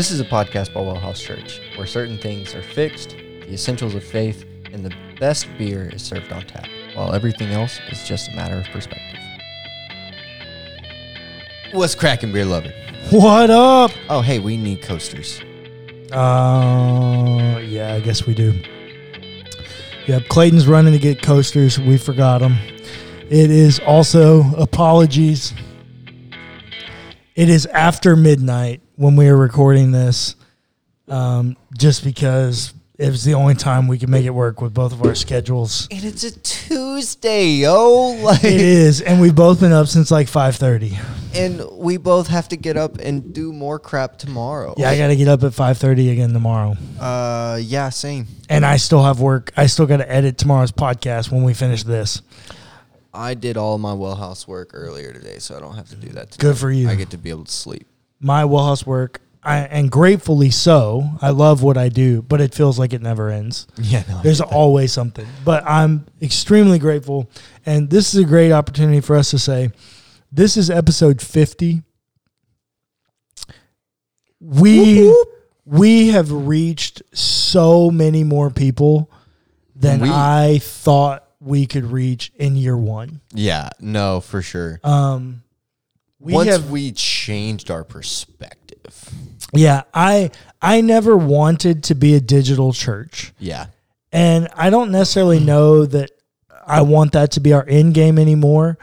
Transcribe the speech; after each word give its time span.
This 0.00 0.10
is 0.10 0.18
a 0.18 0.24
podcast 0.24 0.72
by 0.72 0.80
Wellhouse 0.80 1.20
Church, 1.20 1.60
where 1.76 1.86
certain 1.86 2.16
things 2.16 2.54
are 2.54 2.62
fixed, 2.62 3.10
the 3.10 3.52
essentials 3.52 3.94
of 3.94 4.02
faith, 4.02 4.46
and 4.72 4.82
the 4.82 4.94
best 5.20 5.46
beer 5.58 5.90
is 5.92 6.02
served 6.02 6.32
on 6.32 6.40
tap, 6.46 6.66
while 6.94 7.12
everything 7.12 7.48
else 7.48 7.78
is 7.90 8.08
just 8.08 8.30
a 8.30 8.34
matter 8.34 8.56
of 8.56 8.64
perspective. 8.68 9.20
What's 11.72 11.94
cracking, 11.94 12.32
beer 12.32 12.46
lover? 12.46 12.72
What 13.10 13.50
up? 13.50 13.90
Oh, 14.08 14.22
hey, 14.22 14.38
we 14.38 14.56
need 14.56 14.80
coasters. 14.80 15.42
Uh, 16.10 17.60
yeah, 17.62 17.92
I 17.92 18.00
guess 18.00 18.26
we 18.26 18.32
do. 18.32 18.58
Yep, 20.06 20.28
Clayton's 20.28 20.66
running 20.66 20.94
to 20.94 20.98
get 20.98 21.20
coasters. 21.20 21.78
We 21.78 21.98
forgot 21.98 22.38
them. 22.40 22.56
It 23.28 23.50
is 23.50 23.78
also 23.80 24.50
apologies. 24.54 25.52
It 27.34 27.50
is 27.50 27.66
after 27.66 28.16
midnight 28.16 28.80
when 29.00 29.16
we 29.16 29.26
were 29.30 29.36
recording 29.36 29.92
this, 29.92 30.36
um, 31.08 31.56
just 31.78 32.04
because 32.04 32.74
it 32.98 33.08
was 33.08 33.24
the 33.24 33.32
only 33.32 33.54
time 33.54 33.88
we 33.88 33.98
could 33.98 34.10
make 34.10 34.26
it 34.26 34.30
work 34.30 34.60
with 34.60 34.74
both 34.74 34.92
of 34.92 35.02
our 35.02 35.14
schedules. 35.14 35.88
And 35.90 36.04
it's 36.04 36.22
a 36.22 36.38
Tuesday, 36.38 37.46
yo. 37.46 38.10
Like, 38.22 38.44
It 38.44 38.60
is, 38.60 39.00
and 39.00 39.18
we've 39.18 39.34
both 39.34 39.60
been 39.60 39.72
up 39.72 39.86
since 39.86 40.10
like 40.10 40.28
five 40.28 40.56
thirty. 40.56 40.98
and 41.34 41.62
we 41.72 41.96
both 41.96 42.26
have 42.28 42.48
to 42.50 42.56
get 42.58 42.76
up 42.76 42.98
and 42.98 43.32
do 43.32 43.54
more 43.54 43.78
crap 43.78 44.18
tomorrow. 44.18 44.74
Yeah, 44.76 44.90
I 44.90 44.98
got 44.98 45.06
to 45.06 45.16
get 45.16 45.28
up 45.28 45.42
at 45.44 45.54
five 45.54 45.78
thirty 45.78 46.10
again 46.10 46.34
tomorrow, 46.34 46.76
Uh, 47.00 47.58
yeah, 47.62 47.88
same. 47.88 48.26
and 48.50 48.66
I 48.66 48.76
still 48.76 49.02
have 49.02 49.18
work. 49.18 49.50
I 49.56 49.64
still 49.66 49.86
got 49.86 49.96
to 49.98 50.12
edit 50.12 50.36
tomorrow's 50.36 50.72
podcast 50.72 51.32
when 51.32 51.42
we 51.42 51.54
finish 51.54 51.84
this. 51.84 52.20
I 53.14 53.32
did 53.32 53.56
all 53.56 53.78
my 53.78 53.92
wellhouse 53.92 54.46
work 54.46 54.70
earlier 54.74 55.12
today, 55.14 55.38
so 55.38 55.56
I 55.56 55.60
don't 55.60 55.74
have 55.76 55.88
to 55.88 55.96
do 55.96 56.10
that. 56.10 56.32
Today. 56.32 56.42
Good 56.48 56.58
for 56.58 56.70
you. 56.70 56.88
I 56.90 56.94
get 56.96 57.08
to 57.10 57.18
be 57.18 57.30
able 57.30 57.44
to 57.46 57.50
sleep. 57.52 57.86
My 58.20 58.42
wellhouse 58.44 58.84
work, 58.86 59.20
I, 59.42 59.58
and 59.58 59.90
gratefully 59.90 60.50
so. 60.50 61.08
I 61.22 61.30
love 61.30 61.62
what 61.62 61.76
I 61.78 61.88
do, 61.88 62.20
but 62.22 62.40
it 62.40 62.54
feels 62.54 62.78
like 62.78 62.92
it 62.92 63.00
never 63.02 63.30
ends. 63.30 63.66
Yeah, 63.80 64.04
no. 64.08 64.20
There's 64.22 64.40
always 64.42 64.92
something. 64.92 65.26
But 65.44 65.64
I'm 65.66 66.04
extremely 66.20 66.78
grateful, 66.78 67.30
and 67.64 67.88
this 67.88 68.12
is 68.14 68.20
a 68.20 68.26
great 68.26 68.52
opportunity 68.52 69.00
for 69.00 69.16
us 69.16 69.30
to 69.30 69.38
say, 69.38 69.70
this 70.30 70.56
is 70.56 70.70
episode 70.70 71.20
50. 71.22 71.82
We 74.40 75.14
we 75.66 76.08
have 76.08 76.30
reached 76.32 77.02
so 77.12 77.90
many 77.90 78.24
more 78.24 78.50
people 78.50 79.10
than 79.76 80.00
We- 80.00 80.10
I 80.10 80.58
thought 80.62 81.26
we 81.40 81.66
could 81.66 81.86
reach 81.86 82.32
in 82.36 82.56
year 82.56 82.76
one. 82.76 83.20
yeah, 83.34 83.70
no, 83.80 84.20
for 84.20 84.42
sure. 84.42 84.78
Um, 84.84 85.42
we 86.20 86.34
Once 86.34 86.50
have 86.50 86.70
we 86.70 86.92
changed 86.92 87.70
our 87.70 87.82
perspective. 87.82 89.10
Yeah, 89.52 89.82
I 89.92 90.30
I 90.60 90.82
never 90.82 91.16
wanted 91.16 91.84
to 91.84 91.94
be 91.94 92.14
a 92.14 92.20
digital 92.20 92.72
church. 92.72 93.32
Yeah. 93.38 93.66
And 94.12 94.48
I 94.54 94.70
don't 94.70 94.90
necessarily 94.90 95.40
know 95.40 95.86
that 95.86 96.10
I 96.66 96.82
want 96.82 97.12
that 97.12 97.32
to 97.32 97.40
be 97.40 97.52
our 97.52 97.64
end 97.66 97.94
game 97.94 98.18
anymore, 98.18 98.78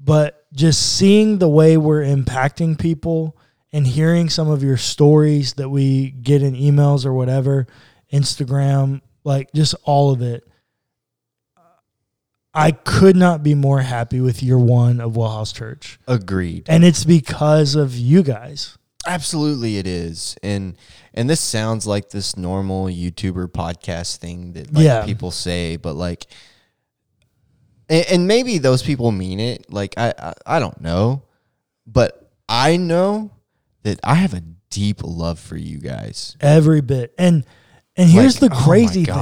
but 0.00 0.46
just 0.52 0.96
seeing 0.96 1.38
the 1.38 1.48
way 1.48 1.76
we're 1.76 2.02
impacting 2.02 2.78
people 2.78 3.36
and 3.72 3.86
hearing 3.86 4.30
some 4.30 4.48
of 4.48 4.62
your 4.62 4.76
stories 4.76 5.54
that 5.54 5.68
we 5.68 6.10
get 6.10 6.42
in 6.42 6.54
emails 6.54 7.04
or 7.04 7.12
whatever, 7.12 7.66
Instagram, 8.12 9.02
like 9.24 9.52
just 9.52 9.74
all 9.84 10.10
of 10.10 10.22
it. 10.22 10.48
I 12.54 12.72
could 12.72 13.14
not 13.16 13.42
be 13.42 13.54
more 13.54 13.80
happy 13.82 14.20
with 14.20 14.42
year 14.42 14.58
one 14.58 15.00
of 15.00 15.12
Wellhouse 15.12 15.54
Church. 15.54 15.98
Agreed. 16.08 16.64
And 16.68 16.84
it's 16.84 17.04
because 17.04 17.74
of 17.74 17.94
you 17.94 18.22
guys. 18.22 18.76
Absolutely 19.06 19.78
it 19.78 19.86
is. 19.86 20.36
And 20.42 20.76
and 21.14 21.30
this 21.30 21.40
sounds 21.40 21.86
like 21.86 22.10
this 22.10 22.36
normal 22.36 22.86
YouTuber 22.86 23.48
podcast 23.48 24.16
thing 24.16 24.52
that 24.54 24.72
like 24.72 24.84
Yeah. 24.84 25.04
people 25.04 25.30
say, 25.30 25.76
but 25.76 25.94
like 25.94 26.26
and, 27.88 28.04
and 28.10 28.26
maybe 28.28 28.58
those 28.58 28.82
people 28.82 29.12
mean 29.12 29.40
it. 29.40 29.72
Like 29.72 29.94
I, 29.96 30.12
I 30.18 30.34
I 30.46 30.58
don't 30.58 30.80
know. 30.80 31.22
But 31.86 32.30
I 32.48 32.76
know 32.76 33.30
that 33.82 34.00
I 34.04 34.14
have 34.16 34.34
a 34.34 34.42
deep 34.70 35.00
love 35.02 35.38
for 35.38 35.56
you 35.56 35.78
guys. 35.78 36.36
Every 36.40 36.80
bit. 36.80 37.14
And 37.18 37.46
and 37.96 38.10
here's 38.10 38.42
Like, 38.42 38.50
the 38.50 38.56
oh 38.56 38.60
my 38.60 38.64
crazy 38.66 39.04
thing. 39.04 39.14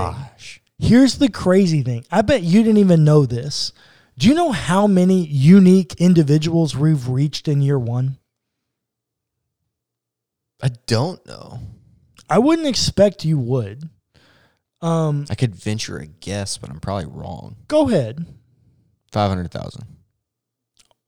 Gosh. 0.81 0.89
Here's 0.89 1.19
the 1.19 1.29
crazy 1.29 1.83
thing. 1.83 2.05
I 2.11 2.23
bet 2.23 2.43
you 2.43 2.63
didn't 2.63 2.79
even 2.79 3.05
know 3.05 3.27
this. 3.27 3.73
Do 4.19 4.29
you 4.29 4.35
know 4.35 4.53
how 4.53 4.87
many 4.87 5.27
unique 5.27 5.95
individuals 5.99 6.77
we've 6.77 7.09
reached 7.09 7.49
in 7.49 7.61
year 7.61 7.79
one? 7.79 8.19
I 10.63 10.71
don't 10.87 11.25
know. 11.27 11.61
I 12.29 12.39
wouldn't 12.39 12.67
expect 12.67 13.25
you 13.25 13.39
would. 13.39 13.89
Um, 14.81 15.27
I 15.31 15.35
could 15.35 15.55
venture 15.55 15.99
a 15.99 16.07
guess, 16.07 16.59
but 16.59 16.71
I'm 16.71 16.81
probably 16.81 17.07
wrong. 17.07 17.57
go 17.69 17.89
ahead. 17.89 18.25
Five 19.13 19.29
hundred 19.31 19.51
thousand. 19.51 19.85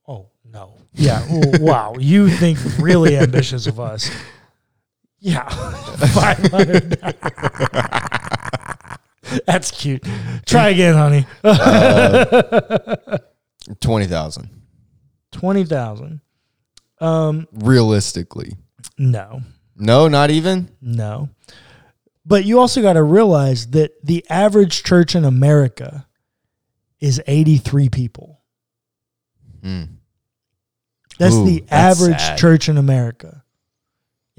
Oh 0.07 0.29
no. 0.45 0.73
Yeah. 0.93 1.25
well, 1.29 1.51
wow. 1.59 1.95
You 1.99 2.29
think 2.29 2.57
really 2.79 3.17
ambitious 3.17 3.67
of 3.67 3.79
us. 3.79 4.09
Yeah. 5.19 5.47
Five 6.13 6.37
hundred. 6.51 6.99
That's 9.45 9.71
cute. 9.71 10.03
Try 10.45 10.69
again, 10.69 10.95
honey. 10.95 11.25
Twenty 13.81 14.05
thousand. 14.07 14.49
Twenty 15.31 15.63
thousand. 15.65 16.21
Um, 16.99 17.47
Realistically. 17.53 18.53
no. 18.97 19.41
No, 19.81 20.09
not 20.09 20.29
even? 20.29 20.69
No. 20.81 21.29
But 22.25 22.43
you 22.43 22.59
also 22.59 22.81
got 22.81 22.93
to 22.93 23.03
realize 23.03 23.67
that 23.67 23.91
the 24.03 24.25
average 24.29 24.83
church 24.83 25.15
in 25.15 25.23
America 25.23 26.05
is 26.99 27.21
83 27.25 27.87
people. 27.87 28.41
Hmm. 29.63 29.83
That's 31.17 31.33
Ooh, 31.35 31.45
the 31.45 31.59
that's 31.61 32.01
average 32.01 32.19
sad. 32.19 32.37
church 32.37 32.67
in 32.67 32.77
America. 32.77 33.43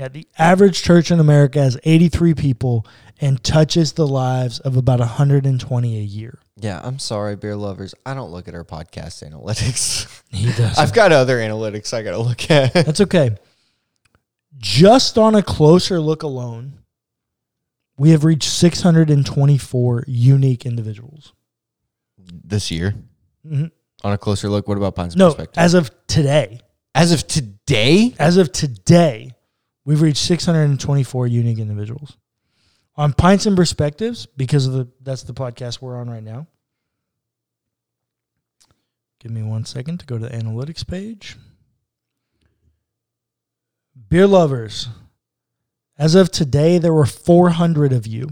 Yeah, 0.00 0.08
the 0.08 0.26
average 0.38 0.82
church 0.82 1.10
in 1.10 1.20
America 1.20 1.60
has 1.62 1.76
83 1.84 2.32
people 2.32 2.86
and 3.20 3.44
touches 3.44 3.92
the 3.92 4.06
lives 4.08 4.58
of 4.58 4.78
about 4.78 4.98
120 4.98 5.98
a 5.98 6.00
year. 6.00 6.38
Yeah, 6.56 6.80
I'm 6.82 6.98
sorry, 6.98 7.36
beer 7.36 7.54
lovers. 7.54 7.94
I 8.06 8.14
don't 8.14 8.30
look 8.30 8.48
at 8.48 8.54
our 8.54 8.64
podcast 8.64 9.22
analytics. 9.30 10.06
He 10.30 10.46
does. 10.52 10.78
I've 10.78 10.94
got 10.94 11.12
other 11.12 11.36
analytics 11.36 11.92
I 11.92 12.02
got 12.02 12.12
to 12.12 12.18
look 12.18 12.50
at. 12.50 12.72
That's 12.86 13.00
okay. 13.02 13.36
Just 14.56 15.18
on 15.18 15.34
a 15.34 15.42
closer 15.42 16.00
look 16.00 16.22
alone, 16.22 16.78
we 17.98 18.10
have 18.10 18.24
reached 18.24 18.48
624 18.48 20.04
unique 20.06 20.64
individuals. 20.64 21.34
this 22.44 22.70
year. 22.70 22.94
Mhm. 23.46 23.70
On 24.02 24.12
a 24.12 24.16
closer 24.18 24.48
look, 24.48 24.66
what 24.66 24.78
about 24.78 24.94
Pints 24.94 25.14
No, 25.16 25.26
Perspective? 25.28 25.58
as 25.62 25.74
of 25.74 25.90
today, 26.06 26.60
As 26.94 27.12
of 27.12 27.26
today? 27.26 28.14
as 28.18 28.36
of 28.38 28.50
today, 28.52 29.32
we've 29.84 30.02
reached 30.02 30.22
624 30.24 31.26
unique 31.26 31.58
individuals. 31.58 32.16
On 32.96 33.12
Pints 33.12 33.46
and 33.46 33.56
Perspectives, 33.56 34.26
because 34.26 34.66
of 34.66 34.72
the 34.72 34.88
that's 35.00 35.22
the 35.22 35.32
podcast 35.32 35.80
we're 35.80 35.98
on 35.98 36.10
right 36.10 36.22
now. 36.22 36.46
Give 39.20 39.30
me 39.30 39.42
one 39.42 39.64
second 39.64 40.00
to 40.00 40.06
go 40.06 40.18
to 40.18 40.26
the 40.26 40.36
analytics 40.36 40.86
page. 40.86 41.36
Beer 44.08 44.26
lovers, 44.26 44.88
as 45.98 46.14
of 46.14 46.30
today, 46.30 46.78
there 46.78 46.94
were 46.94 47.04
400 47.04 47.92
of 47.92 48.06
you. 48.06 48.30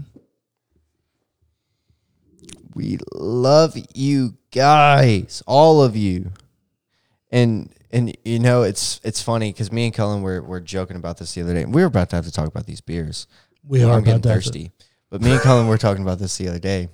We 2.73 2.97
love 3.13 3.75
you 3.93 4.37
guys, 4.51 5.43
all 5.45 5.83
of 5.83 5.95
you. 5.95 6.31
And 7.31 7.71
and 7.91 8.15
you 8.23 8.39
know, 8.39 8.63
it's 8.63 8.99
it's 9.03 9.21
funny 9.21 9.51
because 9.51 9.71
me 9.71 9.85
and 9.85 9.93
Cullen 9.93 10.21
were, 10.21 10.41
were 10.41 10.61
joking 10.61 10.97
about 10.97 11.17
this 11.17 11.33
the 11.33 11.41
other 11.41 11.53
day. 11.53 11.65
We 11.65 11.81
were 11.81 11.87
about 11.87 12.09
to 12.11 12.15
have 12.15 12.25
to 12.25 12.31
talk 12.31 12.47
about 12.47 12.65
these 12.65 12.81
beers. 12.81 13.27
We 13.63 13.83
are 13.83 13.91
I'm 13.91 14.03
getting 14.03 14.19
about 14.19 14.29
to 14.29 14.35
thirsty. 14.35 14.71
But 15.09 15.21
me 15.21 15.31
and 15.31 15.41
Cullen 15.41 15.67
were 15.67 15.77
talking 15.77 16.03
about 16.03 16.19
this 16.19 16.37
the 16.37 16.47
other 16.47 16.59
day. 16.59 16.89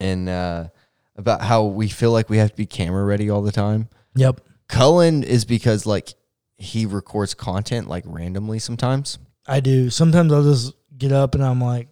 And 0.00 0.28
uh, 0.28 0.68
about 1.16 1.42
how 1.42 1.64
we 1.64 1.88
feel 1.88 2.12
like 2.12 2.30
we 2.30 2.38
have 2.38 2.50
to 2.50 2.56
be 2.56 2.66
camera 2.66 3.04
ready 3.04 3.30
all 3.30 3.42
the 3.42 3.52
time. 3.52 3.88
Yep. 4.14 4.40
Cullen 4.68 5.22
is 5.22 5.44
because 5.44 5.86
like 5.86 6.14
he 6.56 6.86
records 6.86 7.34
content 7.34 7.88
like 7.88 8.04
randomly 8.06 8.58
sometimes. 8.58 9.18
I 9.46 9.60
do. 9.60 9.90
Sometimes 9.90 10.32
I'll 10.32 10.42
just 10.42 10.74
get 10.96 11.12
up 11.12 11.34
and 11.34 11.44
I'm 11.44 11.60
like, 11.60 11.88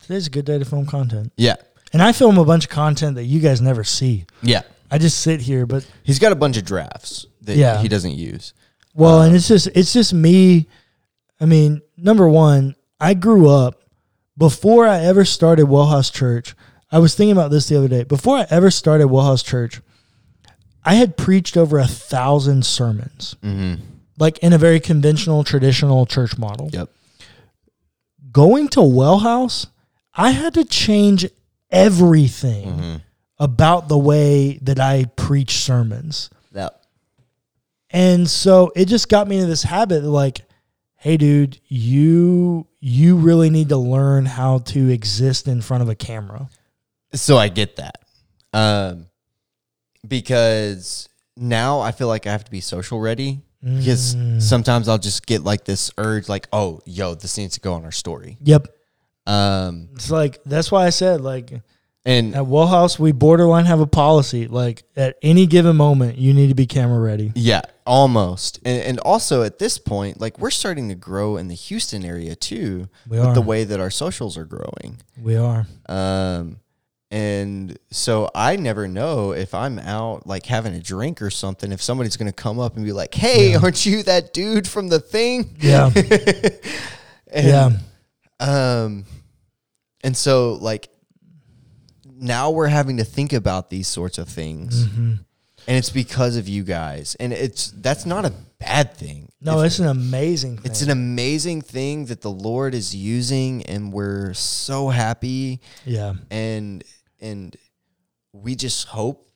today's 0.00 0.26
a 0.26 0.30
good 0.30 0.44
day 0.44 0.58
to 0.58 0.64
film 0.64 0.86
content. 0.86 1.32
Yeah. 1.36 1.56
And 1.92 2.02
I 2.02 2.12
film 2.12 2.36
a 2.38 2.44
bunch 2.44 2.64
of 2.64 2.70
content 2.70 3.14
that 3.14 3.24
you 3.24 3.40
guys 3.40 3.60
never 3.60 3.84
see. 3.84 4.26
Yeah. 4.42 4.62
I 4.90 4.98
just 4.98 5.18
sit 5.20 5.40
here, 5.40 5.66
but 5.66 5.86
He's 6.04 6.18
got 6.18 6.32
a 6.32 6.36
bunch 6.36 6.56
of 6.56 6.64
drafts 6.64 7.26
that 7.42 7.56
Yeah. 7.56 7.80
he 7.82 7.88
doesn't 7.88 8.14
use. 8.14 8.52
well, 8.94 9.22
and 9.22 9.34
it's 9.34 9.48
just 9.48 9.66
it's 9.74 9.92
just 9.92 10.12
me. 10.14 10.66
I 11.40 11.44
mean, 11.46 11.82
number 11.96 12.28
one, 12.28 12.76
I 13.00 13.14
grew 13.14 13.48
up 13.50 13.82
before 14.38 14.86
I 14.86 15.00
ever 15.00 15.24
started 15.24 15.66
Wellhouse 15.66 16.12
Church. 16.12 16.54
I 16.90 16.98
was 16.98 17.14
thinking 17.14 17.32
about 17.32 17.50
this 17.50 17.68
the 17.68 17.76
other 17.76 17.88
day. 17.88 18.04
Before 18.04 18.36
I 18.38 18.46
ever 18.48 18.70
started 18.70 19.08
Wellhouse 19.08 19.44
Church, 19.44 19.80
I 20.84 20.94
had 20.94 21.16
preached 21.16 21.56
over 21.56 21.78
a 21.78 21.86
thousand 21.86 22.64
sermons. 22.64 23.36
Mm-hmm. 23.42 23.82
like 24.18 24.38
in 24.38 24.52
a 24.54 24.58
very 24.58 24.80
conventional, 24.80 25.44
traditional 25.44 26.06
church 26.06 26.38
model. 26.38 26.70
Yep. 26.72 26.88
Going 28.32 28.68
to 28.68 28.82
Well 28.82 29.18
House, 29.18 29.66
I 30.14 30.30
had 30.30 30.54
to 30.54 30.64
change 30.64 31.26
everything 31.70 32.66
Mm-hmm. 32.68 32.96
About 33.38 33.88
the 33.88 33.98
way 33.98 34.58
that 34.62 34.80
I 34.80 35.04
preach 35.16 35.58
sermons. 35.58 36.30
Yep. 36.54 36.80
And 37.90 38.28
so 38.28 38.72
it 38.74 38.86
just 38.86 39.08
got 39.08 39.28
me 39.28 39.36
into 39.36 39.46
this 39.48 39.62
habit 39.62 39.98
of 39.98 40.04
like, 40.04 40.42
hey 40.96 41.16
dude, 41.16 41.60
you 41.68 42.66
you 42.80 43.16
really 43.16 43.50
need 43.50 43.68
to 43.70 43.76
learn 43.76 44.26
how 44.26 44.58
to 44.58 44.88
exist 44.90 45.48
in 45.48 45.60
front 45.60 45.82
of 45.82 45.88
a 45.88 45.94
camera. 45.94 46.48
So 47.14 47.36
I 47.36 47.48
get 47.48 47.76
that. 47.76 47.98
Um, 48.52 49.06
because 50.06 51.08
now 51.36 51.80
I 51.80 51.92
feel 51.92 52.08
like 52.08 52.26
I 52.26 52.32
have 52.32 52.44
to 52.44 52.50
be 52.50 52.60
social 52.60 53.00
ready. 53.00 53.40
Because 53.62 54.14
Mm. 54.14 54.40
sometimes 54.40 54.88
I'll 54.88 54.98
just 54.98 55.26
get 55.26 55.42
like 55.42 55.64
this 55.64 55.90
urge, 55.98 56.28
like, 56.28 56.46
oh, 56.52 56.80
yo, 56.84 57.14
this 57.14 57.36
needs 57.36 57.54
to 57.54 57.60
go 57.60 57.72
on 57.72 57.84
our 57.84 57.90
story. 57.90 58.36
Yep. 58.42 58.68
Um, 59.26 59.88
It's 59.94 60.10
like 60.10 60.42
that's 60.44 60.70
why 60.70 60.86
I 60.86 60.90
said 60.90 61.20
like 61.20 61.62
and 62.06 62.34
at 62.34 62.46
Well 62.46 62.68
House 62.68 62.98
we 62.98 63.12
borderline 63.12 63.66
have 63.66 63.80
a 63.80 63.86
policy 63.86 64.46
like 64.46 64.84
at 64.96 65.18
any 65.22 65.46
given 65.46 65.76
moment 65.76 66.16
you 66.16 66.32
need 66.32 66.46
to 66.48 66.54
be 66.54 66.66
camera 66.66 66.98
ready. 67.00 67.32
yeah, 67.34 67.60
almost. 67.86 68.60
And, 68.64 68.82
and 68.82 68.98
also 69.00 69.42
at 69.42 69.58
this 69.58 69.76
point, 69.76 70.20
like 70.20 70.38
we're 70.38 70.50
starting 70.50 70.88
to 70.88 70.94
grow 70.94 71.36
in 71.36 71.48
the 71.48 71.54
Houston 71.54 72.04
area 72.04 72.34
too, 72.34 72.88
We 73.08 73.18
with 73.18 73.26
are. 73.26 73.34
the 73.34 73.42
way 73.42 73.64
that 73.64 73.78
our 73.80 73.90
socials 73.90 74.38
are 74.38 74.44
growing. 74.46 74.98
We 75.20 75.36
are. 75.36 75.66
Um, 75.88 76.60
and 77.10 77.78
so 77.90 78.30
I 78.34 78.56
never 78.56 78.88
know 78.88 79.30
if 79.32 79.54
I'm 79.54 79.78
out 79.78 80.26
like 80.26 80.46
having 80.46 80.74
a 80.74 80.80
drink 80.80 81.22
or 81.22 81.30
something, 81.30 81.70
if 81.70 81.80
somebody's 81.80 82.16
going 82.16 82.26
to 82.26 82.32
come 82.32 82.58
up 82.58 82.76
and 82.76 82.84
be 82.84 82.92
like, 82.92 83.14
Hey, 83.14 83.54
aren't 83.54 83.84
you 83.86 84.02
that 84.04 84.32
dude 84.32 84.66
from 84.66 84.88
the 84.88 85.00
thing? 85.00 85.56
Yeah. 85.60 85.90
And, 87.28 87.46
yeah. 87.48 87.70
Um, 88.40 89.04
and 90.04 90.16
so 90.16 90.54
like 90.54 90.88
now 92.18 92.50
we're 92.50 92.68
having 92.68 92.96
to 92.98 93.04
think 93.04 93.32
about 93.32 93.70
these 93.70 93.88
sorts 93.88 94.18
of 94.18 94.28
things. 94.28 94.86
Mm-hmm. 94.86 95.12
And 95.68 95.76
it's 95.76 95.90
because 95.90 96.36
of 96.36 96.48
you 96.48 96.62
guys. 96.62 97.16
And 97.18 97.32
it's 97.32 97.72
that's 97.72 98.06
not 98.06 98.24
a 98.24 98.32
bad 98.58 98.94
thing. 98.94 99.32
No, 99.40 99.60
If- 99.60 99.66
it's 99.66 99.78
an 99.80 99.88
amazing 99.88 100.58
thing. 100.58 100.70
it's 100.70 100.82
an 100.82 100.90
amazing 100.90 101.62
thing 101.62 102.06
that 102.06 102.20
the 102.20 102.30
Lord 102.30 102.74
is 102.74 102.94
using 102.94 103.64
and 103.66 103.92
we're 103.92 104.32
so 104.34 104.88
happy 104.90 105.60
yeah. 105.84 106.14
and 106.30 106.84
and 107.20 107.56
we 108.32 108.54
just 108.54 108.88
hope 108.88 109.26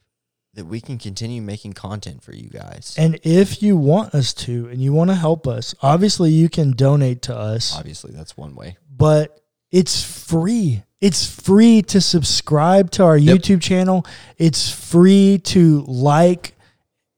that 0.55 0.67
we 0.67 0.81
can 0.81 0.99
continue 0.99 1.41
making 1.43 1.73
content 1.73 2.23
for 2.23 2.33
you 2.33 2.49
guys. 2.49 2.95
And 2.99 3.19
if 3.23 3.63
you 3.63 3.77
want 3.77 4.15
us 4.15 4.33
to 4.35 4.69
and 4.69 4.81
you 4.81 4.93
want 4.93 5.11
to 5.11 5.17
help 5.17 5.47
us, 5.47 5.75
obviously 5.83 6.31
you 6.31 6.49
can 6.49 6.73
donate 6.73 7.23
to 7.23 7.37
us, 7.37 7.75
Obviously, 7.77 8.13
that's 8.13 8.37
one 8.37 8.55
way. 8.55 8.77
but 8.95 9.40
it's 9.71 10.03
free. 10.03 10.83
It's 11.01 11.25
free 11.27 11.83
to 11.83 12.01
subscribe 12.01 12.91
to 12.93 13.05
our 13.05 13.17
Yep. 13.17 13.39
YouTube 13.39 13.61
channel. 13.63 14.05
It's 14.37 14.71
free 14.71 15.39
to 15.45 15.83
like 15.87 16.55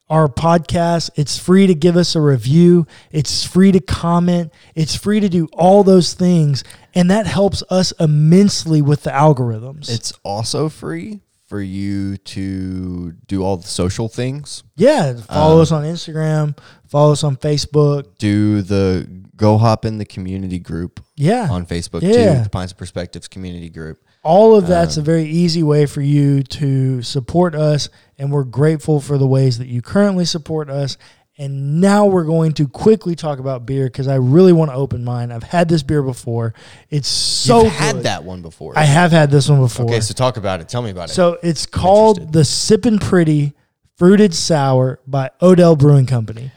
our 0.08 0.28
podcast. 0.28 1.10
It's 1.16 1.38
free 1.38 1.66
to 1.66 1.74
give 1.74 1.96
us 1.96 2.14
a 2.14 2.20
review. 2.20 2.86
It's 3.10 3.44
free 3.44 3.72
to 3.72 3.80
comment. 3.80 4.52
It's 4.74 4.94
free 4.94 5.20
to 5.20 5.28
do 5.28 5.48
all 5.54 5.82
those 5.84 6.12
things. 6.14 6.62
And 6.94 7.10
that 7.10 7.26
helps 7.26 7.62
us 7.70 7.92
immensely 7.98 8.82
with 8.82 9.02
the 9.04 9.10
algorithms. 9.10 9.88
It's 9.88 10.12
also 10.22 10.68
free 10.68 11.20
for 11.46 11.60
you 11.60 12.18
to 12.18 13.12
do 13.26 13.42
all 13.42 13.56
the 13.56 13.66
social 13.68 14.08
things. 14.08 14.62
yeah. 14.76 15.14
Follow 15.14 15.56
Um, 15.56 15.60
us 15.62 15.72
on 15.72 15.82
Instagram, 15.84 16.56
follow 16.88 17.12
us 17.12 17.24
on 17.24 17.36
Facebook. 17.36 18.04
Do 18.18 18.62
the 18.62 19.06
go 19.36 19.58
hop 19.58 19.84
in 19.84 19.98
the 19.98 20.04
community 20.04 20.58
group 20.58 21.01
Yeah. 21.22 21.48
on 21.50 21.66
Facebook 21.66 22.02
Yeah. 22.02 22.38
too, 22.38 22.42
the 22.44 22.50
Pints 22.50 22.72
Perspectives 22.72 23.28
community 23.28 23.68
group. 23.70 23.98
all 24.24 24.54
of 24.54 24.66
that's 24.68 24.96
Um, 24.96 25.02
a 25.02 25.04
very 25.04 25.24
easy 25.24 25.62
way 25.64 25.84
for 25.86 26.00
you 26.00 26.42
to 26.44 27.02
support 27.02 27.54
us 27.56 27.88
and 28.18 28.30
we're 28.30 28.44
grateful 28.44 29.00
for 29.00 29.18
the 29.18 29.26
ways 29.26 29.58
that 29.58 29.66
you 29.66 29.82
currently 29.82 30.24
support 30.24 30.70
us 30.70 30.96
and 31.38 31.80
now 31.80 32.04
we're 32.06 32.22
going 32.24 32.52
to 32.52 32.68
quickly 32.68 33.16
talk 33.16 33.38
about 33.40 33.64
beer 33.66 33.86
because 33.86 34.06
i 34.06 34.14
really 34.14 34.52
want 34.52 34.70
to 34.70 34.76
open 34.76 35.02
mine 35.02 35.32
i've 35.32 35.42
had 35.42 35.68
this 35.68 35.82
beer 35.82 36.02
before 36.02 36.54
it's 36.90 37.08
so 37.08 37.64
You've 37.64 37.72
had 37.72 37.94
good. 37.96 38.02
that 38.04 38.22
one 38.22 38.42
before. 38.42 38.74
i 38.78 38.84
have 38.84 39.10
had 39.10 39.30
this 39.30 39.48
one 39.48 39.58
before 39.60 39.86
okay, 39.86 39.98
so 40.00 40.14
talk 40.14 40.36
about 40.36 40.60
it. 40.60 40.68
Tell 40.68 40.82
me 40.82 40.90
about 40.90 41.10
it. 41.10 41.14
so 41.14 41.38
it's 41.42 41.66
called 41.66 42.32
the 42.32 42.44
sippin' 42.44 43.00
pretty 43.00 43.54
fruited 43.96 44.34
sour 44.34 45.00
by 45.06 45.30
odell 45.40 45.74
brewing 45.74 46.06
company 46.06 46.52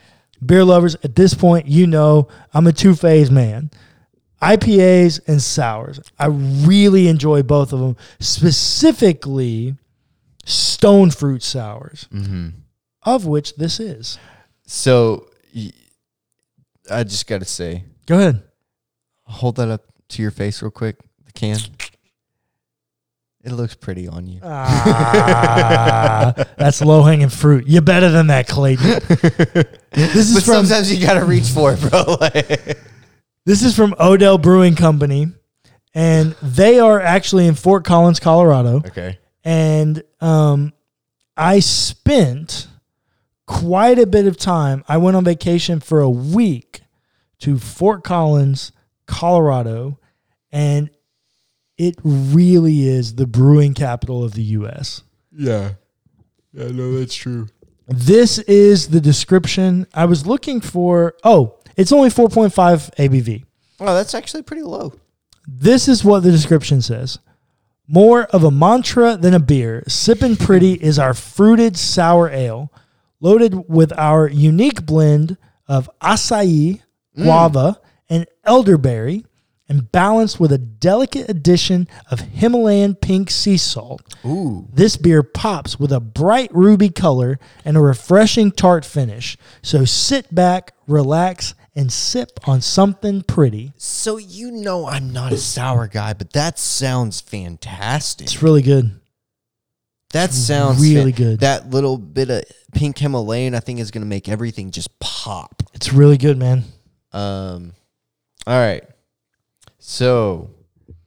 beer 0.46 0.64
lovers 0.66 0.96
at 1.04 1.16
this 1.16 1.34
point 1.34 1.68
you 1.68 1.88
know 1.88 2.28
i'm 2.54 2.68
a 2.68 2.72
two-phase 2.74 3.32
man 3.32 3.72
IPAs 4.42 5.20
and 5.28 5.42
sours. 5.42 6.00
I 6.20 6.28
really 6.28 7.08
enjoy 7.08 7.44
both 7.44 7.74
of 7.74 7.80
them, 7.80 7.98
specifically 8.20 9.76
stone 10.46 11.12
fruit 11.12 11.42
sours, 11.44 12.08
mm-hmm. 12.14 12.50
of 13.04 13.26
which 13.26 13.56
this 13.56 13.80
is. 13.80 14.18
So 14.66 15.28
I 16.92 17.04
just 17.04 17.28
got 17.28 17.40
to 17.40 17.46
say, 17.46 17.84
Go 18.06 18.18
ahead. 18.18 18.44
hold 19.24 19.56
that 19.58 19.70
up 19.70 19.84
to 20.10 20.22
your 20.22 20.32
face 20.32 20.62
real 20.62 20.72
quick. 20.72 20.98
The 21.26 21.31
can. 21.34 21.58
It 23.44 23.52
looks 23.52 23.76
pretty 23.76 24.08
on 24.08 24.26
you. 24.26 24.40
Ah, 24.44 26.34
that's 26.58 26.81
low 26.81 27.04
hanging 27.04 27.30
fruit. 27.30 27.68
You're 27.68 27.84
better 27.84 28.10
than 28.10 28.28
that, 28.28 28.48
Clayton. 28.48 29.02
This 29.96 30.30
is 30.30 30.34
But 30.34 30.44
from 30.44 30.66
sometimes 30.66 30.92
you 30.94 31.06
gotta 31.06 31.24
reach 31.24 31.46
for 31.48 31.74
it, 31.74 31.80
bro. 31.80 32.18
This 33.45 33.63
is 33.63 33.75
from 33.75 33.94
Odell 34.00 34.38
Brewing 34.39 34.75
Company, 34.75 35.27
and 35.94 36.36
they 36.42 36.80
are 36.80 37.00
actually 37.00 37.45
in 37.45 37.53
Fort 37.53 37.86
Collins, 37.86 38.19
Colorado. 38.19 38.77
okay. 38.77 39.19
and 39.44 40.03
um, 40.19 40.74
I 41.38 41.59
spent 41.59 42.68
quite 43.45 44.00
a 44.00 44.07
bit 44.07 44.25
of 44.25 44.38
time. 44.38 44.83
I 44.88 44.97
went 44.97 45.15
on 45.15 45.24
vacation 45.24 45.80
for 45.80 46.01
a 46.01 46.09
week 46.09 46.81
to 47.39 47.59
Fort 47.59 48.03
Collins, 48.03 48.71
Colorado, 49.06 50.00
and 50.51 50.89
it 51.77 51.95
really 52.03 52.87
is 52.87 53.16
the 53.16 53.28
brewing 53.28 53.75
capital 53.75 54.23
of 54.23 54.33
the 54.33 54.42
U.S. 54.44 55.04
Yeah. 55.31 55.73
Yeah, 56.52 56.69
no, 56.69 56.97
that's 56.97 57.14
true. 57.14 57.47
This 57.87 58.40
is 58.40 58.87
the 58.87 59.02
description. 59.02 59.85
I 59.94 60.06
was 60.06 60.25
looking 60.25 60.61
for. 60.61 61.14
Oh, 61.23 61.59
it's 61.76 61.92
only 61.92 62.10
4.5 62.10 62.96
ABV. 62.96 63.44
Oh, 63.80 63.94
that's 63.94 64.14
actually 64.14 64.44
pretty 64.44 64.64
low. 64.64 64.94
This 65.48 65.88
is 65.88 66.04
what 66.04 66.24
the 66.24 66.32
description 66.32 66.82
says. 66.82 67.20
More 67.88 68.24
of 68.24 68.44
a 68.44 68.52
mantra 68.52 69.16
than 69.16 69.34
a 69.34 69.40
beer, 69.40 69.84
Sippin' 69.88 70.40
Pretty 70.40 70.74
is 70.74 70.98
our 70.98 71.14
fruited 71.14 71.78
sour 71.78 72.30
ale, 72.30 72.72
loaded 73.20 73.70
with 73.70 73.94
our 73.98 74.28
unique 74.28 74.86
blend 74.86 75.38
of 75.68 75.90
acai, 76.02 76.82
mm. 77.16 77.24
guava, 77.24 77.80
and 78.10 78.26
elderberry, 78.44 79.26
and 79.68 79.92
balanced 79.92 80.40
with 80.40 80.52
a 80.52 80.58
delicate 80.58 81.30
addition 81.30 81.88
of 82.10 82.20
Himalayan 82.20 82.96
pink 82.96 83.30
sea 83.30 83.58
salt. 83.58 84.02
Ooh. 84.26 84.68
This 84.72 84.98
beer 84.98 85.24
pops 85.24 85.80
with 85.80 85.92
a 85.92 86.00
bright 86.00 86.54
ruby 86.54 86.90
color 86.90 87.40
and 87.64 87.76
a 87.76 87.82
refreshing 87.82 88.52
tart 88.52 88.86
finish. 88.86 89.38
So 89.62 89.86
sit 89.86 90.34
back, 90.34 90.74
relax, 90.88 91.56
and 91.76 91.92
sip 91.92 92.40
on 92.48 92.62
something 92.62 93.22
pretty. 93.22 93.74
So 93.78 94.18
you 94.18 94.52
know 94.52 94.88
I'm 94.88 95.12
not 95.12 95.32
a 95.32 95.38
sour 95.38 95.88
guy, 95.88 96.14
but 96.14 96.34
that 96.34 96.58
sounds 96.58 97.22
fantastic. 97.22 98.26
It's 98.26 98.42
really 98.42 98.62
good. 98.62 99.00
That 100.12 100.32
sounds 100.32 100.82
really 100.82 101.12
good. 101.12 101.42
That 101.42 101.70
little 101.70 101.98
bit 101.98 102.30
of 102.30 102.44
pink 102.74 102.98
Himalayan, 102.98 103.54
I 103.54 103.60
think, 103.60 103.80
is 103.80 103.92
gonna 103.92 104.06
make 104.06 104.30
everything 104.30 104.72
just 104.72 104.98
pop. 105.00 105.64
It's 105.74 105.92
really 105.92 106.18
good, 106.18 106.38
man. 106.38 106.64
Um, 107.12 107.74
all 108.48 108.60
right. 108.60 108.84
So 109.80 110.52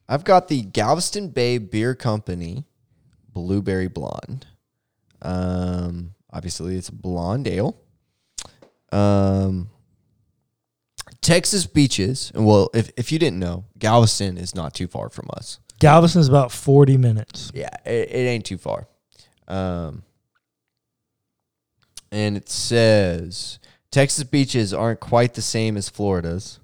I've 0.09 0.25
got 0.25 0.49
the 0.49 0.63
Galveston 0.63 1.29
Bay 1.29 1.59
Beer 1.59 1.95
Company 1.95 2.65
Blueberry 3.33 3.89
Blonde. 3.89 4.47
Um, 5.23 6.15
obviously 6.33 6.77
it's 6.77 6.89
a 6.89 6.95
blonde 6.95 7.49
ale. 7.49 7.77
Um, 8.93 9.71
Texas 11.21 11.67
beaches. 11.67 12.33
and 12.35 12.47
Well, 12.47 12.71
if 12.75 12.91
if 12.97 13.13
you 13.13 13.19
didn't 13.19 13.39
know, 13.39 13.65
Galveston 13.79 14.39
is 14.39 14.55
not 14.55 14.75
too 14.75 14.87
far 14.87 15.09
from 15.11 15.29
us. 15.35 15.59
Galveston 15.79 16.21
is 16.21 16.29
about 16.29 16.51
40 16.51 16.97
minutes. 16.97 17.53
Yeah, 17.55 17.71
it, 17.85 18.11
it 18.11 18.27
ain't 18.27 18.45
too 18.45 18.59
far. 18.59 18.89
Um, 19.47 20.03
and 22.11 22.37
it 22.37 22.49
says 22.49 23.59
Texas 23.91 24.25
beaches 24.25 24.75
aren't 24.75 25.01
quite 25.01 25.35
the 25.35 25.43
same 25.43 25.77
as 25.77 25.89
Florida's. 25.89 26.59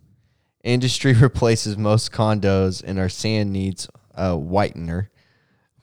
Industry 0.62 1.12
replaces 1.20 1.76
most 1.76 2.10
condos, 2.12 2.82
and 2.84 2.98
our 2.98 3.08
sand 3.08 3.52
needs 3.52 3.88
a 4.14 4.30
whitener. 4.30 5.08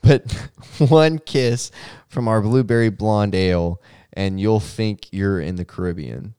But 0.02 0.32
one 0.80 1.20
kiss 1.20 1.72
from 2.10 2.28
our 2.28 2.42
blueberry 2.42 2.90
blonde 2.90 3.36
ale, 3.36 3.82
and 4.14 4.40
you'll 4.40 4.60
think 4.60 5.08
you're 5.12 5.40
in 5.40 5.56
the 5.56 5.66
Caribbean. 5.66 6.34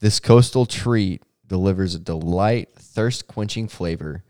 This 0.00 0.20
coastal 0.20 0.66
treat 0.66 1.22
delivers 1.52 1.94
a 1.94 1.98
delight, 1.98 2.70
thirst 2.76 3.28
quenching 3.28 3.68
flavor, 3.68 4.24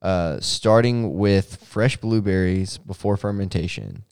uh, 0.00 0.40
starting 0.40 1.16
with 1.18 1.56
fresh 1.64 1.98
blueberries 1.98 2.78
before 2.78 3.18
fermentation. 3.18 4.04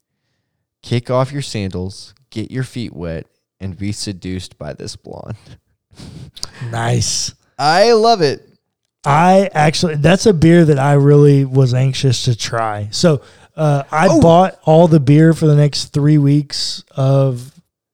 Kick 0.83 1.11
off 1.11 1.33
your 1.33 1.41
sandals, 1.43 2.15
get 2.29 2.51
your 2.51 2.63
feet 2.65 2.93
wet, 2.95 3.27
and 3.59 3.79
be 3.79 3.91
seduced 3.93 4.59
by 4.59 4.75
this 4.75 4.95
blonde. 4.95 5.37
Nice. 6.71 7.33
I 7.59 7.93
love 7.93 8.21
it. 8.21 8.49
I 9.05 9.49
actually, 9.55 9.97
that's 9.97 10.27
a 10.27 10.33
beer 10.33 10.65
that 10.65 10.79
I 10.79 10.95
really 10.95 11.45
was 11.45 11.73
anxious 11.75 12.25
to 12.25 12.35
try. 12.37 12.89
So 12.91 13.23
uh, 13.55 13.85
I 13.93 14.09
Oh. 14.11 14.21
bought 14.21 14.59
all 14.65 14.89
the 14.89 14.99
beer 15.01 15.33
for 15.35 15.47
the 15.47 15.55
next 15.55 15.93
three 15.93 16.19
weeks 16.19 16.83
of 16.97 17.53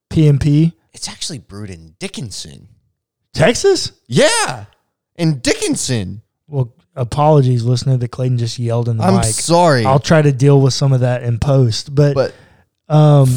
PMP. 0.09 0.73
It's 0.93 1.07
actually 1.07 1.37
brewed 1.39 1.69
in 1.69 1.95
Dickinson. 1.99 2.69
Texas? 3.33 3.91
Yeah, 4.07 4.65
in 5.15 5.39
Dickinson. 5.39 6.21
Well, 6.47 6.73
apologies, 6.95 7.63
listener, 7.63 7.97
that 7.97 8.09
Clayton 8.09 8.37
just 8.37 8.59
yelled 8.59 8.89
in 8.89 8.97
the 8.97 9.03
I'm 9.03 9.15
mic. 9.15 9.25
sorry, 9.25 9.85
I'll 9.85 9.99
try 9.99 10.21
to 10.21 10.31
deal 10.31 10.61
with 10.61 10.73
some 10.73 10.91
of 10.93 10.99
that 11.01 11.23
in 11.23 11.39
post. 11.39 11.95
But, 11.95 12.13
but 12.13 12.35
um, 12.93 13.29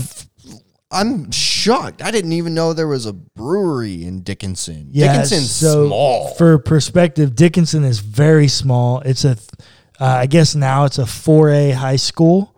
I'm 0.91 1.31
shocked. 1.31 2.03
I 2.03 2.11
didn't 2.11 2.33
even 2.33 2.55
know 2.55 2.73
there 2.73 2.87
was 2.89 3.07
a 3.07 3.13
brewery 3.13 4.05
in 4.05 4.23
Dickinson. 4.23 4.89
yeah, 4.93 5.13
Dickinson's 5.13 5.51
so 5.51 5.87
small. 5.89 6.35
For 6.35 6.59
perspective, 6.59 7.35
Dickinson 7.35 7.85
is 7.85 7.99
very 8.01 8.49
small. 8.49 9.01
It's 9.01 9.25
a, 9.25 9.37
uh, 10.01 10.05
I 10.05 10.27
guess 10.27 10.55
now 10.55 10.85
it's 10.85 10.99
a 10.99 11.05
4A 11.05 11.75
high 11.75 11.97
school. 11.97 12.57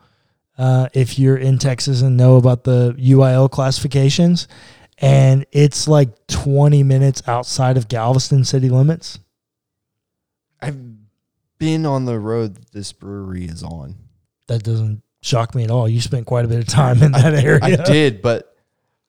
Uh, 0.58 0.88
if 0.94 1.18
you're 1.18 1.36
in 1.36 1.58
Texas 1.58 2.00
and 2.00 2.16
know 2.16 2.36
about 2.36 2.64
the 2.64 2.94
UIL 2.98 3.50
classifications, 3.50 4.48
and 4.98 5.46
it's 5.52 5.86
like 5.86 6.26
20 6.28 6.82
minutes 6.82 7.22
outside 7.26 7.76
of 7.76 7.88
Galveston 7.88 8.44
city 8.44 8.68
limits. 8.68 9.18
I've 10.60 10.78
been 11.58 11.86
on 11.86 12.04
the 12.04 12.18
road 12.18 12.54
that 12.56 12.72
this 12.72 12.92
brewery 12.92 13.44
is 13.44 13.62
on. 13.62 13.96
That 14.48 14.62
doesn't 14.62 15.02
shock 15.22 15.54
me 15.54 15.64
at 15.64 15.70
all. 15.70 15.88
You 15.88 16.00
spent 16.00 16.26
quite 16.26 16.44
a 16.44 16.48
bit 16.48 16.60
of 16.60 16.66
time 16.66 17.02
in 17.02 17.12
that 17.12 17.34
area. 17.34 17.60
I 17.62 17.76
did, 17.76 18.22
but 18.22 18.56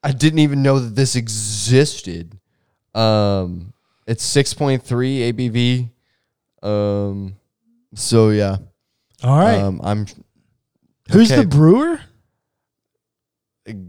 I 0.03 0.11
didn't 0.11 0.39
even 0.39 0.63
know 0.63 0.79
that 0.79 0.95
this 0.95 1.15
existed. 1.15 2.37
Um, 2.93 3.73
it's 4.05 4.23
six 4.23 4.53
point 4.53 4.83
three 4.83 5.31
ABV. 5.31 5.89
Um, 6.63 7.35
so 7.93 8.29
yeah. 8.29 8.57
All 9.23 9.37
right. 9.37 9.59
Um, 9.59 9.79
I'm 9.83 10.05
Who's 11.11 11.31
okay. 11.31 11.41
the 11.41 11.47
brewer? 11.47 11.99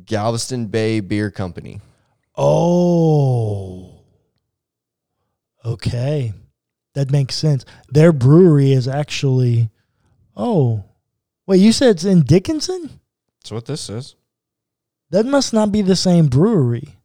Galveston 0.04 0.66
Bay 0.66 1.00
Beer 1.00 1.30
Company. 1.30 1.80
Oh. 2.37 4.04
Okay. 5.64 6.32
That 6.94 7.11
makes 7.11 7.35
sense. 7.35 7.64
Their 7.88 8.12
brewery 8.12 8.73
is 8.73 8.88
actually 8.88 9.70
Oh. 10.37 10.85
Wait, 11.47 11.61
you 11.61 11.73
said 11.73 11.90
it's 11.90 12.04
in 12.04 12.23
Dickinson? 12.23 13.00
That's 13.40 13.50
what 13.50 13.66
this 13.66 13.88
is. 13.90 14.14
That 15.11 15.26
must 15.26 15.52
not 15.52 15.73
be 15.73 15.82
the 15.82 15.97
same 15.97 16.26
brewery. 16.26 16.97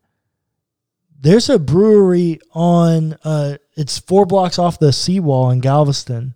There's 1.20 1.50
a 1.50 1.58
brewery 1.58 2.40
on 2.54 3.18
uh 3.24 3.58
it's 3.76 3.98
four 3.98 4.26
blocks 4.26 4.60
off 4.60 4.80
the 4.80 4.94
seawall 4.94 5.50
in 5.50 5.62
Galveston. 5.62 6.36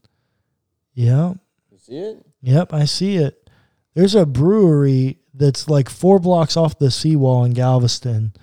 Yeah. 0.94 1.34
You 1.72 1.78
see 1.78 1.98
it? 1.98 2.26
Yep, 2.42 2.74
I 2.74 2.86
see 2.86 3.18
it. 3.18 3.50
There's 3.94 4.16
a 4.16 4.26
brewery 4.26 5.20
that's 5.38 5.70
like 5.70 5.90
four 5.90 6.20
blocks 6.20 6.58
off 6.58 6.78
the 6.80 6.92
seawall 6.92 7.44
in 7.44 7.54
Galveston, 7.54 8.34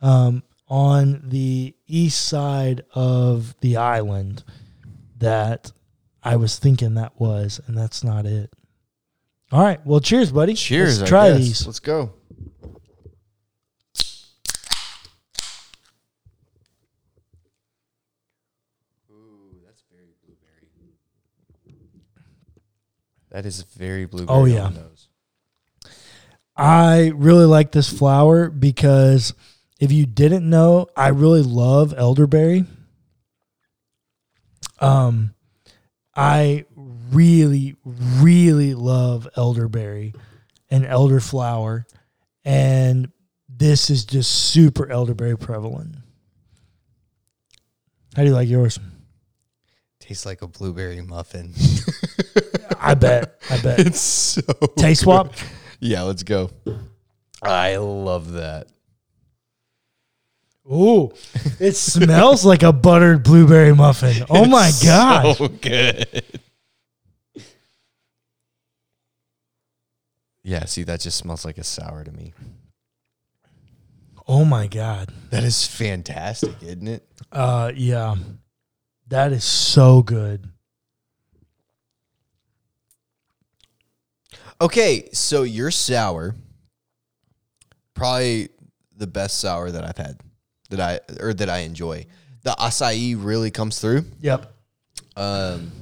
um, 0.00 0.42
on 0.68 1.22
the 1.24 1.74
east 1.86 2.26
side 2.26 2.84
of 2.94 3.54
the 3.60 3.76
island. 3.76 4.44
That 5.18 5.72
I 6.22 6.36
was 6.36 6.58
thinking 6.58 6.94
that 6.94 7.18
was, 7.18 7.60
and 7.66 7.76
that's 7.76 8.04
not 8.04 8.26
it. 8.26 8.52
All 9.52 9.62
right, 9.62 9.84
well, 9.86 10.00
cheers, 10.00 10.32
buddy. 10.32 10.54
Cheers. 10.54 10.98
Let's 11.00 11.08
I 11.08 11.10
try 11.10 11.28
guess. 11.30 11.38
these. 11.38 11.66
Let's 11.66 11.78
go. 11.78 12.12
Ooh, 19.10 19.60
that's 19.64 19.82
very 19.90 20.12
blueberry. 20.24 20.68
That 23.30 23.46
is 23.46 23.62
very 23.62 24.04
blueberry. 24.04 24.36
Oh, 24.36 24.42
on 24.42 24.50
yeah. 24.50 24.80
I 26.56 27.12
really 27.14 27.44
like 27.44 27.72
this 27.72 27.90
flower 27.90 28.48
because 28.48 29.34
if 29.78 29.92
you 29.92 30.06
didn't 30.06 30.48
know, 30.48 30.86
I 30.96 31.08
really 31.08 31.42
love 31.42 31.92
elderberry. 31.96 32.64
Um, 34.80 35.34
I 36.14 36.64
really, 37.12 37.76
really 37.84 38.74
love 38.74 39.28
elderberry 39.36 40.14
and 40.70 40.84
elderflower, 40.84 41.84
and 42.44 43.12
this 43.48 43.90
is 43.90 44.04
just 44.04 44.30
super 44.30 44.90
elderberry 44.90 45.36
prevalent. 45.36 45.96
How 48.14 48.22
do 48.22 48.28
you 48.28 48.34
like 48.34 48.48
yours? 48.48 48.78
Tastes 50.00 50.24
like 50.24 50.40
a 50.40 50.46
blueberry 50.46 51.02
muffin. 51.02 51.52
I 52.80 52.94
bet. 52.94 53.38
I 53.50 53.60
bet. 53.60 53.78
it's 53.86 54.00
so 54.00 54.42
Taste 54.78 55.02
swap. 55.02 55.34
Yeah, 55.80 56.02
let's 56.02 56.22
go. 56.22 56.50
I 57.42 57.76
love 57.76 58.32
that. 58.32 58.68
Ooh, 60.70 61.12
it 61.60 61.76
smells 61.76 62.44
like 62.44 62.64
a 62.64 62.72
buttered 62.72 63.22
blueberry 63.22 63.74
muffin. 63.74 64.24
Oh 64.28 64.46
my 64.46 64.72
god! 64.82 65.36
So 65.36 65.46
good. 65.48 66.24
Yeah, 70.42 70.64
see, 70.64 70.82
that 70.84 71.00
just 71.00 71.18
smells 71.18 71.44
like 71.44 71.58
a 71.58 71.64
sour 71.64 72.02
to 72.02 72.10
me. 72.10 72.32
Oh 74.26 74.44
my 74.44 74.66
god! 74.66 75.12
That 75.30 75.44
is 75.44 75.64
fantastic, 75.66 76.60
isn't 76.62 76.88
it? 76.88 77.06
Uh, 77.30 77.70
yeah, 77.74 78.16
that 79.06 79.32
is 79.32 79.44
so 79.44 80.02
good. 80.02 80.48
Okay, 84.60 85.08
so 85.12 85.42
your 85.42 85.70
sour, 85.70 86.34
probably 87.94 88.48
the 88.96 89.06
best 89.06 89.38
sour 89.40 89.70
that 89.70 89.84
I've 89.84 89.98
had, 89.98 90.18
that 90.70 90.80
I 90.80 91.00
or 91.20 91.34
that 91.34 91.50
I 91.50 91.58
enjoy. 91.58 92.06
The 92.42 92.50
acai 92.58 93.16
really 93.22 93.50
comes 93.50 93.78
through, 93.80 94.04
Yep. 94.20 94.52
um, 95.16 95.72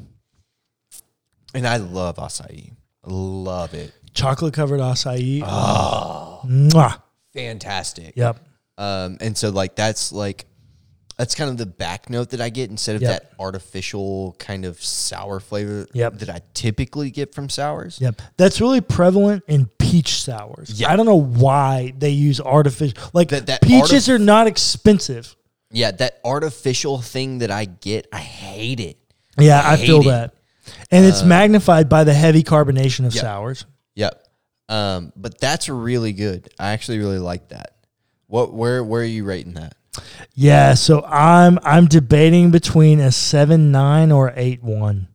and 1.55 1.67
I 1.67 1.77
love 1.77 2.17
acai. 2.17 2.73
Love 3.07 3.75
it. 3.75 3.93
Chocolate 4.15 4.55
covered 4.55 4.81
acai. 4.81 5.43
Oh, 5.47 6.41
Mwah. 6.47 7.01
fantastic. 7.33 8.17
Yep. 8.17 8.39
Um, 8.79 9.19
and 9.21 9.37
so 9.37 9.51
like 9.51 9.77
that's 9.77 10.11
like 10.11 10.47
that's 11.17 11.35
kind 11.35 11.51
of 11.51 11.57
the 11.57 11.67
back 11.67 12.11
note 12.11 12.31
that 12.31 12.41
I 12.41 12.49
get 12.51 12.71
instead 12.71 12.97
of 12.97 13.03
Yep. 13.03 13.11
that 13.11 13.33
artificial 13.41 14.35
kind 14.39 14.65
of 14.65 14.83
sour 14.83 15.41
flavor 15.41 15.87
Yep. 15.93 16.19
that 16.19 16.31
I 16.31 16.41
typically 16.55 17.11
get 17.11 17.35
from 17.35 17.49
sours. 17.49 17.99
Yep. 18.01 18.21
That's 18.37 18.61
really 18.61 18.81
prevalent 18.81 19.45
in 19.47 19.67
peach 19.79 20.23
sours. 20.23 20.71
Yeah. 20.81 20.93
I 20.93 20.97
don't 20.97 21.07
know 21.07 21.21
why 21.21 21.93
they 21.99 22.11
use 22.11 22.41
artificial. 22.41 22.99
Like 23.13 23.29
That- 23.29 23.47
that 23.47 23.63
peaches 23.63 24.07
artif- 24.07 24.15
are 24.15 24.19
not 24.19 24.47
expensive. 24.47 25.37
Yeah, 25.71 25.91
that 25.93 26.21
artificial 26.25 27.01
thing 27.01 27.39
that 27.39 27.51
I 27.51 27.65
get, 27.65 28.07
I 28.13 28.19
hate 28.21 28.81
it. 28.81 28.97
Yeah, 29.39 29.61
I 29.65 29.77
feel 29.77 30.01
it. 30.03 30.05
that. 30.05 30.35
And 30.91 31.05
it's 31.05 31.23
magnified 31.25 31.89
by 31.89 32.05
the 32.05 32.15
heavy 32.15 32.43
carbonation 32.43 33.07
of 33.07 33.15
Yep. 33.15 33.23
sours. 33.23 33.67
Yep. 33.97 34.21
Um, 34.69 35.13
but 35.17 35.39
that's 35.41 35.69
really 35.69 36.13
good. 36.13 36.49
I 36.59 36.71
actually 36.73 36.99
really 36.99 37.19
like 37.19 37.49
that. 37.49 37.73
What 38.29 38.55
where 38.55 38.83
where 38.83 39.03
are 39.03 39.05
you 39.05 39.25
rating 39.25 39.55
that? 39.55 39.75
Yeah, 40.35 40.75
so 40.75 41.05
I'm 41.05 41.59
I'm 41.63 41.87
debating 41.87 42.51
between 42.51 43.01
a 43.01 43.13
seven 43.13 43.71
nine 43.71 44.11
or 44.13 44.33
eight 44.37 44.63
one. 44.63 45.09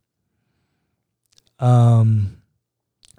Um, 1.60 2.38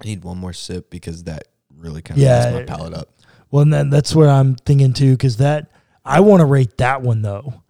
I 0.01 0.07
need 0.07 0.25
one 0.25 0.39
more 0.39 0.53
sip 0.53 0.91
because 0.91 1.25
that 1.25 1.49
really 1.77 2.03
kind 2.03 2.19
of 2.19 2.23
Yeah. 2.23 2.39
messed 2.51 2.55
my 2.55 2.63
palate 2.65 2.95
up. 2.95 3.09
well, 3.51 3.63
and 3.63 3.73
then 3.73 3.91
that's 3.91 4.15
what 4.15 4.29
I'm 4.29 4.55
thinking 4.55 4.93
too, 4.93 5.13
because 5.13 5.37
that 5.39 5.71
I 6.05 6.21
want 6.21 6.41
to 6.41 6.47
rate 6.47 6.79
that 6.79 7.03
one 7.03 7.23
though. 7.23 7.63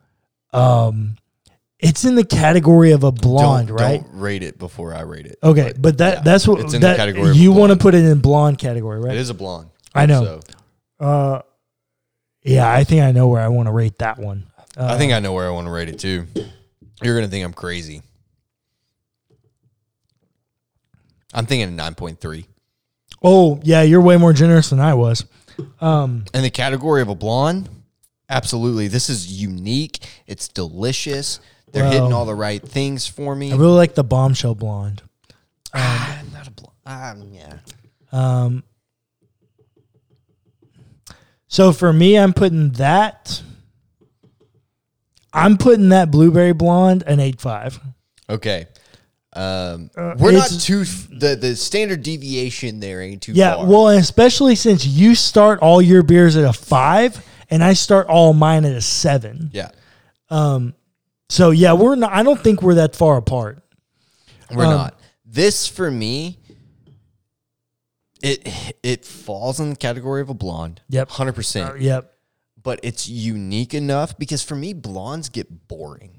Um, 0.53 1.17
it's 1.79 2.05
in 2.05 2.15
the 2.15 2.25
category 2.25 2.91
of 2.93 3.05
a 3.05 3.11
blonde, 3.13 3.69
don't, 3.69 3.77
right? 3.77 4.03
Don't 4.03 4.15
rate 4.21 4.43
it 4.43 4.59
before 4.59 4.95
I 4.95 5.01
rate 5.03 5.27
it. 5.27 5.39
Okay, 5.43 5.73
but, 5.79 5.99
that 5.99 6.19
yeah, 6.19 6.23
that's 6.23 6.47
what 6.47 6.61
it's 6.61 6.75
in 6.75 6.81
the 6.81 6.95
category 6.95 7.33
you 7.35 7.53
want 7.53 7.73
to 7.73 7.79
put 7.79 7.95
it 7.95 8.05
in 8.05 8.21
blonde 8.21 8.59
category, 8.59 9.01
right? 9.01 9.15
It 9.15 9.19
is 9.19 9.31
a 9.31 9.35
blonde. 9.35 9.71
I 9.95 10.07
know. 10.07 10.41
So 11.01 11.05
Uh, 11.05 11.43
yeah, 12.43 12.71
I 12.73 12.85
think 12.85 13.03
I 13.03 13.13
know 13.13 13.29
where 13.29 13.41
I 13.43 13.49
want 13.49 13.67
to 13.69 13.73
rate 13.73 13.99
that 13.99 14.19
one. 14.19 14.47
Uh, 14.77 14.87
I 14.87 14.99
think 14.99 15.13
I 15.13 15.19
know 15.21 15.33
where 15.33 15.47
I 15.47 15.51
want 15.51 15.67
to 15.67 15.71
rate 15.71 15.89
it 15.89 15.99
too. 15.99 16.27
You're 17.03 17.15
gonna 17.17 17.29
think 17.29 17.45
I'm 17.45 17.53
crazy. 17.53 18.03
I'm 21.33 21.47
thinking 21.47 21.69
a 21.69 21.71
nine 21.73 21.95
point 21.95 22.21
three. 22.21 22.47
Oh 23.23 23.61
yeah, 23.63 23.83
you're 23.83 24.01
way 24.01 24.17
more 24.17 24.33
generous 24.33 24.71
than 24.71 24.81
I 24.81 24.95
was. 24.95 25.25
Um, 25.81 26.25
In 26.35 26.43
the 26.43 26.51
category 26.51 27.03
of 27.03 27.09
a 27.09 27.15
blonde, 27.15 27.69
Absolutely. 28.29 28.87
This 28.87 29.11
is 29.11 29.43
unique. 29.43 29.99
It's 30.29 30.47
delicious. 30.47 31.41
They're 31.73 31.83
Well- 31.83 31.93
hitting 31.93 32.13
all 32.13 32.25
the 32.27 32.35
right 32.35 32.63
things 32.63 33.05
for 33.05 33.35
me. 33.35 33.53
I 33.53 33.57
really 33.57 33.73
like 33.77 33.97
the 33.97 34.05
bombshell 34.05 34.55
blonde. 34.55 35.03
I'm 35.75 36.31
not 36.33 36.47
a 36.47 36.51
bl- 36.53 36.67
um, 36.87 37.33
yeah. 37.33 37.55
Um, 38.13 38.63
so 41.51 41.73
for 41.73 41.93
me, 41.93 42.17
I'm 42.17 42.33
putting 42.33 42.71
that. 42.73 43.43
I'm 45.33 45.59
putting 45.59 45.91
that 45.91 46.11
blueberry 46.11 46.53
blonde 46.53 47.03
an 47.07 47.21
eight 47.21 47.41
five. 47.41 47.79
Okay. 48.29 48.67
Um, 49.33 49.91
Uh, 49.97 50.15
we're 50.19 50.33
not 50.33 50.51
too 50.51 50.81
f- 50.83 51.07
the 51.11 51.37
the 51.37 51.55
standard 51.55 52.03
deviation 52.03 52.81
there 52.81 53.01
ain't 53.01 53.23
too 53.23 53.33
Yeah, 53.33 53.55
far. 53.57 53.67
well, 53.67 53.89
especially 53.89 54.55
since 54.57 54.85
you 54.87 55.15
start 55.15 55.61
all 55.61 55.81
your 55.81 56.03
beers 56.03 56.37
at 56.37 56.45
a 56.45 56.53
five, 56.53 57.25
and 57.49 57.63
I 57.63 57.75
start 57.75 58.09
all 58.09 58.33
mine 58.33 58.65
at 58.65 58.73
a 58.73 58.81
seven. 58.81 59.51
yeah, 59.53 59.71
Um. 60.31 60.75
So 61.29 61.51
yeah, 61.51 61.75
we're 61.75 61.95
not. 61.95 62.13
I 62.13 62.23
don't 62.25 62.41
think 62.41 62.61
we're 62.63 62.75
that 62.77 62.97
far 62.97 63.17
apart. 63.19 63.63
we're 64.53 64.65
Um, 64.65 64.71
not. 64.75 64.99
This 65.25 65.69
for 65.69 65.93
me, 65.93 66.39
it 68.23 68.75
it 68.83 69.05
falls 69.05 69.61
in 69.61 69.71
the 69.71 69.77
category 69.77 70.21
of 70.23 70.29
a 70.31 70.35
blonde. 70.35 70.81
Yep. 70.89 71.11
hundred 71.11 71.35
percent. 71.35 71.71
Uh, 71.73 71.75
yep. 71.77 72.15
But 72.63 72.81
it's 72.83 73.09
unique 73.09 73.73
enough 73.75 74.19
because 74.19 74.43
for 74.43 74.55
me, 74.55 74.75
blondes 74.75 75.29
get 75.31 75.67
boring, 75.69 76.19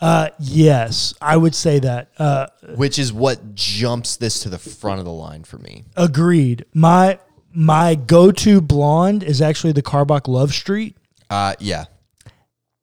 Uh, 0.00 0.28
yes, 0.38 1.12
I 1.20 1.36
would 1.36 1.54
say 1.56 1.80
that. 1.80 2.10
Uh, 2.18 2.46
which 2.76 2.98
is 2.98 3.12
what 3.12 3.54
jumps 3.56 4.16
this 4.16 4.40
to 4.40 4.48
the 4.48 4.58
front 4.58 4.98
of 5.00 5.04
the 5.04 5.12
line 5.12 5.42
for 5.44 5.58
me. 5.58 5.84
agreed. 5.96 6.64
My 6.74 7.18
my 7.52 7.94
go 7.96 8.30
to 8.32 8.60
blonde 8.60 9.22
is 9.22 9.42
actually 9.42 9.72
the 9.72 9.82
Karbach 9.82 10.26
Love 10.28 10.52
Street, 10.54 10.96
Uh, 11.28 11.54
yeah, 11.58 11.84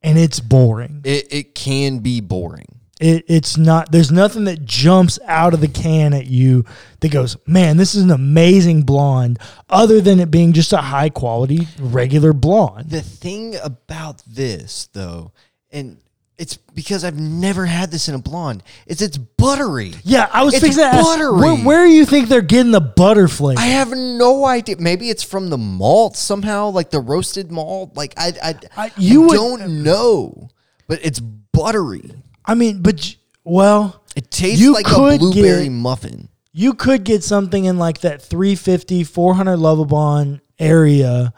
and 0.02 0.18
it's 0.20 0.40
boring. 0.42 1.02
it 1.06 1.28
it 1.32 1.56
can 1.56 2.00
be 2.00 2.20
boring. 2.22 2.79
It, 3.00 3.24
it's 3.30 3.58
not. 3.58 3.92
There's 3.92 4.12
nothing 4.12 4.44
that 4.44 4.66
jumps 4.66 5.18
out 5.26 5.54
of 5.54 5.62
the 5.62 5.68
can 5.70 6.14
at 6.14 6.26
you 6.28 6.66
that 7.00 7.12
goes, 7.12 7.38
"Man, 7.48 7.78
this 7.78 7.96
is 7.96 8.04
an 8.04 8.12
amazing 8.12 8.82
blonde." 8.84 9.40
Other 9.70 10.02
than 10.02 10.20
it 10.20 10.30
being 10.30 10.52
just 10.52 10.74
a 10.74 10.78
high 10.78 11.10
quality 11.10 11.68
regular 11.80 12.34
blonde. 12.34 12.90
The 12.90 13.02
thing 13.02 13.56
about 13.64 14.22
this, 14.28 14.90
though, 14.92 15.32
and 15.72 15.98
it's 16.38 16.58
because 16.58 17.04
I've 17.06 17.18
never 17.20 17.66
had 17.66 17.90
this 17.92 18.10
in 18.10 18.16
a 18.16 18.20
blonde, 18.20 18.64
is 18.86 19.02
it's 19.02 19.18
buttery. 19.18 19.94
Yeah, 20.04 20.30
I 20.34 20.44
was 20.44 20.54
It's 20.56 20.64
fixing 20.64 20.84
to 20.84 20.88
ask, 20.90 21.04
buttery. 21.04 21.38
where, 21.40 21.56
where 21.56 21.86
do 21.86 21.92
you 21.94 22.06
think 22.06 22.28
they're 22.30 22.42
getting 22.42 22.72
the 22.74 22.80
butter 22.82 23.28
flavor? 23.30 23.60
I 23.62 23.66
have 23.68 23.92
no 23.92 24.46
idea. 24.46 24.76
Maybe 24.78 25.10
it's 25.10 25.24
from 25.24 25.50
the 25.50 25.58
malt 25.58 26.16
somehow, 26.18 26.70
like 26.70 26.90
the 26.92 27.00
roasted 27.02 27.50
malt. 27.52 27.96
Like 27.96 28.14
I, 28.18 28.34
I, 28.44 28.56
I- 28.76 28.92
you 28.98 29.24
I 29.24 29.26
would- 29.28 29.36
don't 29.36 29.84
know, 29.84 30.50
but 30.88 31.00
it's 31.02 31.20
buttery. 31.22 32.12
I 32.50 32.56
mean, 32.56 32.82
but 32.82 33.16
well, 33.44 34.04
It 34.16 34.32
tastes 34.32 34.60
You 34.60 34.74
like 34.74 34.88
a 34.88 34.90
could 34.94 35.20
blueberry 35.20 35.64
get- 35.66 35.70
muffin. 35.72 36.30
you 36.52 36.74
could 36.74 37.04
get 37.04 37.24
something 37.24 37.66
in 37.66 37.78
like 37.78 38.02
that 38.02 38.22
350, 38.22 39.04
400 39.04 39.58
level 39.58 39.86
Lovibond 39.86 40.42
area. 40.58 41.34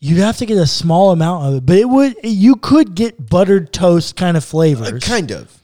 You'd 0.00 0.18
have 0.18 0.36
to 0.38 0.46
get 0.46 0.56
a 0.56 0.66
small 0.66 1.10
amount 1.10 1.46
of 1.46 1.54
it, 1.56 1.66
but 1.66 1.76
it 1.76 1.88
would. 1.88 2.16
You 2.22 2.54
could 2.56 2.94
get 2.94 3.28
buttered 3.28 3.72
toast 3.72 4.14
kind 4.16 4.36
of 4.36 4.44
flavors. 4.44 5.02
Uh, 5.02 5.06
kind 5.06 5.32
of, 5.32 5.62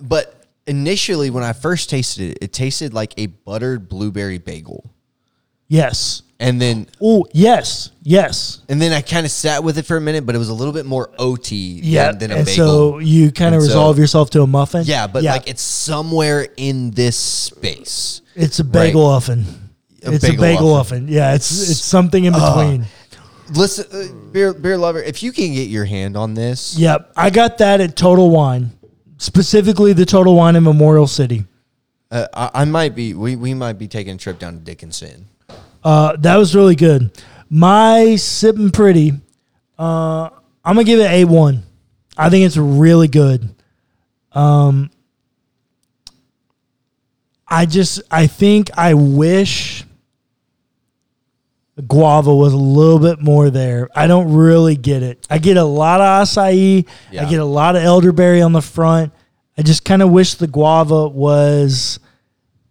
but 0.00 0.46
initially 0.68 1.30
when 1.30 1.42
I 1.42 1.52
first 1.52 1.90
tasted 1.90 2.30
it, 2.30 2.38
it 2.40 2.52
tasted 2.52 2.94
like 2.94 3.12
a 3.16 3.26
buttered 3.26 3.88
blueberry 3.88 4.38
bagel, 4.38 4.88
yes. 5.66 6.22
And 6.42 6.60
then 6.60 6.86
Oh, 7.00 7.24
yes, 7.32 7.90
yes. 8.02 8.60
and 8.68 8.80
then 8.82 8.92
I 8.92 9.00
kind 9.00 9.24
of 9.24 9.32
sat 9.32 9.62
with 9.64 9.78
it 9.78 9.86
for 9.86 9.96
a 9.96 10.00
minute, 10.00 10.26
but 10.26 10.34
it 10.34 10.38
was 10.38 10.48
a 10.50 10.54
little 10.54 10.72
bit 10.74 10.84
more 10.86 11.10
OT 11.18 11.80
Yeah, 11.82 12.10
than, 12.12 12.18
than 12.18 12.30
a 12.32 12.36
and 12.36 12.46
bagel. 12.46 12.66
so 12.66 12.98
you 12.98 13.30
kind 13.32 13.54
of 13.54 13.60
And 13.62 13.70
so- 13.70 13.76
resolve 13.78 13.98
yourself 13.98 14.30
to 14.30 14.42
a 14.42 14.46
muffin. 14.46 14.82
yeah, 14.84 15.06
but 15.06 15.22
like 15.22 15.48
it's 15.48 15.62
somewhere 15.62 16.46
in 16.56 16.90
this 16.90 17.16
space. 17.16 18.20
it's 18.34 18.58
a 18.58 18.64
bagel 18.64 19.06
oven. 19.06 19.44
A 20.04 20.12
it's 20.12 20.24
bagel 20.24 20.44
a 20.44 20.46
bagel 20.48 20.74
oven. 20.74 21.04
oven. 21.04 21.08
Yeah, 21.14 21.34
it's 21.34 21.70
it's 21.70 21.84
something 21.84 22.24
in 22.24 22.32
between. 22.32 22.86
Listen, 23.54 23.84
uh, 23.92 24.30
beer 24.32 24.54
beer 24.54 24.78
lover, 24.78 25.02
if 25.02 25.22
you 25.22 25.30
can 25.30 25.52
get 25.52 25.68
your 25.68 25.84
hand 25.84 26.16
on 26.16 26.34
this, 26.34 26.76
Yep, 26.78 27.12
I 27.16 27.28
got 27.30 27.58
that 27.58 27.80
at 27.82 27.96
Total 27.96 28.28
Wine, 28.30 28.70
specifically 29.18 29.92
the 29.92 30.06
Total 30.06 30.34
Wine 30.34 30.56
in 30.56 30.62
Memorial 30.64 31.06
City. 31.06 31.44
uh, 32.10 32.26
I, 32.34 32.62
I 32.62 32.64
might 32.64 32.94
be 32.94 33.14
we, 33.14 33.36
we 33.36 33.54
might 33.54 33.74
be 33.74 33.88
taking 33.88 34.14
a 34.14 34.18
trip 34.18 34.38
down 34.38 34.54
to 34.54 34.58
Dickinson. 34.60 35.26
Uh, 35.82 36.16
that 36.16 36.36
was 36.36 36.54
really 36.54 36.76
good. 36.76 37.10
My 37.50 38.16
sipping 38.16 38.70
pretty. 38.70 39.12
Uh, 39.78 40.30
I'm 40.64 40.76
gonna 40.76 40.84
give 40.84 41.00
it 41.00 41.10
a 41.10 41.24
one. 41.24 41.62
I 42.16 42.30
think 42.30 42.46
it's 42.46 42.56
really 42.56 43.08
good. 43.08 43.54
Um, 44.32 44.90
I 47.48 47.66
just 47.66 48.00
I 48.10 48.26
think 48.26 48.70
I 48.76 48.94
wish 48.94 49.84
the 51.74 51.82
guava 51.82 52.34
was 52.34 52.52
a 52.52 52.58
little 52.58 52.98
bit 52.98 53.20
more 53.20 53.50
there. 53.50 53.88
I 53.94 54.06
don't 54.06 54.32
really 54.32 54.76
get 54.76 55.02
it. 55.02 55.26
I 55.28 55.38
get 55.38 55.56
a 55.56 55.64
lot 55.64 56.00
of 56.00 56.26
acai. 56.26 56.86
Yeah. 57.10 57.26
I 57.26 57.30
get 57.30 57.40
a 57.40 57.44
lot 57.44 57.76
of 57.76 57.82
elderberry 57.82 58.42
on 58.42 58.52
the 58.52 58.62
front. 58.62 59.12
I 59.56 59.62
just 59.62 59.84
kind 59.84 60.02
of 60.02 60.10
wish 60.10 60.34
the 60.34 60.46
guava 60.46 61.08
was 61.08 61.98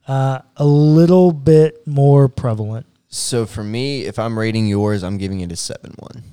uh, 0.08 0.40
a 0.56 0.66
little 0.66 1.32
bit 1.32 1.86
more 1.86 2.28
prevalent. 2.28 2.86
So 3.14 3.46
for 3.46 3.64
me, 3.64 4.04
if 4.06 4.18
I'm 4.18 4.40
rating 4.40 4.68
yours, 4.68 5.04
I'm 5.04 5.18
giving 5.18 5.42
it 5.42 5.52
a 5.52 5.56
seven 5.58 5.94
one. 6.00 6.24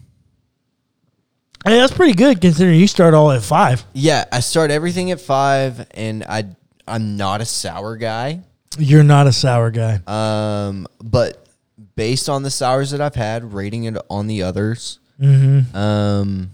Hey, 1.66 1.76
that's 1.76 1.92
pretty 1.92 2.14
good 2.14 2.40
considering 2.40 2.78
you 2.78 2.86
start 2.86 3.14
all 3.14 3.32
at 3.32 3.42
five. 3.42 3.84
Yeah, 3.92 4.24
I 4.30 4.40
start 4.40 4.70
everything 4.70 5.10
at 5.10 5.20
five, 5.20 5.86
and 5.92 6.22
I 6.24 6.44
I'm 6.86 7.16
not 7.16 7.40
a 7.40 7.44
sour 7.44 7.96
guy. 7.96 8.42
You're 8.78 9.02
not 9.02 9.26
a 9.26 9.32
sour 9.32 9.70
guy. 9.72 9.98
Um, 10.06 10.86
but 11.02 11.44
based 11.96 12.28
on 12.28 12.44
the 12.44 12.50
sours 12.50 12.92
that 12.92 13.00
I've 13.00 13.16
had, 13.16 13.52
rating 13.52 13.84
it 13.84 13.96
on 14.08 14.26
the 14.28 14.42
others, 14.44 15.00
Mm-hmm. 15.20 15.76
um, 15.76 16.50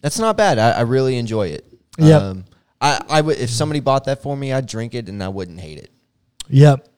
that's 0.00 0.18
not 0.18 0.36
bad. 0.36 0.58
I, 0.58 0.70
I 0.72 0.80
really 0.80 1.16
enjoy 1.16 1.46
it. 1.48 1.64
Yep. 1.96 2.20
Um, 2.22 2.44
I 2.80 3.00
I 3.08 3.20
would 3.20 3.38
if 3.38 3.50
somebody 3.50 3.78
bought 3.78 4.06
that 4.06 4.20
for 4.20 4.36
me, 4.36 4.52
I'd 4.52 4.66
drink 4.66 4.94
it 4.94 5.08
and 5.08 5.22
I 5.22 5.28
wouldn't 5.28 5.60
hate 5.60 5.78
it. 5.78 5.90
Yep. 6.48 6.88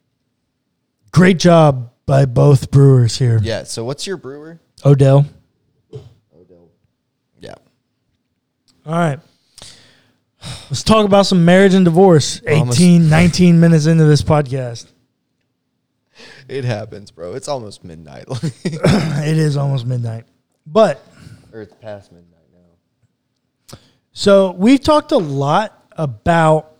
Great 1.12 1.38
job 1.38 1.90
by 2.06 2.26
both 2.26 2.70
brewers 2.70 3.18
here. 3.18 3.40
Yeah. 3.42 3.64
So 3.64 3.84
what's 3.84 4.06
your 4.06 4.16
brewer? 4.16 4.60
Odell. 4.84 5.26
Odell. 5.92 6.70
Yeah. 7.40 7.54
All 8.86 8.92
right. 8.92 9.20
Let's 10.68 10.82
talk 10.82 11.06
about 11.06 11.26
some 11.26 11.44
marriage 11.44 11.74
and 11.74 11.84
divorce. 11.84 12.42
Almost- 12.46 12.78
18, 12.78 13.08
19 13.08 13.60
minutes 13.60 13.86
into 13.86 14.04
this 14.04 14.22
podcast. 14.22 14.86
It 16.46 16.64
happens, 16.64 17.10
bro. 17.10 17.32
It's 17.34 17.48
almost 17.48 17.84
midnight. 17.84 18.26
it 18.64 19.36
is 19.38 19.56
almost 19.56 19.86
midnight. 19.86 20.26
But 20.66 21.02
or 21.52 21.62
it's 21.62 21.74
past 21.74 22.12
midnight 22.12 22.44
now. 22.52 23.78
so 24.12 24.52
we've 24.52 24.80
talked 24.80 25.10
a 25.12 25.16
lot 25.16 25.86
about 25.92 26.76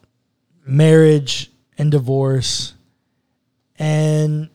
marriage 0.67 1.51
and 1.79 1.91
divorce. 1.91 2.75
And 3.77 4.51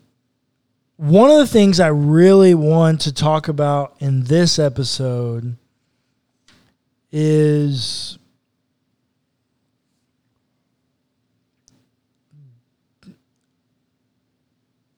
one 1.00 1.32
of 1.32 1.38
the 1.38 1.48
things 1.48 1.80
I 1.80 1.88
really 1.88 2.54
want 2.54 3.00
to 3.02 3.14
talk 3.14 3.48
about 3.48 3.96
in 4.02 4.26
this 4.26 4.60
episode 4.60 5.56
is 7.10 8.18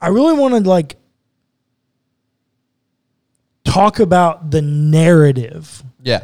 I 0.02 0.08
really 0.08 0.34
want 0.34 0.56
to 0.56 0.68
like 0.68 0.96
talk 3.64 4.00
about 4.00 4.50
the 4.50 4.62
narrative 4.64 5.84
Yeah. 6.02 6.24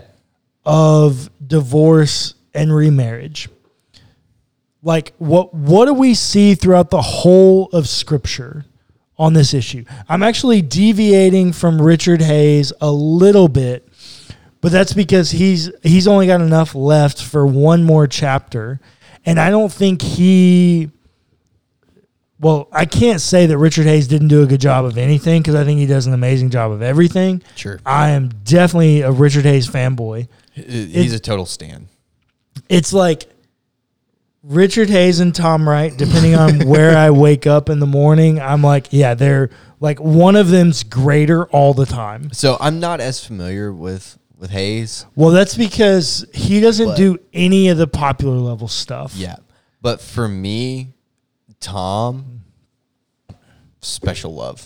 of 0.65 1.29
divorce 1.45 2.33
and 2.53 2.73
remarriage. 2.73 3.47
Like 4.81 5.13
what 5.19 5.53
what 5.53 5.85
do 5.85 5.93
we 5.93 6.15
see 6.15 6.55
throughout 6.55 6.89
the 6.89 7.01
whole 7.03 7.67
of 7.73 7.87
scripture 7.87 8.65
on 9.17 9.33
this 9.33 9.53
issue? 9.53 9.83
I'm 10.07 10.23
actually 10.23 10.61
deviating 10.61 11.53
from 11.53 11.81
Richard 11.81 12.21
Hays 12.21 12.71
a 12.81 12.91
little 12.91 13.47
bit, 13.47 13.87
but 14.61 14.71
that's 14.71 14.93
because 14.93 15.31
he's 15.31 15.71
he's 15.83 16.07
only 16.07 16.27
got 16.27 16.41
enough 16.41 16.75
left 16.75 17.21
for 17.21 17.45
one 17.45 17.83
more 17.83 18.07
chapter 18.07 18.79
and 19.25 19.39
I 19.39 19.49
don't 19.49 19.71
think 19.71 20.01
he 20.01 20.89
well, 22.39 22.67
I 22.71 22.85
can't 22.85 23.19
say 23.19 23.47
that 23.47 23.57
Richard 23.57 23.87
Hays 23.87 24.07
didn't 24.07 24.27
do 24.27 24.43
a 24.43 24.45
good 24.45 24.61
job 24.61 24.85
of 24.85 24.97
anything 24.97 25.41
because 25.41 25.55
I 25.55 25.63
think 25.63 25.79
he 25.79 25.87
does 25.87 26.05
an 26.05 26.13
amazing 26.13 26.51
job 26.51 26.71
of 26.71 26.83
everything. 26.83 27.41
Sure. 27.55 27.79
I 27.83 28.11
am 28.11 28.29
definitely 28.43 29.01
a 29.01 29.11
Richard 29.11 29.43
Hays 29.45 29.67
fanboy 29.67 30.27
He's 30.53 31.13
a 31.13 31.19
total 31.19 31.45
stan. 31.45 31.87
it's 32.69 32.93
like 32.93 33.29
Richard 34.47 34.89
Hays 34.89 35.19
and 35.19 35.35
Tom 35.35 35.67
Wright, 35.67 35.95
depending 35.95 36.33
on 36.35 36.59
where 36.67 36.97
I 36.97 37.09
wake 37.09 37.45
up 37.45 37.69
in 37.69 37.79
the 37.79 37.85
morning, 37.85 38.39
I'm 38.39 38.61
like, 38.61 38.87
yeah, 38.91 39.13
they're 39.13 39.49
like 39.79 39.99
one 39.99 40.35
of 40.35 40.49
them's 40.49 40.83
greater 40.83 41.45
all 41.47 41.73
the 41.73 41.85
time. 41.85 42.31
So 42.31 42.55
I'm 42.59 42.79
not 42.79 43.01
as 43.01 43.23
familiar 43.23 43.73
with 43.73 44.17
with 44.37 44.51
Hays. 44.51 45.05
Well, 45.15 45.31
that's 45.31 45.55
because 45.55 46.25
he 46.33 46.59
doesn't 46.61 46.89
But- 46.89 46.97
do 46.97 47.17
any 47.33 47.67
of 47.69 47.77
the 47.77 47.87
popular 47.87 48.37
level 48.37 48.67
stuff. 48.67 49.13
Yeah. 49.15 49.37
But 49.81 49.99
for 49.99 50.27
me, 50.27 50.93
Tom, 51.59 52.41
special 53.81 54.33
love. 54.33 54.65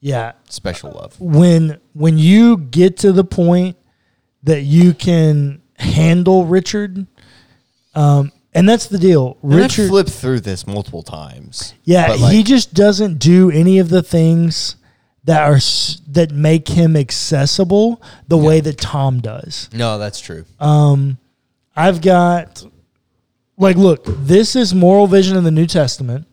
Yeah. 0.00 0.32
Special 0.50 0.90
love. 0.90 1.18
When 1.20 1.78
when 1.94 2.18
you 2.18 2.58
get 2.58 2.98
to 2.98 3.12
the 3.12 3.24
point 3.24 3.76
that 4.42 4.62
you 4.62 4.92
can 4.92 5.62
handle 5.78 6.44
Richard, 6.44 7.06
um, 7.94 8.30
and 8.54 8.68
that's 8.68 8.86
the 8.86 8.98
deal. 8.98 9.36
And 9.42 9.54
Richard 9.54 9.88
flipped 9.88 10.10
through 10.10 10.40
this 10.40 10.66
multiple 10.66 11.02
times. 11.02 11.74
Yeah, 11.84 12.12
like, 12.12 12.32
he 12.32 12.42
just 12.42 12.74
doesn't 12.74 13.18
do 13.18 13.50
any 13.50 13.78
of 13.78 13.88
the 13.88 14.02
things 14.02 14.76
that 15.24 15.42
are 15.42 15.58
that 16.12 16.30
make 16.32 16.68
him 16.68 16.96
accessible 16.96 18.02
the 18.28 18.38
way 18.38 18.60
that 18.60 18.78
Tom 18.78 19.20
does. 19.20 19.68
No, 19.72 19.98
that's 19.98 20.20
true. 20.20 20.44
Um, 20.60 21.18
I've 21.74 22.00
got 22.00 22.64
like 23.56 23.76
look, 23.76 24.04
this 24.06 24.56
is 24.56 24.74
moral 24.74 25.06
vision 25.06 25.36
in 25.36 25.44
the 25.44 25.50
New 25.50 25.66
Testament. 25.66 26.26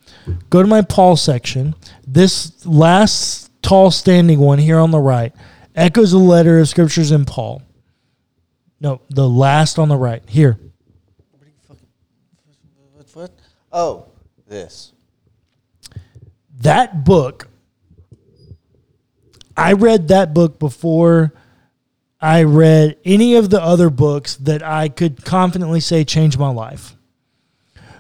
Go 0.50 0.62
to 0.62 0.68
my 0.68 0.82
Paul 0.82 1.16
section. 1.16 1.76
This 2.06 2.66
last 2.66 3.52
tall 3.62 3.92
standing 3.92 4.40
one 4.40 4.60
here 4.60 4.80
on 4.80 4.92
the 4.92 5.00
right 5.00 5.34
echoes 5.76 6.12
the 6.12 6.18
letter 6.18 6.60
of 6.60 6.68
scriptures 6.68 7.12
in 7.12 7.26
Paul. 7.26 7.62
No, 8.80 9.02
the 9.10 9.28
last 9.28 9.80
on 9.80 9.90
the 9.90 9.98
right. 9.98 10.24
Here. 10.28 10.58
What? 12.94 13.08
what? 13.14 13.32
Oh, 13.72 14.06
this. 14.48 14.92
that 16.60 17.06
book 17.06 17.48
i 19.56 19.72
read 19.74 20.10
that 20.10 20.34
book 20.34 20.60
before 20.60 21.34
i 22.20 22.44
read 22.44 22.98
any 23.06 23.36
of 23.36 23.50
the 23.50 23.62
other 23.62 23.90
books 23.90 24.36
that 24.36 24.62
i 24.62 24.90
could 24.90 25.24
confidently 25.24 25.80
say 25.80 26.04
changed 26.04 26.38
my 26.38 26.50
life 26.50 26.96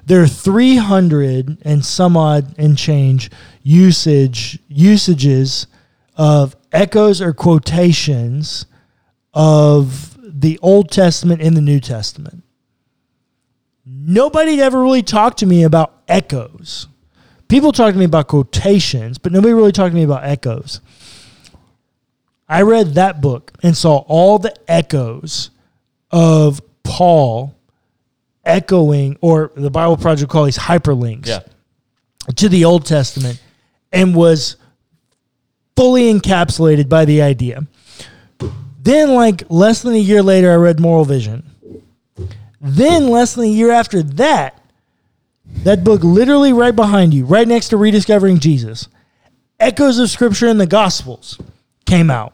there 0.05 0.21
are 0.21 0.27
300 0.27 1.59
and 1.63 1.85
some 1.85 2.17
odd 2.17 2.53
and 2.57 2.77
change 2.77 3.31
usage 3.63 4.59
usages 4.67 5.67
of 6.17 6.55
echoes 6.71 7.21
or 7.21 7.33
quotations 7.33 8.65
of 9.33 10.17
the 10.21 10.59
old 10.61 10.91
testament 10.91 11.41
and 11.41 11.55
the 11.55 11.61
new 11.61 11.79
testament 11.79 12.40
nobody 13.93 14.61
ever 14.61 14.81
really 14.81 15.03
talked 15.03 15.39
to 15.39 15.45
me 15.45 15.63
about 15.63 16.01
echoes 16.07 16.87
people 17.47 17.73
talked 17.73 17.93
to 17.95 17.99
me 17.99 18.05
about 18.05 18.29
quotations, 18.29 19.17
but 19.17 19.33
nobody 19.33 19.53
really 19.53 19.73
talked 19.73 19.91
to 19.91 19.95
me 19.97 20.03
about 20.03 20.23
echoes. 20.23 20.79
I 22.47 22.61
read 22.61 22.93
that 22.95 23.19
book 23.19 23.51
and 23.61 23.75
saw 23.75 23.97
all 24.07 24.39
the 24.39 24.53
echoes 24.69 25.49
of 26.11 26.61
Paul 26.83 27.53
echoing, 28.45 29.17
or 29.19 29.51
the 29.53 29.69
Bible 29.69 29.97
Project 29.97 30.31
call 30.31 30.45
these 30.45 30.57
hyperlinks 30.57 31.27
Yeah. 31.27 31.39
to 32.37 32.47
the 32.47 32.63
Old 32.63 32.85
Testament, 32.85 33.41
and 33.91 34.15
was 34.15 34.55
fully 35.75 36.11
encapsulated 36.13 36.87
by 36.87 37.03
the 37.03 37.21
idea. 37.21 37.67
Then, 38.81 39.13
like 39.13 39.43
less 39.49 39.81
than 39.81 39.93
a 39.93 39.97
year 39.97 40.23
later, 40.23 40.51
I 40.53 40.55
read 40.55 40.79
Moral 40.79 41.03
Vision. 41.03 41.50
Then, 42.61 43.09
less 43.09 43.33
than 43.33 43.45
a 43.45 43.47
year 43.47 43.71
after 43.71 44.03
that, 44.03 44.61
that 45.63 45.83
book 45.83 46.03
literally 46.03 46.53
right 46.53 46.75
behind 46.75 47.13
you, 47.13 47.25
right 47.25 47.47
next 47.47 47.69
to 47.69 47.77
Rediscovering 47.77 48.39
Jesus, 48.39 48.87
Echoes 49.59 49.97
of 49.97 50.09
Scripture 50.09 50.47
in 50.47 50.59
the 50.59 50.67
Gospels 50.67 51.39
came 51.85 52.11
out. 52.11 52.33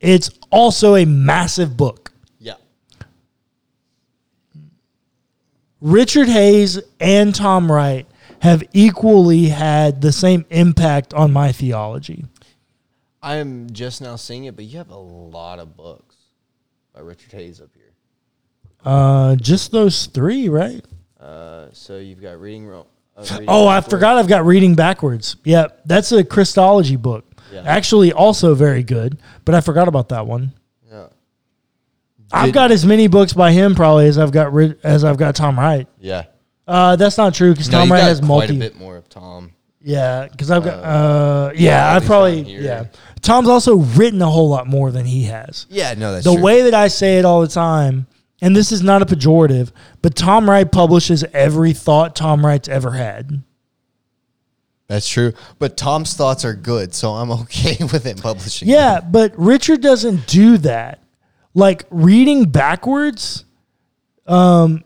It's 0.00 0.30
also 0.50 0.96
a 0.96 1.04
massive 1.04 1.76
book. 1.76 2.12
Yeah. 2.38 2.54
Richard 5.80 6.28
Hays 6.28 6.80
and 6.98 7.34
Tom 7.34 7.70
Wright 7.70 8.06
have 8.40 8.64
equally 8.72 9.48
had 9.48 10.00
the 10.00 10.12
same 10.12 10.44
impact 10.50 11.14
on 11.14 11.32
my 11.32 11.52
theology. 11.52 12.24
I 13.22 13.36
am 13.36 13.70
just 13.70 14.00
now 14.00 14.16
seeing 14.16 14.44
it, 14.44 14.56
but 14.56 14.64
you 14.64 14.78
have 14.78 14.90
a 14.90 14.96
lot 14.96 15.58
of 15.58 15.76
books 15.76 16.16
by 16.94 17.00
Richard 17.00 17.32
Hays 17.32 17.60
up 17.60 17.68
here. 17.74 17.79
Uh, 18.84 19.36
just 19.36 19.72
those 19.72 20.06
three, 20.06 20.48
right? 20.48 20.84
Uh, 21.20 21.66
so 21.72 21.98
you've 21.98 22.20
got 22.22 22.40
reading. 22.40 22.66
Ro- 22.66 22.86
uh, 23.16 23.26
reading 23.32 23.46
Oh, 23.48 23.66
I 23.66 23.80
forgot 23.80 24.16
I've 24.16 24.28
got 24.28 24.44
Reading 24.46 24.74
Backwards. 24.74 25.36
Yeah, 25.44 25.66
that's 25.84 26.12
a 26.12 26.24
Christology 26.24 26.96
book. 26.96 27.24
Yeah. 27.52 27.62
Actually, 27.66 28.12
also 28.12 28.54
very 28.54 28.82
good, 28.82 29.18
but 29.44 29.54
I 29.54 29.60
forgot 29.60 29.88
about 29.88 30.08
that 30.10 30.26
one. 30.26 30.52
Yeah. 30.90 31.06
I've 32.32 32.52
got 32.52 32.70
as 32.70 32.86
many 32.86 33.08
books 33.08 33.32
by 33.32 33.50
him 33.52 33.74
probably 33.74 34.06
as 34.06 34.16
I've 34.18 34.30
got 34.32 34.52
Ri- 34.52 34.76
as 34.84 35.04
I've 35.04 35.16
got 35.18 35.34
Tom 35.34 35.58
Wright. 35.58 35.88
Yeah. 35.98 36.24
Uh, 36.66 36.94
that's 36.96 37.18
not 37.18 37.34
true 37.34 37.50
because 37.52 37.68
No, 37.70 37.80
Tom 37.80 37.90
Wright 37.90 38.00
got 38.00 38.08
has 38.08 38.20
quite 38.20 38.50
a 38.50 38.54
bit 38.54 38.78
more 38.78 38.96
of 38.96 39.08
Tom. 39.08 39.52
Yeah, 39.82 40.28
because 40.30 40.50
I've 40.50 40.62
got. 40.62 40.78
Uh, 40.78 40.86
Uh, 40.86 41.52
yeah, 41.56 41.90
at 41.90 41.96
I've 41.96 42.04
probably. 42.04 42.42
Yeah, 42.42 42.84
Tom's 43.22 43.48
also 43.48 43.76
written 43.76 44.22
a 44.22 44.30
whole 44.30 44.48
lot 44.48 44.66
more 44.66 44.90
than 44.92 45.04
he 45.06 45.24
has. 45.24 45.66
Yeah, 45.70 45.94
no, 45.94 46.12
that's 46.12 46.24
the 46.24 46.34
true. 46.34 46.42
way 46.42 46.62
that 46.62 46.74
I 46.74 46.88
say 46.88 47.18
it 47.18 47.24
all 47.24 47.40
the 47.40 47.48
time, 47.48 48.06
and 48.40 48.56
this 48.56 48.72
is 48.72 48.82
not 48.82 49.02
a 49.02 49.06
pejorative, 49.06 49.70
but 50.02 50.16
Tom 50.16 50.48
Wright 50.48 50.70
publishes 50.70 51.24
every 51.32 51.72
thought 51.72 52.16
Tom 52.16 52.44
Wright's 52.44 52.68
ever 52.68 52.92
had. 52.92 53.42
That's 54.90 55.08
true. 55.08 55.34
But 55.60 55.76
Tom's 55.76 56.14
thoughts 56.14 56.44
are 56.44 56.54
good, 56.54 56.94
so 56.94 57.10
I'm 57.12 57.30
okay 57.42 57.76
with 57.80 58.04
him 58.04 58.16
publishing. 58.16 58.68
Yeah, 58.68 59.00
but 59.00 59.32
Richard 59.38 59.80
doesn't 59.80 60.26
do 60.26 60.58
that. 60.58 61.00
Like 61.54 61.84
reading 61.90 62.44
backwards, 62.44 63.44
um, 64.26 64.84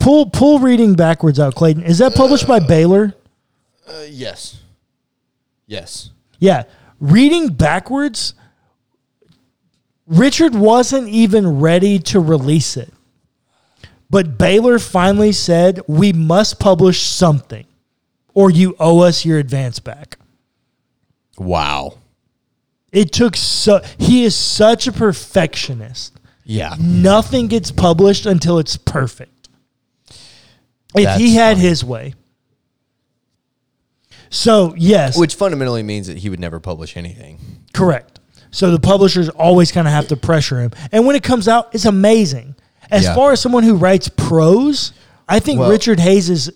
pull 0.00 0.30
pull 0.30 0.58
reading 0.60 0.94
backwards 0.94 1.40
out, 1.40 1.54
Clayton. 1.54 1.82
Is 1.82 1.98
that 1.98 2.14
published 2.14 2.46
by 2.46 2.60
Baylor? 2.60 3.14
Uh, 3.88 4.04
yes. 4.08 4.60
Yes. 5.66 6.10
Yeah, 6.38 6.64
reading 7.00 7.48
backwards. 7.48 8.34
Richard 10.06 10.54
wasn't 10.54 11.08
even 11.08 11.60
ready 11.60 11.98
to 11.98 12.20
release 12.20 12.76
it. 12.76 12.92
But 14.08 14.38
Baylor 14.38 14.78
finally 14.78 15.32
said, 15.32 15.80
we 15.88 16.12
must 16.12 16.60
publish 16.60 17.02
something, 17.02 17.66
or 18.34 18.50
you 18.50 18.76
owe 18.78 19.00
us 19.00 19.24
your 19.24 19.38
advance 19.38 19.80
back. 19.80 20.18
Wow. 21.38 21.98
It 22.92 23.12
took 23.12 23.36
so, 23.36 23.82
he 23.98 24.24
is 24.24 24.36
such 24.36 24.86
a 24.86 24.92
perfectionist. 24.92 26.14
Yeah. 26.44 26.76
Nothing 26.78 27.48
gets 27.48 27.72
published 27.72 28.26
until 28.26 28.58
it's 28.58 28.76
perfect. 28.76 29.48
If 30.94 31.04
That's 31.04 31.20
he 31.20 31.34
had 31.34 31.56
funny. 31.56 31.68
his 31.68 31.84
way. 31.84 32.14
So, 34.30 34.74
yes, 34.76 35.18
Which 35.18 35.34
fundamentally 35.34 35.82
means 35.82 36.06
that 36.06 36.18
he 36.18 36.30
would 36.30 36.40
never 36.40 36.60
publish 36.60 36.96
anything. 36.96 37.38
Correct. 37.72 38.15
So 38.56 38.70
the 38.70 38.80
publishers 38.80 39.28
always 39.28 39.70
kind 39.70 39.86
of 39.86 39.92
have 39.92 40.08
to 40.08 40.16
pressure 40.16 40.58
him. 40.60 40.70
And 40.90 41.06
when 41.06 41.14
it 41.14 41.22
comes 41.22 41.46
out, 41.46 41.74
it's 41.74 41.84
amazing. 41.84 42.54
As 42.90 43.04
Yeah. 43.04 43.14
far 43.14 43.32
as 43.32 43.40
someone 43.40 43.64
who 43.64 43.74
writes 43.74 44.08
prose, 44.16 44.92
I 45.28 45.40
think 45.40 45.60
Well- 45.60 45.68
Richard 45.68 46.00
Hays's 46.00 46.50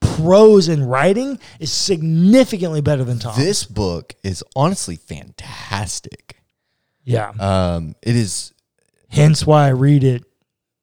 prose 0.00 0.66
and 0.66 0.90
writing 0.90 1.38
is 1.60 1.70
significantly 1.70 2.80
better 2.80 3.04
than 3.04 3.20
Tom. 3.20 3.38
This 3.38 3.62
book 3.62 4.16
is 4.24 4.42
honestly 4.56 4.96
fantastic. 4.96 6.42
yeah. 7.04 7.30
Um, 7.38 7.94
it 8.02 8.16
is 8.16 8.52
Hence 9.10 9.46
why 9.46 9.66
I 9.66 9.70
read 9.70 10.02
it 10.02 10.24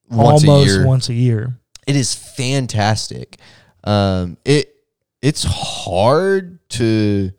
once 0.10 0.46
almost 0.48 0.78
a 0.78 0.86
once 0.88 1.10
a 1.10 1.14
year. 1.14 1.58
It 1.86 1.98
is 1.98 2.14
fantastic. 2.14 3.40
Um, 3.84 4.38
it 4.46 4.74
it's 5.22 5.44
hard 5.44 6.60
to 6.70 7.32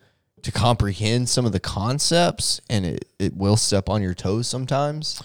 to 0.43 0.53
comprehend 0.53 1.29
some 1.29 1.47
of 1.47 1.53
the 1.53 1.61
concepts, 1.61 2.61
and 2.69 2.85
it, 2.85 3.05
it 3.19 3.37
will 3.37 3.57
step 3.57 3.89
on 3.89 4.03
your 4.03 4.15
toes 4.15 4.47
sometimes. 4.49 5.23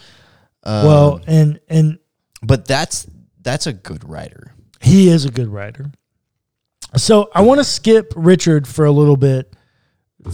Um, 0.64 0.86
well, 0.86 1.22
and 1.28 1.60
and 1.68 2.00
but 2.42 2.66
that's 2.68 3.08
that's 3.42 3.68
a 3.68 3.74
good 3.74 4.08
writer. 4.08 4.54
he 4.82 5.10
is 5.10 5.26
a 5.26 5.32
good 5.32 5.48
writer. 5.48 5.92
So 6.96 7.30
I 7.34 7.42
want 7.42 7.60
to 7.60 7.64
skip 7.64 8.14
Richard 8.16 8.68
for 8.68 8.86
a 8.86 8.92
little 8.92 9.18
bit 9.18 9.54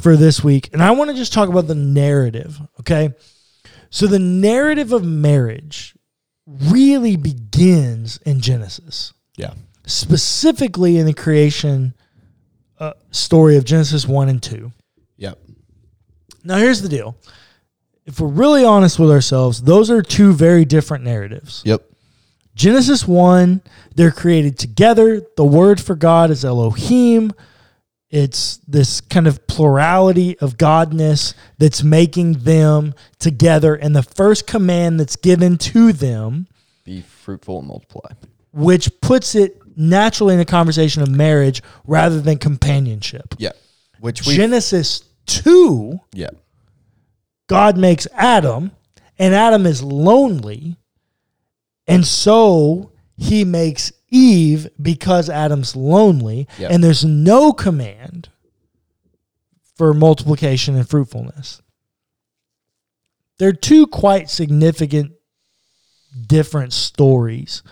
for 0.01 0.15
this 0.15 0.43
week, 0.43 0.69
and 0.73 0.83
I 0.83 0.91
want 0.91 1.09
to 1.09 1.15
just 1.15 1.33
talk 1.33 1.49
about 1.49 1.67
the 1.67 1.75
narrative. 1.75 2.59
Okay, 2.81 3.13
so 3.89 4.07
the 4.07 4.19
narrative 4.19 4.91
of 4.91 5.03
marriage 5.03 5.95
really 6.45 7.15
begins 7.15 8.17
in 8.25 8.41
Genesis, 8.41 9.13
Yeah. 9.37 9.53
specifically 9.85 10.97
in 10.97 11.05
the 11.05 11.13
creation 11.13 11.93
uh, 12.83 12.93
story 13.11 13.55
of 13.57 13.63
Genesis 13.65 14.07
one 14.07 14.29
and 14.29 14.41
two. 14.41 14.71
Yep. 15.17 15.39
Now, 16.43 16.57
here's 16.57 16.81
the 16.81 16.89
deal: 16.89 17.15
if 18.05 18.19
we're 18.19 18.27
really 18.27 18.65
honest 18.65 18.99
with 18.99 19.11
ourselves, 19.11 19.61
those 19.63 19.89
are 19.89 20.01
two 20.01 20.33
very 20.33 20.65
different 20.65 21.03
narratives. 21.03 21.61
Yep. 21.65 21.83
Genesis 22.55 23.07
1, 23.07 23.61
they're 23.95 24.11
created 24.11 24.59
together. 24.59 25.23
The 25.37 25.43
word 25.45 25.81
for 25.81 25.95
God 25.95 26.29
is 26.29 26.45
Elohim. 26.45 27.33
It's 28.11 28.57
this 28.67 29.01
kind 29.01 29.25
of 29.25 29.47
plurality 29.47 30.37
of 30.37 30.55
godness 30.57 31.33
that's 31.57 31.81
making 31.81 32.33
them 32.43 32.93
together. 33.17 33.73
And 33.73 33.95
the 33.95 34.03
first 34.03 34.45
command 34.45 34.99
that's 34.99 35.15
given 35.15 35.57
to 35.73 35.93
them, 35.93 36.45
Be 36.83 37.01
fruitful 37.01 37.57
and 37.57 37.67
multiply. 37.69 38.11
which 38.51 39.01
puts 39.01 39.33
it 39.33 39.59
naturally 39.75 40.33
in 40.33 40.39
a 40.39 40.45
conversation 40.45 41.01
of 41.01 41.09
marriage 41.09 41.61
rather 41.85 42.21
than 42.21 42.37
companionship. 42.37 43.35
Yeah. 43.37 43.51
Which 43.99 44.25
we 44.25 44.35
Genesis 44.35 45.03
2, 45.27 45.99
yeah. 46.13 46.29
God 47.47 47.77
makes 47.77 48.07
Adam, 48.13 48.71
and 49.19 49.33
Adam 49.33 49.65
is 49.65 49.83
lonely. 49.83 50.77
And 51.87 52.05
so 52.05 52.91
he 53.17 53.43
makes 53.43 53.91
Eve 54.09 54.67
because 54.81 55.29
Adam's 55.29 55.75
lonely, 55.75 56.47
and 56.59 56.83
there's 56.83 57.03
no 57.03 57.51
command 57.51 58.29
for 59.75 59.93
multiplication 59.93 60.75
and 60.75 60.87
fruitfulness. 60.87 61.61
They're 63.39 63.53
two 63.53 63.87
quite 63.87 64.29
significant 64.29 65.13
different 66.27 66.73
stories 66.73 67.63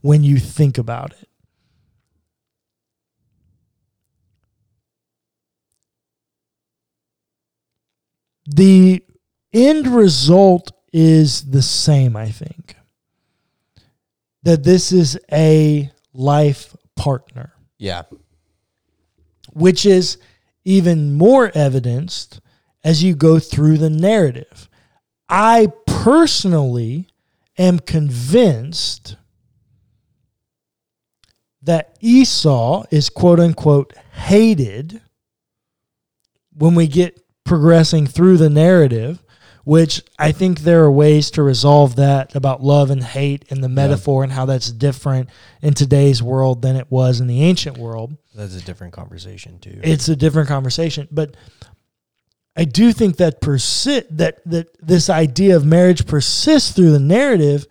when 0.00 0.22
you 0.22 0.38
think 0.38 0.78
about 0.78 1.12
it. 1.12 1.27
The 8.50 9.04
end 9.52 9.86
result 9.86 10.72
is 10.92 11.50
the 11.50 11.60
same, 11.60 12.16
I 12.16 12.30
think. 12.30 12.76
That 14.42 14.64
this 14.64 14.90
is 14.90 15.18
a 15.30 15.90
life 16.14 16.74
partner, 16.96 17.52
Yeah. 17.78 18.04
which 19.52 19.84
is 19.84 20.16
even 20.64 21.12
more 21.12 21.50
evidenced 21.54 22.40
as 22.82 23.02
you 23.02 23.14
go 23.14 23.38
through 23.38 23.76
the 23.78 23.90
narrative. 23.90 24.68
I 25.28 25.68
personally 25.86 27.08
am 27.58 27.78
convinced 27.80 29.16
that 31.60 31.98
Esau 32.00 32.84
is 32.90 33.10
quote 33.10 33.40
unquote 33.40 33.92
hated 34.12 35.02
when 36.56 36.74
we 36.74 36.86
get 36.86 37.20
progressing 37.48 38.06
through 38.06 38.36
the 38.36 38.50
narrative, 38.50 39.22
which 39.64 40.02
I 40.18 40.32
think 40.32 40.60
there 40.60 40.84
are 40.84 40.90
ways 40.92 41.30
to 41.32 41.42
resolve 41.42 41.96
that 41.96 42.34
about 42.34 42.62
love 42.62 42.90
and 42.90 43.02
hate 43.02 43.44
and 43.50 43.62
the 43.62 43.68
metaphor 43.68 44.22
and 44.22 44.32
how 44.32 44.46
that's 44.46 44.70
different 44.70 45.28
in 45.62 45.74
today's 45.74 46.22
world 46.22 46.62
than 46.62 46.76
it 46.76 46.90
was 46.90 47.20
in 47.20 47.26
the 47.26 47.42
ancient 47.42 47.76
world. 47.76 48.16
That's 48.34 48.54
a 48.54 48.62
different 48.62 48.92
conversation 48.92 49.58
too. 49.58 49.80
It's 49.82 50.08
a 50.08 50.16
different 50.16 50.48
conversation, 50.48 51.08
but 51.10 51.36
I 52.56 52.64
do 52.64 52.92
think 52.92 53.16
that 53.16 53.40
persi- 53.40 54.06
that 54.10 54.40
that 54.46 54.66
this 54.80 55.08
idea 55.10 55.54
of 55.56 55.64
marriage 55.64 56.06
persists 56.06 56.72
through 56.72 56.90
the 56.92 56.98
narrative 56.98 57.66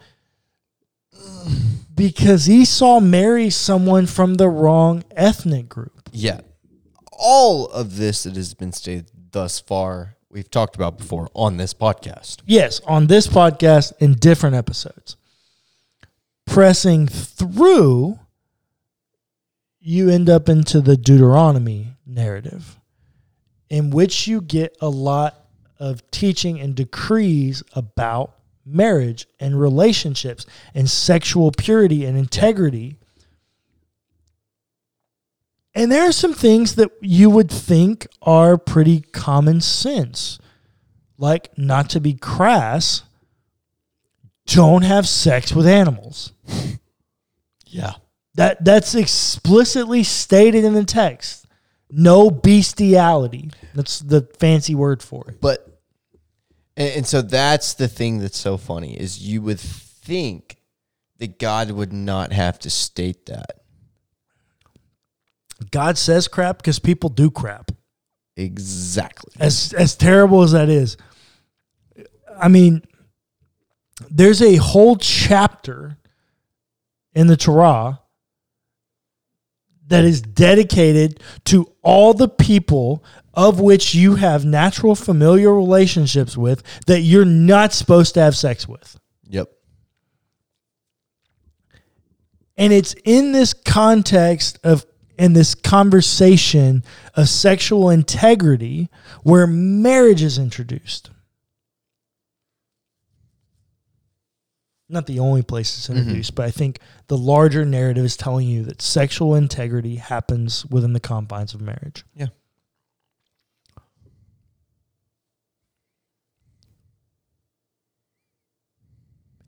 because 1.95 2.49
Esau 2.49 2.99
marries 2.99 3.55
someone 3.55 4.05
from 4.05 4.35
the 4.35 4.47
wrong 4.49 5.03
ethnic 5.11 5.67
group. 5.69 6.09
yeah. 6.11 6.41
All 7.19 7.65
of 7.69 7.97
this 7.97 8.23
that 8.23 8.35
has 8.35 8.53
been 8.53 8.71
stated 8.71 9.09
thus 9.37 9.59
far, 9.59 10.15
we've 10.31 10.49
talked 10.49 10.75
about 10.75 10.97
before 10.97 11.29
on 11.35 11.57
this 11.57 11.71
podcast. 11.71 12.37
Yes, 12.47 12.81
on 12.87 13.05
this 13.05 13.27
podcast 13.27 13.93
in 13.99 14.15
different 14.15 14.55
episodes. 14.55 15.15
Pressing 16.47 17.05
through, 17.05 18.17
you 19.79 20.09
end 20.09 20.27
up 20.27 20.49
into 20.49 20.81
the 20.81 20.97
Deuteronomy 20.97 21.93
narrative, 22.03 22.79
in 23.69 23.91
which 23.91 24.27
you 24.27 24.41
get 24.41 24.75
a 24.81 24.89
lot 24.89 25.45
of 25.79 26.09
teaching 26.09 26.59
and 26.59 26.73
decrees 26.73 27.61
about 27.73 28.33
marriage 28.65 29.27
and 29.39 29.61
relationships 29.61 30.47
and 30.73 30.89
sexual 30.89 31.51
purity 31.51 32.05
and 32.05 32.17
integrity. 32.17 32.97
And 35.77 35.91
there 35.91 36.07
are 36.07 36.11
some 36.11 36.33
things 36.33 36.75
that 36.75 36.91
you 37.01 37.29
would 37.29 37.51
think 37.51 38.07
are 38.21 38.57
pretty 38.57 39.01
common 39.01 39.61
sense 39.61 40.39
like 41.17 41.55
not 41.57 41.89
to 41.91 41.99
be 41.99 42.13
crass, 42.13 43.03
don't 44.45 44.83
have 44.83 45.07
sex 45.07 45.53
with 45.53 45.67
animals. 45.67 46.33
Yeah. 47.69 47.95
That 48.35 48.63
that's 48.63 48.95
explicitly 48.95 50.01
stated 50.01 50.63
in 50.63 50.73
the 50.73 50.85
text. 50.85 51.45
No 51.91 52.31
bestiality. 52.31 53.51
That's 53.75 53.99
the 53.99 54.21
fancy 54.39 54.73
word 54.73 55.03
for 55.03 55.25
it. 55.29 55.41
But 55.41 55.67
and, 56.77 56.95
and 56.95 57.05
so 57.05 57.21
that's 57.21 57.73
the 57.73 57.89
thing 57.89 58.19
that's 58.19 58.37
so 58.37 58.55
funny 58.55 58.97
is 58.97 59.19
you 59.19 59.41
would 59.41 59.59
think 59.59 60.61
that 61.17 61.39
God 61.39 61.71
would 61.71 61.91
not 61.91 62.31
have 62.31 62.57
to 62.59 62.69
state 62.69 63.25
that. 63.25 63.59
God 65.71 65.97
says 65.97 66.27
crap 66.27 66.57
because 66.57 66.79
people 66.79 67.09
do 67.09 67.31
crap. 67.31 67.71
Exactly. 68.35 69.33
As 69.39 69.73
as 69.73 69.95
terrible 69.95 70.43
as 70.43 70.51
that 70.51 70.69
is. 70.69 70.97
I 72.39 72.47
mean, 72.49 72.83
there's 74.09 74.41
a 74.41 74.57
whole 74.57 74.95
chapter 74.97 75.97
in 77.13 77.27
the 77.27 77.37
Torah 77.37 77.99
that 79.87 80.03
is 80.03 80.21
dedicated 80.21 81.19
to 81.45 81.71
all 81.81 82.13
the 82.13 82.27
people 82.27 83.03
of 83.33 83.59
which 83.59 83.95
you 83.95 84.15
have 84.15 84.45
natural 84.45 84.95
familiar 84.95 85.53
relationships 85.53 86.37
with 86.37 86.61
that 86.85 87.01
you're 87.01 87.25
not 87.25 87.73
supposed 87.73 88.13
to 88.15 88.21
have 88.21 88.35
sex 88.35 88.67
with. 88.67 88.99
Yep. 89.29 89.49
And 92.57 92.73
it's 92.73 92.95
in 93.05 93.31
this 93.31 93.53
context 93.53 94.59
of 94.63 94.85
in 95.17 95.33
this 95.33 95.55
conversation 95.55 96.83
of 97.15 97.27
sexual 97.29 97.89
integrity 97.89 98.89
where 99.23 99.47
marriage 99.47 100.21
is 100.21 100.37
introduced. 100.37 101.09
Not 104.89 105.05
the 105.05 105.19
only 105.19 105.41
place 105.41 105.77
it's 105.77 105.87
mm-hmm. 105.87 105.99
introduced, 105.99 106.35
but 106.35 106.45
I 106.45 106.51
think 106.51 106.79
the 107.07 107.17
larger 107.17 107.65
narrative 107.65 108.05
is 108.05 108.15
telling 108.15 108.47
you 108.47 108.63
that 108.63 108.81
sexual 108.81 109.35
integrity 109.35 109.95
happens 109.95 110.65
within 110.65 110.93
the 110.93 110.99
confines 110.99 111.53
of 111.53 111.61
marriage. 111.61 112.05
Yeah. 112.15 112.27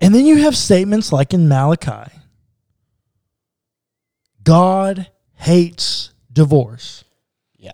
And 0.01 0.15
then 0.15 0.25
you 0.25 0.38
have 0.38 0.55
statements 0.55 1.12
like 1.12 1.34
in 1.34 1.47
Malachi 1.47 2.12
God 4.43 5.10
hates 5.39 6.12
divorce. 6.32 7.06
Yeah. 7.58 7.71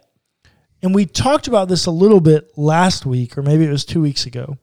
And 0.83 0.93
we 0.93 1.05
talked 1.07 1.47
about 1.47 1.67
this 1.67 1.87
a 1.87 1.91
little 1.91 2.21
bit 2.21 2.55
last 2.57 3.05
week, 3.07 3.37
or 3.37 3.41
maybe 3.41 3.65
it 3.65 3.71
was 3.71 3.85
two 3.85 4.01
weeks 4.01 4.27
ago. 4.27 4.57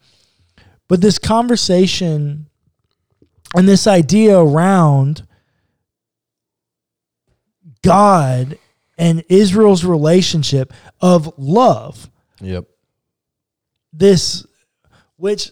But 0.88 1.00
this 1.00 1.18
conversation 1.18 2.46
and 3.56 3.68
this 3.68 3.86
idea 3.88 4.38
around 4.38 5.26
God 7.82 8.56
and 8.96 9.24
Israel's 9.28 9.84
relationship 9.84 10.72
of 11.00 11.32
love, 11.36 12.08
Yep. 12.40 12.66
this, 13.92 14.46
which 15.16 15.50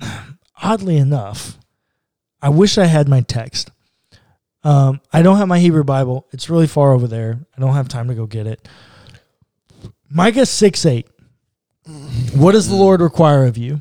oddly 0.62 0.96
enough, 0.96 1.58
I 2.40 2.48
wish 2.48 2.78
I 2.78 2.86
had 2.86 3.08
my 3.08 3.20
text. 3.20 3.71
Um, 4.64 5.00
I 5.12 5.22
don't 5.22 5.38
have 5.38 5.48
my 5.48 5.58
Hebrew 5.58 5.82
Bible. 5.84 6.26
It's 6.32 6.48
really 6.48 6.66
far 6.68 6.92
over 6.92 7.08
there. 7.08 7.38
I 7.56 7.60
don't 7.60 7.74
have 7.74 7.88
time 7.88 8.08
to 8.08 8.14
go 8.14 8.26
get 8.26 8.46
it. 8.46 8.68
Micah 10.08 10.46
6 10.46 10.86
8. 10.86 11.06
What 12.34 12.52
does 12.52 12.68
the 12.68 12.74
Lord 12.76 13.00
require 13.00 13.44
of 13.44 13.56
you? 13.58 13.80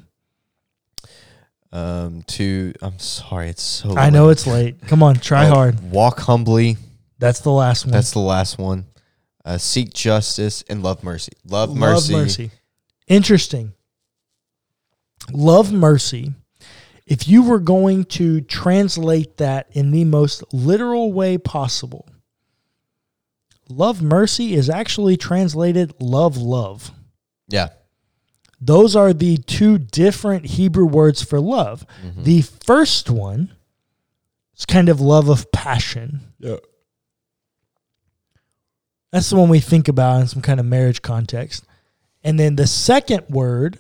Um 1.74 2.24
to 2.24 2.74
I'm 2.82 3.00
sorry, 3.00 3.50
it's 3.50 3.62
so 3.63 3.96
I 3.96 4.10
know 4.10 4.26
late. 4.26 4.32
it's 4.34 4.48
late. 4.48 4.88
Come 4.88 5.02
on, 5.04 5.15
try 5.15 5.48
Oh, 5.48 5.52
hard. 5.54 5.91
Walk 5.91 6.20
humbly. 6.20 6.76
That's 7.20 7.39
the 7.39 7.52
last 7.52 7.86
one. 7.86 7.94
That's 7.94 8.12
the 8.12 8.20
last 8.20 8.58
one. 8.58 8.88
Uh, 9.46 9.58
seek 9.58 9.94
justice 9.94 10.63
and 10.70 10.84
love 10.84 11.04
mercy. 11.04 11.32
Love, 11.48 11.70
Love 11.70 11.80
mercy. 11.80 12.13
mercy. 12.13 12.52
Interesting. 13.08 13.74
Love 15.32 15.72
mercy. 15.72 16.34
If 17.12 17.28
you 17.28 17.43
were 17.43 17.60
going 17.60 18.06
to 18.06 18.39
translate 18.39 19.36
that 19.36 19.67
in 19.74 19.91
the 19.91 20.06
most 20.06 20.45
literal 20.54 21.12
way 21.12 21.38
possible, 21.38 22.08
love 23.67 24.02
mercy 24.02 24.54
is 24.54 24.69
actually 24.69 25.17
translated 25.17 25.93
love 26.00 26.38
love. 26.38 26.91
Yeah. 27.50 27.67
Those 28.62 28.95
are 28.95 29.12
the 29.12 29.36
two 29.39 29.78
different 29.78 30.45
Hebrew 30.45 30.86
words 30.86 31.21
for 31.21 31.41
love. 31.41 31.86
Mm-hmm. 32.02 32.24
The 32.24 32.43
first 32.43 33.10
one, 33.10 33.52
is 34.58 34.65
kind 34.65 34.88
of 34.88 35.02
love 35.02 35.28
of 35.28 35.52
passion. 35.52 36.21
Yeah. 36.39 36.60
That's 39.12 39.30
the 39.30 39.36
one 39.36 39.50
we 39.50 39.60
think 39.60 39.89
about 39.89 40.21
in 40.21 40.28
some 40.28 40.41
kind 40.41 40.62
of 40.62 40.65
marriage 40.65 41.02
context. 41.02 41.65
And 42.24 42.39
then 42.39 42.56
the 42.56 42.67
second 42.67 43.26
word 43.28 43.80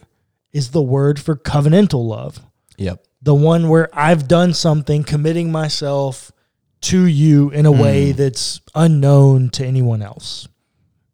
is 0.51 0.71
the 0.71 0.81
word 0.81 1.17
for 1.17 1.37
covenantal 1.37 2.05
love. 2.05 2.41
Yep. 2.75 3.05
The 3.21 3.35
one 3.35 3.69
where 3.69 3.89
I've 3.93 4.27
done 4.27 4.53
something, 4.53 5.03
committing 5.03 5.51
myself 5.51 6.31
to 6.81 7.05
you 7.05 7.51
in 7.51 7.65
a 7.65 7.71
way 7.71 8.11
hmm. 8.11 8.17
that's 8.17 8.61
unknown 8.73 9.49
to 9.51 9.65
anyone 9.65 10.01
else. 10.01 10.47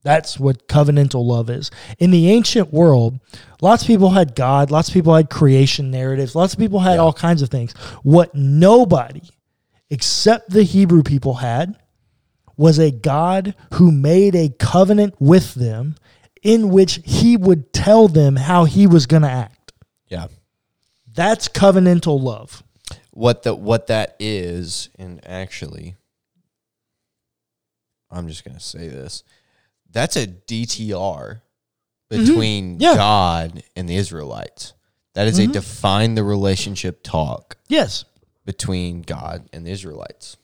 That's 0.03 0.39
what 0.39 0.69
covenantal 0.69 1.25
love 1.25 1.49
is. 1.49 1.69
In 1.99 2.11
the 2.11 2.31
ancient 2.31 2.71
world, 2.71 3.19
lots 3.61 3.83
of 3.83 3.87
people 3.87 4.11
had 4.11 4.35
God, 4.35 4.71
lots 4.71 4.87
of 4.87 4.93
people 4.93 5.13
had 5.13 5.29
creation 5.29 5.91
narratives, 5.91 6.33
lots 6.33 6.53
of 6.53 6.59
people 6.59 6.79
had 6.79 6.97
all 6.97 7.11
kinds 7.11 7.41
of 7.41 7.49
things. 7.49 7.73
What 8.03 8.33
nobody 8.33 9.23
except 9.89 10.49
the 10.49 10.63
Hebrew 10.63 11.03
people 11.03 11.35
had 11.35 11.75
was 12.55 12.79
a 12.79 12.91
God 12.91 13.53
who 13.73 13.91
made 13.91 14.33
a 14.33 14.49
covenant 14.49 15.15
with 15.19 15.53
them 15.55 15.95
in 16.41 16.69
which 16.69 17.01
he 17.03 17.35
would 17.35 17.73
tell 17.73 18.07
them 18.07 18.37
how 18.37 18.63
he 18.63 18.87
was 18.87 19.05
going 19.05 19.23
to 19.23 19.29
act. 19.29 19.56
That's 21.17 21.47
covenantal 21.49 22.21
love. 22.21 22.63
What 23.09 23.41
the 23.41 23.55
what 23.55 23.87
that 23.87 24.15
is, 24.19 24.89
and 24.99 25.19
actually, 25.27 25.95
I'm 28.11 28.27
just 28.27 28.45
gonna 28.45 28.59
say 28.59 28.87
this. 28.87 29.23
That's 29.91 30.15
a 30.15 30.27
DTR 30.27 31.41
between 32.09 32.75
Mm-hmm. 32.75 32.81
Yeah. 32.81 32.89
Mm-hmm. 32.89 32.97
God 32.97 33.63
and 33.75 33.89
the 33.89 33.95
Israelites. 33.95 34.73
That 35.15 35.27
is 35.27 35.39
a 35.39 35.47
define 35.47 36.13
the 36.13 36.23
relationship 36.23 37.01
talk 37.01 37.57
Yes. 37.67 38.05
between 38.45 39.01
God 39.01 39.49
and 39.51 39.65
the 39.65 39.71
Israelites. 39.71 40.37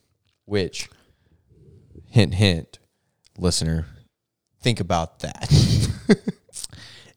Which, 0.46 0.90
hint, 2.10 2.34
hint, 2.34 2.80
listener, 3.38 3.86
think 4.62 4.80
about 4.80 5.20
that. 5.20 5.50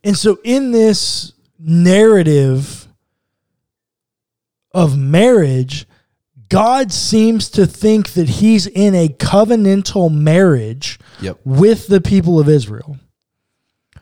And 0.05 0.17
so 0.17 0.39
in 0.45 0.71
this 0.71 1.33
narrative 1.59 2.86
of 4.77 4.99
marriage, 4.99 5.87
God 6.51 6.93
seems 6.93 7.49
to 7.51 7.67
think 7.67 8.13
that 8.13 8.29
he's 8.29 8.67
in 8.67 8.95
a 8.95 9.09
covenantal 9.09 10.15
marriage 10.15 11.01
Yep. 11.21 11.41
with 11.45 11.87
the 11.89 12.01
people 12.01 12.39
of 12.39 12.49
Israel. 12.49 12.99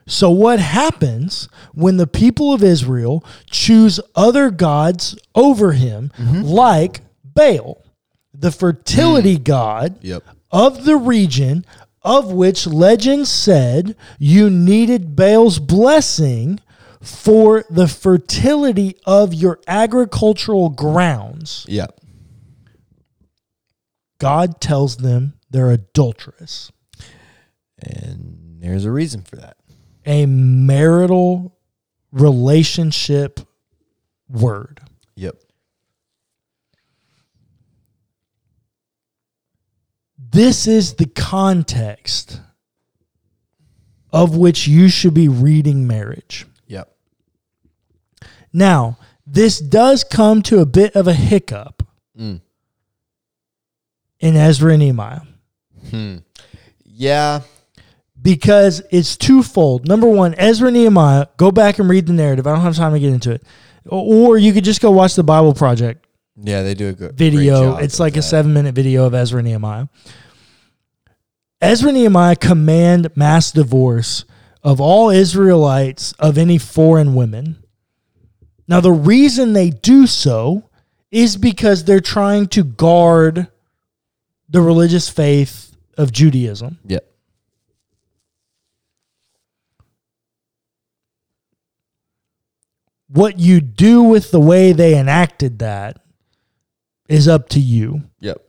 So, 0.07 0.31
what 0.31 0.59
happens 0.59 1.49
when 1.73 1.97
the 1.97 2.09
people 2.09 2.53
of 2.53 2.63
Israel 2.63 3.25
choose 3.49 4.01
other 4.15 4.51
gods 4.51 5.17
over 5.35 5.73
him, 5.73 6.13
mm-hmm. 6.19 6.43
like 6.43 7.01
Baal, 7.25 7.83
the 8.35 8.51
fertility 8.51 9.39
mm. 9.39 9.45
god 9.45 9.97
Yep. 10.03 10.25
of 10.51 10.85
the 10.85 10.97
region 10.97 11.65
of 12.03 12.33
which 12.33 12.67
legend 12.67 13.29
said 13.29 13.97
you 14.19 14.51
needed 14.51 15.17
Baal's 15.17 15.59
blessing 15.59 16.61
for 17.05 17.65
the 17.71 17.87
fertility 17.87 18.97
of 19.05 19.33
your 19.35 19.61
agricultural 19.69 20.71
grounds? 20.71 21.65
Yep. 21.69 22.01
God 24.19 24.61
tells 24.61 24.97
them 24.97 25.35
they're 25.51 25.71
adulterous. 25.71 26.73
And 27.79 28.59
there's 28.61 28.85
a 28.85 28.91
reason 28.91 29.23
for 29.23 29.37
that. 29.37 29.57
a 30.07 30.27
marital 30.27 31.57
relationship 32.13 33.41
word. 34.29 34.81
Yep. 35.17 35.37
This 40.19 40.67
is 40.67 40.95
the 40.95 41.07
context 41.07 42.41
of 44.13 44.37
which 44.37 44.67
you 44.67 44.89
should 44.89 45.15
be 45.15 45.29
reading 45.29 45.87
marriage. 45.87 46.47
Now, 48.55 48.97
this 49.27 49.59
does 49.59 50.05
come 50.05 50.41
to 50.43 50.61
a 50.61 50.67
bit 50.67 50.95
of 50.97 51.07
a 51.09 51.13
hiccup 51.13 51.83
Mm. 52.19 52.41
in 54.21 54.37
Ezra 54.37 54.73
and 54.73 54.81
Nehemiah 54.81 55.21
Yeah. 56.85 57.41
because 58.23 58.81
it's 58.91 59.17
twofold. 59.17 59.89
Number 59.89 60.09
one, 60.09 60.35
Ezra 60.39 60.69
and 60.69 60.77
Nehemiah, 60.77 61.27
go 61.37 61.51
back 61.51 61.79
and 61.81 61.89
read 61.91 62.07
the 62.07 62.13
narrative. 62.13 62.47
I 62.47 62.53
don't 62.53 62.63
have 62.63 62.77
time 62.77 62.93
to 62.93 63.01
get 63.01 63.13
into 63.13 63.33
it. 63.33 63.43
Or 63.87 64.39
you 64.39 64.53
could 64.53 64.65
just 64.65 64.81
go 64.81 64.91
watch 64.93 65.15
the 65.15 65.25
Bible 65.25 65.53
Project 65.53 66.07
Yeah, 66.41 66.63
they 66.63 66.75
do 66.75 66.89
a 66.89 66.93
good 66.93 67.17
video. 67.17 67.77
It's 67.77 68.01
like 68.01 68.17
a 68.17 68.23
seven 68.23 68.53
minute 68.55 68.75
video 68.75 69.05
of 69.05 69.15
Ezra 69.15 69.39
and 69.41 69.49
Nehemiah. 69.49 69.87
Ezra 71.61 71.89
and 71.91 71.99
Nehemiah 71.99 72.37
command 72.37 73.11
mass 73.17 73.51
divorce 73.53 74.25
of 74.63 74.81
all 74.81 75.11
Israelites 75.11 76.13
of 76.19 76.39
any 76.39 76.59
foreign 76.59 77.15
women. 77.15 77.57
Now, 78.67 78.81
the 78.81 78.93
reason 78.93 79.53
they 79.53 79.71
do 79.71 80.07
so 80.07 80.69
is 81.11 81.37
because 81.37 81.85
they're 81.85 82.01
trying 82.01 82.49
to 82.49 82.65
guard 82.65 83.49
the 84.49 84.61
religious 84.61 85.09
faith 85.09 85.77
of 85.97 86.13
Judaism. 86.13 86.79
Yep. 86.87 87.11
What 93.09 93.39
you 93.39 93.61
do 93.61 94.03
with 94.03 94.33
the 94.33 94.41
way 94.41 94.73
they 94.73 94.99
enacted 94.99 95.61
that 95.61 95.99
is 97.09 97.29
up 97.29 97.49
to 97.51 97.61
you. 97.61 98.03
Yep. 98.21 98.43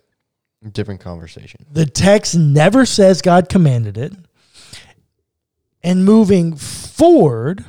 Different 0.71 1.01
conversation. 1.01 1.65
The 1.71 1.85
text 1.85 2.35
never 2.35 2.85
says 2.85 3.21
God 3.21 3.49
commanded 3.49 3.97
it. 3.97 4.13
And 5.83 6.03
moving 6.03 6.55
forward, 6.55 7.63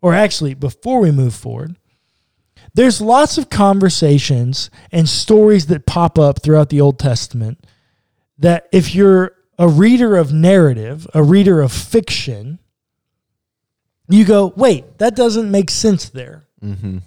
or 0.00 0.14
actually 0.14 0.54
before 0.54 1.00
we 1.00 1.10
move 1.10 1.34
forward, 1.34 1.76
there's 2.76 3.00
lots 3.00 3.38
of 3.38 3.48
conversations 3.48 4.70
and 4.92 5.08
stories 5.08 5.66
that 5.66 5.86
pop 5.86 6.18
up 6.18 6.42
throughout 6.42 6.68
the 6.68 6.82
Old 6.82 6.98
Testament 6.98 7.66
that 8.38 8.68
if 8.70 8.94
you're 8.94 9.32
a 9.58 9.66
reader 9.66 10.14
of 10.14 10.30
narrative, 10.30 11.06
a 11.14 11.22
reader 11.22 11.62
of 11.62 11.72
fiction, 11.72 12.58
you 14.10 14.26
go, 14.26 14.52
wait, 14.56 14.98
that 14.98 15.16
doesn't 15.16 15.50
make 15.50 15.70
sense 15.70 16.10
there. 16.10 16.44
Mm-hmm. 16.62 16.98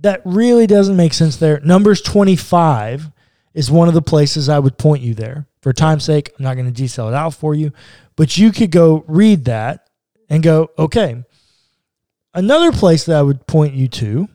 That 0.00 0.22
really 0.24 0.68
doesn't 0.68 0.96
make 0.96 1.12
sense 1.12 1.38
there. 1.38 1.58
Numbers 1.58 2.00
25 2.00 3.10
is 3.54 3.72
one 3.72 3.88
of 3.88 3.94
the 3.94 4.02
places 4.02 4.48
I 4.48 4.60
would 4.60 4.78
point 4.78 5.02
you 5.02 5.12
there. 5.12 5.48
For 5.60 5.72
time's 5.72 6.04
sake, 6.04 6.32
I'm 6.38 6.44
not 6.44 6.54
going 6.54 6.66
to 6.66 6.72
detail 6.72 7.08
it 7.08 7.14
out 7.14 7.34
for 7.34 7.52
you, 7.52 7.72
but 8.14 8.38
you 8.38 8.52
could 8.52 8.70
go 8.70 9.04
read 9.08 9.46
that 9.46 9.90
and 10.30 10.40
go, 10.40 10.70
okay. 10.78 11.24
Another 12.32 12.70
place 12.70 13.06
that 13.06 13.16
I 13.16 13.22
would 13.22 13.44
point 13.48 13.74
you 13.74 13.88
to 13.88 14.28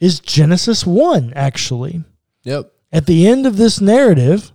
is 0.00 0.18
Genesis 0.20 0.84
1, 0.86 1.32
actually. 1.36 2.02
Yep. 2.44 2.72
At 2.92 3.06
the 3.06 3.28
end 3.28 3.46
of 3.46 3.56
this 3.56 3.80
narrative, 3.80 4.50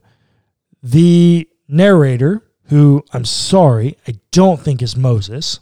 the 0.84 1.48
narrator, 1.68 2.44
who 2.66 3.04
I'm 3.14 3.26
sorry, 3.26 3.98
I 4.08 4.16
don't 4.32 4.60
think 4.60 4.82
is 4.82 4.96
Moses, 4.98 5.60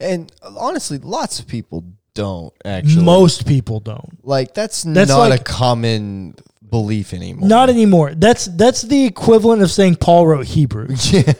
And 0.00 0.32
honestly, 0.42 0.98
lots 0.98 1.38
of 1.40 1.46
people 1.46 1.84
don't 2.14 2.52
actually. 2.64 3.04
most 3.04 3.46
people 3.46 3.80
don't. 3.80 4.18
like 4.24 4.54
that's, 4.54 4.82
That's 4.82 5.10
not 5.10 5.30
like- 5.30 5.40
a 5.40 5.44
common 5.44 6.34
belief 6.68 7.12
anymore. 7.12 7.48
Not 7.48 7.68
anymore. 7.68 8.14
That's 8.14 8.46
that's 8.46 8.82
the 8.82 9.04
equivalent 9.04 9.60
of 9.62 9.70
saying 9.70 9.96
Paul 9.96 10.26
wrote 10.26 10.46
Hebrews. 10.46 11.12
yeah. 11.12 11.32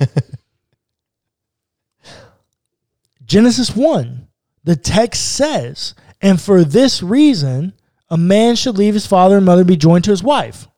Genesis 3.25 3.75
1, 3.75 4.29
the 4.65 4.77
text 4.77 5.33
says, 5.37 5.95
and 6.23 6.41
for 6.41 6.65
this 6.65 7.03
reason, 7.03 7.73
a 8.09 8.17
man 8.17 8.57
should 8.57 8.79
leave 8.79 8.95
his 8.95 9.07
father 9.07 9.37
and 9.37 9.45
mother 9.45 9.63
and 9.63 9.69
be 9.69 9.77
joined 9.77 10.05
to 10.05 10.11
his 10.11 10.23
wife. 10.23 10.69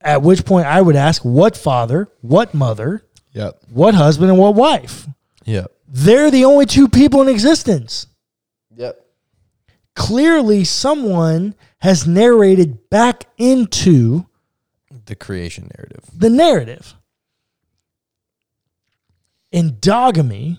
At 0.00 0.22
which 0.22 0.44
point 0.44 0.66
I 0.66 0.80
would 0.80 0.96
ask, 0.96 1.22
what 1.24 1.56
father, 1.56 2.08
what 2.20 2.54
mother, 2.54 3.02
Yep. 3.32 3.60
what 3.70 3.94
husband, 3.94 4.30
and 4.30 4.38
what 4.38 4.54
wife? 4.54 5.06
Yep. 5.44 5.70
They're 5.88 6.30
the 6.30 6.44
only 6.44 6.66
two 6.66 6.88
people 6.88 7.20
in 7.22 7.28
existence. 7.28 8.06
Yep. 8.76 9.04
Clearly, 9.94 10.64
someone 10.64 11.54
has 11.80 12.06
narrated 12.06 12.88
back 12.90 13.24
into 13.38 14.26
The 15.06 15.16
creation 15.16 15.70
narrative. 15.76 16.04
the 16.16 16.30
narrative. 16.30 16.94
Endogamy, 19.52 20.58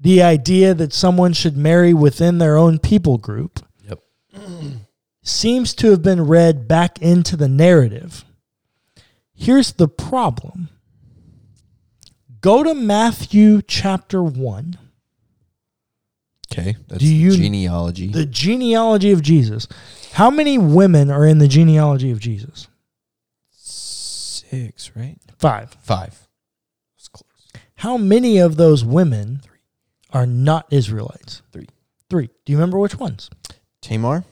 the 0.00 0.22
idea 0.22 0.72
that 0.74 0.92
someone 0.92 1.32
should 1.32 1.56
marry 1.56 1.92
within 1.92 2.38
their 2.38 2.56
own 2.56 2.78
people 2.78 3.18
group, 3.18 3.60
Yep. 3.86 4.00
seems 5.22 5.74
to 5.74 5.90
have 5.90 6.02
been 6.02 6.26
read 6.26 6.66
back 6.66 7.00
into 7.02 7.36
the 7.36 7.48
narrative. 7.48 8.24
Here's 9.34 9.72
the 9.72 9.88
problem 9.88 10.68
go 12.40 12.62
to 12.62 12.74
Matthew 12.74 13.60
chapter 13.62 14.22
1, 14.22 14.78
Okay. 16.52 16.76
That's 16.88 17.00
Do 17.00 17.06
you- 17.14 17.36
genealogy. 17.36 18.08
the 18.08 18.26
genealogy 18.26 19.12
of 19.12 19.22
Jesus. 19.22 19.68
How 20.14 20.30
many 20.30 20.58
women 20.58 21.08
are 21.10 21.24
in 21.26 21.38
the 21.38 21.46
genealogy 21.46 22.10
of 22.10 22.18
Jesus? 22.18 22.66
Six, 23.52 24.90
right? 24.96 25.18
Five. 25.38 25.76
Five. 25.82 26.26
That's 26.96 27.08
close. 27.08 27.52
How 27.76 27.96
many 27.96 28.38
of 28.38 28.56
those 28.56 28.84
women 28.84 29.42
are 30.12 30.26
not 30.26 30.66
Israelites? 30.70 31.42
Three. 31.52 31.68
Three. 32.08 32.28
Do 32.44 32.52
you 32.52 32.58
remember 32.58 32.78
which 32.78 32.98
ones? 32.98 33.30
Tamar? 33.80 34.24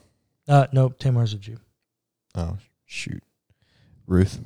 Uh, 0.47 0.67
no, 0.71 0.89
Tamar's 0.89 1.33
a 1.33 1.37
Jew. 1.37 1.57
Oh, 2.35 2.57
shoot. 2.85 3.23
Ruth. 4.07 4.39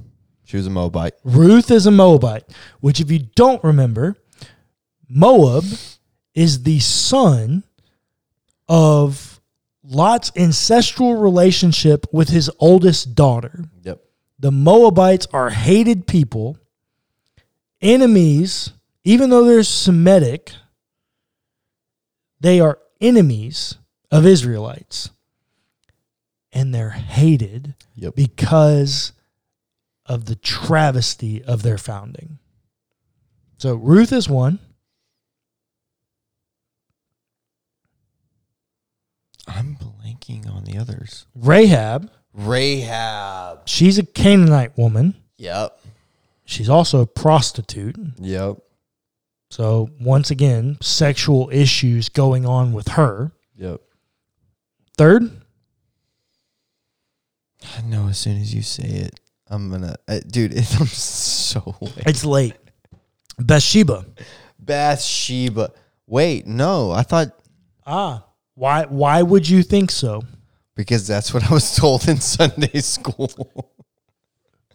She 0.44 0.58
was 0.58 0.68
a 0.68 0.70
Moabite. 0.70 1.14
Ruth 1.24 1.72
is 1.72 1.86
a 1.86 1.92
Moabite, 1.92 2.44
which, 2.82 3.00
if 3.00 3.10
you 3.10 3.20
don't 3.36 3.64
remember, 3.64 4.16
Moab 5.10 5.64
is 6.36 6.64
the 6.64 6.80
son 6.80 7.64
of 8.68 9.42
Lot's 9.84 10.32
ancestral 10.36 11.16
relationship 11.16 12.06
with 12.12 12.30
his 12.30 12.50
oldest 12.60 13.16
daughter. 13.16 13.66
Yep. 13.84 14.02
The 14.40 14.52
Moabites 14.52 15.28
are 15.32 15.50
hated 15.50 16.08
people, 16.08 16.58
enemies, 17.82 18.74
even 19.04 19.30
though 19.30 19.46
they're 19.46 19.64
Semitic, 19.64 20.52
they 22.44 22.60
are 22.60 22.78
enemies 23.02 23.76
of 24.12 24.26
Israelites. 24.26 25.10
And 26.52 26.74
they're 26.76 26.92
hated 26.92 27.74
Yep. 27.96 28.16
because 28.16 29.14
of 30.06 30.26
the 30.26 30.36
travesty 30.36 31.42
of 31.44 31.64
their 31.64 31.78
founding. 31.80 32.38
So 33.58 33.74
Ruth 33.76 34.12
is 34.12 34.30
one. 34.30 34.60
I'm 39.48 39.76
blanking 39.78 40.50
on 40.54 40.64
the 40.66 40.78
others. 40.78 41.26
Rahab, 41.36 42.10
Rahab. 42.34 43.68
she's 43.68 43.98
a 43.98 44.06
Canaanite 44.06 44.78
woman. 44.78 45.16
Yep. 45.38 45.80
She's 46.46 46.70
also 46.70 47.02
a 47.02 47.08
prostitute. 47.08 47.96
Yep. 48.20 48.58
So 49.54 49.90
once 50.00 50.32
again, 50.32 50.78
sexual 50.82 51.48
issues 51.52 52.10
going 52.10 52.44
on 52.44 52.74
with 52.74 52.88
her. 52.88 53.32
Yep. 53.56 53.82
Third, 54.98 55.30
I 57.78 57.82
know 57.84 58.08
as 58.08 58.18
soon 58.18 58.42
as 58.42 58.52
you 58.54 58.64
say 58.64 58.84
it, 58.84 59.20
I'm 59.48 59.70
gonna, 59.70 59.96
uh, 60.08 60.22
dude. 60.28 60.54
It, 60.58 60.80
I'm 60.80 60.88
so 60.88 61.76
late. 61.82 61.94
it's 62.08 62.26
late. 62.26 62.56
Bathsheba. 63.38 64.06
Bathsheba. 64.58 65.72
Wait, 66.08 66.48
no, 66.48 66.90
I 66.92 67.04
thought 67.04 67.28
Ah, 67.86 68.26
why? 68.56 68.86
Why 68.86 69.22
would 69.22 69.48
you 69.48 69.62
think 69.62 69.92
so? 69.92 70.24
because 70.76 71.06
that's 71.06 71.32
what 71.32 71.44
I 71.48 71.54
was 71.54 71.76
told 71.76 72.08
in 72.08 72.20
Sunday 72.22 72.80
school. 72.80 73.72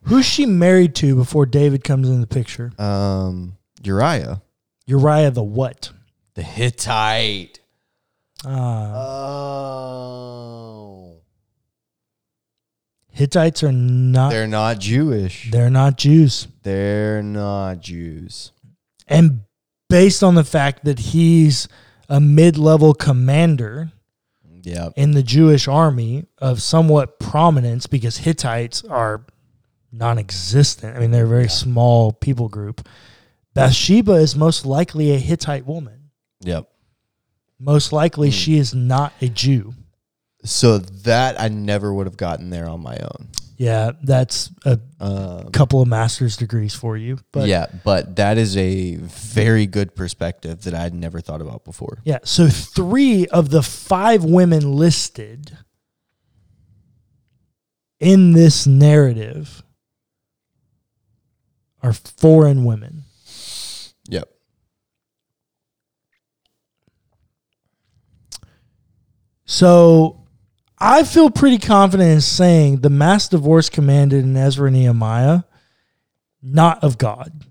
Who's 0.02 0.24
she 0.24 0.46
married 0.46 0.94
to 0.96 1.16
before 1.16 1.46
David 1.46 1.82
comes 1.82 2.08
in 2.08 2.20
the 2.20 2.28
picture? 2.28 2.70
um, 2.78 3.56
Uriah, 3.82 4.40
Uriah 4.88 5.30
the 5.30 5.42
what? 5.42 5.90
the 6.34 6.42
Hittite. 6.42 7.60
Ah, 8.44 8.94
Oh, 9.90 11.16
Hittites 13.10 13.62
are 13.64 13.72
not. 13.72 14.30
they're 14.30 14.46
not 14.46 14.78
Jewish. 14.78 15.50
They're 15.50 15.70
not 15.70 15.96
Jews. 15.98 16.46
They're 16.62 17.22
not 17.22 17.80
Jews. 17.80 18.52
And 19.08 19.40
based 19.88 20.22
on 20.22 20.34
the 20.36 20.44
fact 20.44 20.84
that 20.84 20.98
he's 21.00 21.66
a 22.08 22.20
mid-level 22.20 22.94
commander 22.94 23.90
Yep. 24.62 24.92
in 24.96 25.12
the 25.12 25.22
Jewish 25.22 25.66
army 25.66 26.26
of 26.38 26.62
somewhat 26.62 27.18
prominence 27.18 27.86
because 27.86 28.18
Hittites 28.18 28.84
are 28.84 29.24
non-existent. 29.90 30.96
I 30.96 31.00
mean, 31.00 31.10
they're 31.10 31.24
a 31.24 31.28
very 31.28 31.48
small 31.48 32.12
people 32.12 32.48
group. 32.48 32.86
Bathsheba 33.58 34.12
is 34.14 34.36
most 34.36 34.64
likely 34.66 35.12
a 35.12 35.18
Hittite 35.18 35.66
woman. 35.66 36.10
Yep. 36.40 36.68
Most 37.58 37.92
likely 37.92 38.28
Hmm. 38.28 38.32
she 38.32 38.56
is 38.58 38.74
not 38.74 39.12
a 39.20 39.28
Jew. 39.28 39.74
So 40.44 40.78
that 40.78 41.40
I 41.40 41.48
never 41.48 41.92
would 41.92 42.06
have 42.06 42.16
gotten 42.16 42.50
there 42.50 42.68
on 42.68 42.80
my 42.80 42.96
own. 42.96 43.28
Yeah, 43.56 43.90
that's 44.04 44.50
a 44.64 44.78
Um, 45.00 45.50
couple 45.50 45.82
of 45.82 45.88
master's 45.88 46.36
degrees 46.36 46.74
for 46.74 46.96
you. 46.96 47.18
But 47.32 47.48
yeah, 47.48 47.66
but 47.82 48.14
that 48.14 48.38
is 48.38 48.56
a 48.56 48.94
very 48.96 49.66
good 49.66 49.96
perspective 49.96 50.62
that 50.62 50.74
I'd 50.74 50.94
never 50.94 51.20
thought 51.20 51.40
about 51.40 51.64
before. 51.64 51.98
Yeah. 52.04 52.18
So 52.22 52.48
three 52.48 53.26
of 53.26 53.50
the 53.50 53.62
five 53.64 54.22
women 54.22 54.74
listed 54.74 55.58
in 57.98 58.30
this 58.30 58.64
narrative 58.64 59.64
are 61.82 61.92
foreign 61.92 62.64
women. 62.64 63.02
Yep. 64.08 64.28
So 69.50 70.20
I 70.78 71.02
feel 71.04 71.30
pretty 71.30 71.56
confident 71.58 72.10
in 72.10 72.20
saying 72.20 72.82
the 72.82 72.90
mass 72.90 73.28
divorce 73.28 73.70
commanded 73.70 74.22
in 74.22 74.36
Ezra 74.36 74.66
and 74.68 74.76
Nehemiah, 74.76 75.40
not 76.42 76.84
of 76.84 76.98
God. 76.98 77.44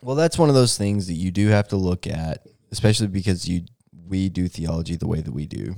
Well, 0.00 0.16
that's 0.16 0.38
one 0.38 0.48
of 0.48 0.54
those 0.54 0.78
things 0.78 1.06
that 1.08 1.12
you 1.14 1.30
do 1.30 1.48
have 1.48 1.68
to 1.68 1.76
look 1.76 2.06
at, 2.06 2.46
especially 2.72 3.08
because 3.08 3.46
you 3.48 3.62
we 4.08 4.28
do 4.30 4.48
theology 4.48 4.96
the 4.96 5.06
way 5.06 5.20
that 5.20 5.32
we 5.34 5.46
do 5.46 5.74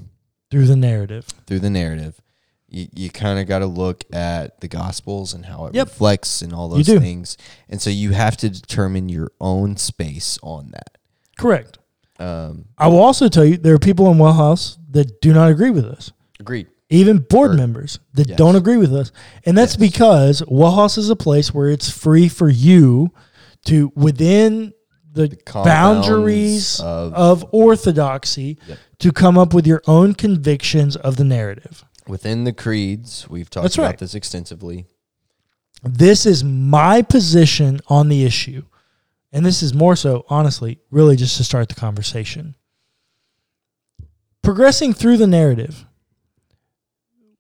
Through 0.50 0.66
the 0.66 0.76
narrative. 0.76 1.26
through 1.46 1.58
the 1.60 1.70
narrative. 1.70 2.20
You, 2.68 2.86
you 2.94 3.10
kind 3.10 3.38
of 3.40 3.46
got 3.48 3.60
to 3.60 3.66
look 3.66 4.04
at 4.12 4.60
the 4.60 4.68
gospels 4.68 5.32
and 5.34 5.46
how 5.46 5.66
it 5.66 5.74
Yep. 5.74 5.88
reflects 5.88 6.40
and 6.42 6.52
all 6.52 6.68
those 6.68 6.86
things. 6.86 7.36
And 7.68 7.80
so 7.82 7.88
you 7.90 8.12
have 8.12 8.36
to 8.38 8.50
determine 8.50 9.08
your 9.08 9.32
own 9.40 9.76
space 9.78 10.38
on 10.42 10.70
that. 10.72 10.98
Correct. 11.36 11.78
Um, 12.20 12.66
I 12.78 12.86
will 12.88 12.98
also 13.00 13.28
tell 13.28 13.44
you 13.44 13.56
there 13.56 13.74
are 13.74 13.78
people 13.78 14.10
in 14.10 14.18
Wellhouse 14.18 14.76
that 14.90 15.20
do 15.20 15.32
not 15.32 15.50
agree 15.50 15.70
with 15.70 15.84
us. 15.84 16.12
agreed. 16.40 16.68
even 16.90 17.18
board 17.18 17.50
Or- 17.50 17.54
members 17.54 17.98
that 18.14 18.28
Yes. 18.28 18.38
don't 18.38 18.56
agree 18.56 18.78
with 18.78 18.94
us. 18.94 19.12
And 19.44 19.58
that's 19.58 19.72
Yes. 19.74 19.76
because 19.90 20.40
Wellhouse 20.42 20.96
is 20.96 21.10
a 21.10 21.16
place 21.16 21.52
where 21.52 21.68
it's 21.68 21.90
free 21.90 22.28
for 22.28 22.48
you 22.48 23.10
to, 23.66 23.92
within 23.94 24.72
the, 25.12 25.28
confines 25.44 25.66
boundaries 26.06 26.80
of- 26.80 27.12
of, 27.12 27.44
orthodoxy, 27.52 28.56
Yep. 28.66 28.78
to 29.00 29.12
come 29.12 29.36
up 29.36 29.52
with 29.52 29.66
your 29.66 29.82
own 29.86 30.14
convictions 30.14 30.96
of 30.96 31.16
the 31.16 31.24
narrative. 31.24 31.84
Within 32.06 32.44
the 32.44 32.52
creeds, 32.54 33.26
we've 33.28 33.50
talked 33.50 33.64
That's 33.64 33.74
about 33.74 33.84
right. 33.86 33.98
this 33.98 34.14
extensively. 34.14 34.86
This 35.82 36.24
is 36.24 36.42
my 36.42 37.02
position 37.02 37.80
on 37.88 38.08
the 38.08 38.24
issue. 38.24 38.62
And 39.30 39.44
this 39.44 39.62
is 39.62 39.74
more 39.74 39.94
so, 39.96 40.24
honestly, 40.30 40.78
really 40.90 41.16
just 41.16 41.36
to 41.36 41.44
start 41.44 41.68
the 41.68 41.74
conversation. 41.74 42.54
Progressing 44.42 44.92
through 44.94 45.16
the 45.18 45.26
narrative, 45.26 45.84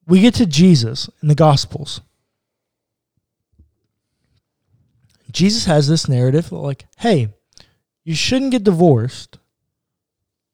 we 0.06 0.20
get 0.20 0.34
to 0.34 0.46
Jesus 0.46 1.08
in 1.22 1.28
the 1.28 1.34
Gospels. 1.34 2.00
Jesus 5.30 5.66
has 5.66 5.88
this 5.88 6.08
narrative 6.08 6.50
like, 6.52 6.86
hey, 6.98 7.28
you 8.04 8.14
shouldn't 8.14 8.50
get 8.52 8.64
divorced 8.64 9.38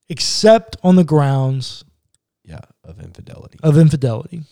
except 0.08 0.76
on 0.82 0.96
the 0.96 1.04
grounds 1.04 1.84
Yeah, 2.44 2.60
of 2.82 3.00
infidelity. 3.00 3.58
of 3.62 3.78
infidelity, 3.78 4.42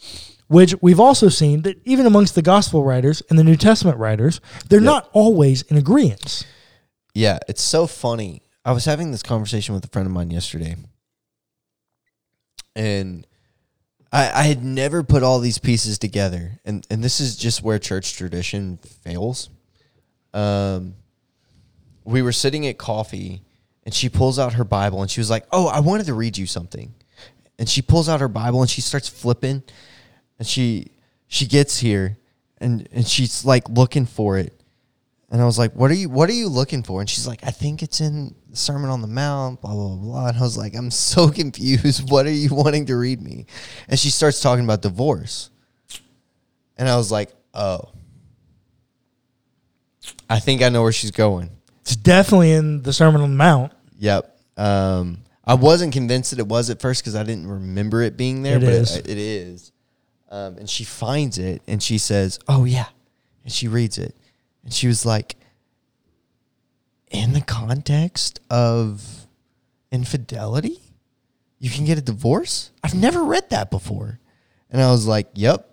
which 0.47 0.74
we've 0.80 1.01
also 1.01 1.28
seen 1.28 1.62
that 1.62 1.80
even 1.84 2.07
amongst 2.07 2.34
the 2.36 2.43
gospel 2.43 2.84
writers 2.84 3.22
and 3.28 3.38
the 3.38 3.45
New 3.45 3.57
Testament 3.57 3.99
writers, 3.99 4.40
they're 4.68 4.78
Yep. 4.80 4.84
not 4.84 5.11
always 5.12 5.62
in 5.62 5.76
agreement. 5.76 6.47
Yeah, 7.14 7.40
it's 7.49 7.62
so 7.62 7.86
funny. 7.88 8.43
I 8.64 8.72
was 8.72 8.84
having 8.84 9.11
this 9.11 9.22
conversation 9.24 9.74
with 9.74 9.84
a 9.84 9.88
friend 9.88 10.07
of 10.07 10.12
mine 10.12 10.30
yesterday, 10.30 10.76
and 12.74 13.26
I, 14.12 14.30
I 14.40 14.42
had 14.42 14.62
never 14.62 15.02
put 15.02 15.22
all 15.22 15.38
these 15.38 15.58
pieces 15.58 15.98
together, 15.98 16.60
and 16.64 16.86
and 16.90 17.02
this 17.02 17.20
is 17.20 17.36
just 17.36 17.62
where 17.62 17.78
church 17.78 18.14
tradition 18.14 18.78
fails. 19.02 19.48
Um, 20.34 20.94
we 22.04 22.22
were 22.22 22.32
sitting 22.32 22.66
at 22.66 22.78
coffee, 22.78 23.42
and 23.84 23.94
she 23.94 24.08
pulls 24.08 24.38
out 24.38 24.54
her 24.54 24.64
Bible, 24.64 25.00
and 25.00 25.10
she 25.10 25.20
was 25.20 25.30
like, 25.30 25.46
"Oh, 25.50 25.66
I 25.66 25.80
wanted 25.80 26.06
to 26.06 26.14
read 26.14 26.36
you 26.36 26.46
something," 26.46 26.94
and 27.58 27.68
she 27.68 27.80
pulls 27.80 28.08
out 28.08 28.20
her 28.20 28.28
Bible, 28.28 28.60
and 28.60 28.70
she 28.70 28.80
starts 28.80 29.08
flipping, 29.08 29.62
and 30.38 30.46
she 30.46 30.92
she 31.26 31.46
gets 31.46 31.78
here, 31.78 32.18
and 32.58 32.86
and 32.92 33.06
she's 33.06 33.44
like 33.44 33.68
looking 33.70 34.04
for 34.04 34.38
it, 34.38 34.61
and 35.33 35.41
I 35.41 35.45
was 35.47 35.59
like, 35.59 35.72
"What 35.74 35.91
are 35.91 35.95
you? 35.95 36.09
What 36.09 36.28
are 36.30 36.35
you 36.35 36.49
looking 36.49 36.83
for?" 36.85 37.01
And 37.01 37.11
she's 37.11 37.26
like, 37.26 37.41
"I 37.45 37.51
think 37.51 37.83
it's 37.83 38.01
in 38.01 38.35
the 38.51 38.57
Sermon 38.57 38.91
on 38.91 39.01
the 39.01 39.09
Mount." 39.09 39.61
Blah 39.62 39.72
blah 39.72 39.97
blah. 39.97 40.26
And 40.28 40.37
I 40.37 40.41
was 40.41 40.57
like, 40.57 40.76
"I'm 40.76 40.91
so 40.91 41.28
confused. 41.41 42.11
What 42.11 42.26
are 42.26 42.30
you 42.30 42.51
wanting 42.55 42.87
to 42.87 42.97
read 42.97 43.20
me?" 43.20 43.47
And 43.89 43.99
she 43.99 44.11
starts 44.11 44.41
talking 44.41 44.64
about 44.64 44.83
divorce, 44.83 45.51
and 46.76 46.89
I 46.89 46.97
was 46.97 47.11
like, 47.11 47.33
"Oh, 47.55 47.80
I 50.28 50.39
think 50.39 50.62
I 50.62 50.68
know 50.68 50.83
where 50.83 50.93
she's 50.93 51.11
going." 51.11 51.51
It's 51.80 51.97
definitely 51.97 52.53
in 52.53 52.83
the 52.83 52.93
Sermon 52.93 53.20
on 53.22 53.30
the 53.30 53.37
Mount. 53.37 53.72
Yep. 53.99 54.39
Um, 54.57 55.18
I 55.45 55.55
wasn't 55.55 55.93
convinced 55.93 56.30
that 56.30 56.39
it 56.39 56.47
was 56.47 56.70
at 56.70 56.80
first 56.80 57.03
because 57.03 57.16
I 57.16 57.22
didn't 57.24 57.49
remember 57.49 58.03
it 58.03 58.16
being 58.16 58.43
there, 58.43 58.59
It 58.59 58.61
but 58.61 58.68
is. 58.68 58.97
It, 58.97 59.09
it 59.09 59.18
is. 59.18 59.72
um, 60.30 60.59
and 60.59 60.70
she 60.70 60.85
finds 60.85 61.39
it 61.39 61.62
and 61.66 61.83
she 61.83 61.99
says, 61.99 62.39
"Oh 62.49 62.64
yeah," 62.64 62.87
and 63.45 63.53
she 63.53 63.66
reads 63.68 63.99
it, 63.99 64.14
and 64.64 64.72
she 64.72 64.86
was 64.86 65.04
like, 65.06 65.36
"In 67.10 67.32
the 67.32 67.40
context 67.40 68.40
of 68.50 69.26
infidelity, 69.90 70.78
you 71.58 71.70
can 71.70 71.84
get 71.84 71.98
a 71.98 72.02
divorce." 72.02 72.70
I've 72.82 72.94
never 72.94 73.22
read 73.24 73.50
that 73.50 73.70
before, 73.70 74.18
and 74.70 74.80
I 74.82 74.90
was 74.90 75.06
like, 75.06 75.28
"Yep." 75.34 75.68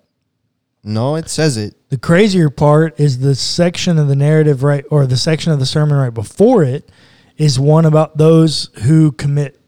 No, 0.84 1.16
it 1.16 1.30
says 1.30 1.58
it. 1.58 1.76
The 1.90 1.98
crazier 1.98 2.50
part 2.50 3.00
is 3.00 3.20
the 3.20 3.36
section 3.36 3.98
of 3.98 4.08
the 4.08 4.16
narrative 4.16 4.64
right 4.64 4.86
or 4.90 5.06
the 5.06 5.18
section 5.18 5.52
of 5.52 5.60
the 5.60 5.66
sermon 5.66 5.98
right 5.98 6.14
before 6.14 6.64
it 6.64 6.90
is 7.38 7.60
one 7.60 7.86
about 7.86 8.18
those 8.18 8.70
who 8.84 9.12
commit 9.12 9.60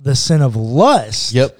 the 0.00 0.14
sin 0.16 0.40
of 0.42 0.56
lust, 0.56 1.32
Yep. 1.32 1.58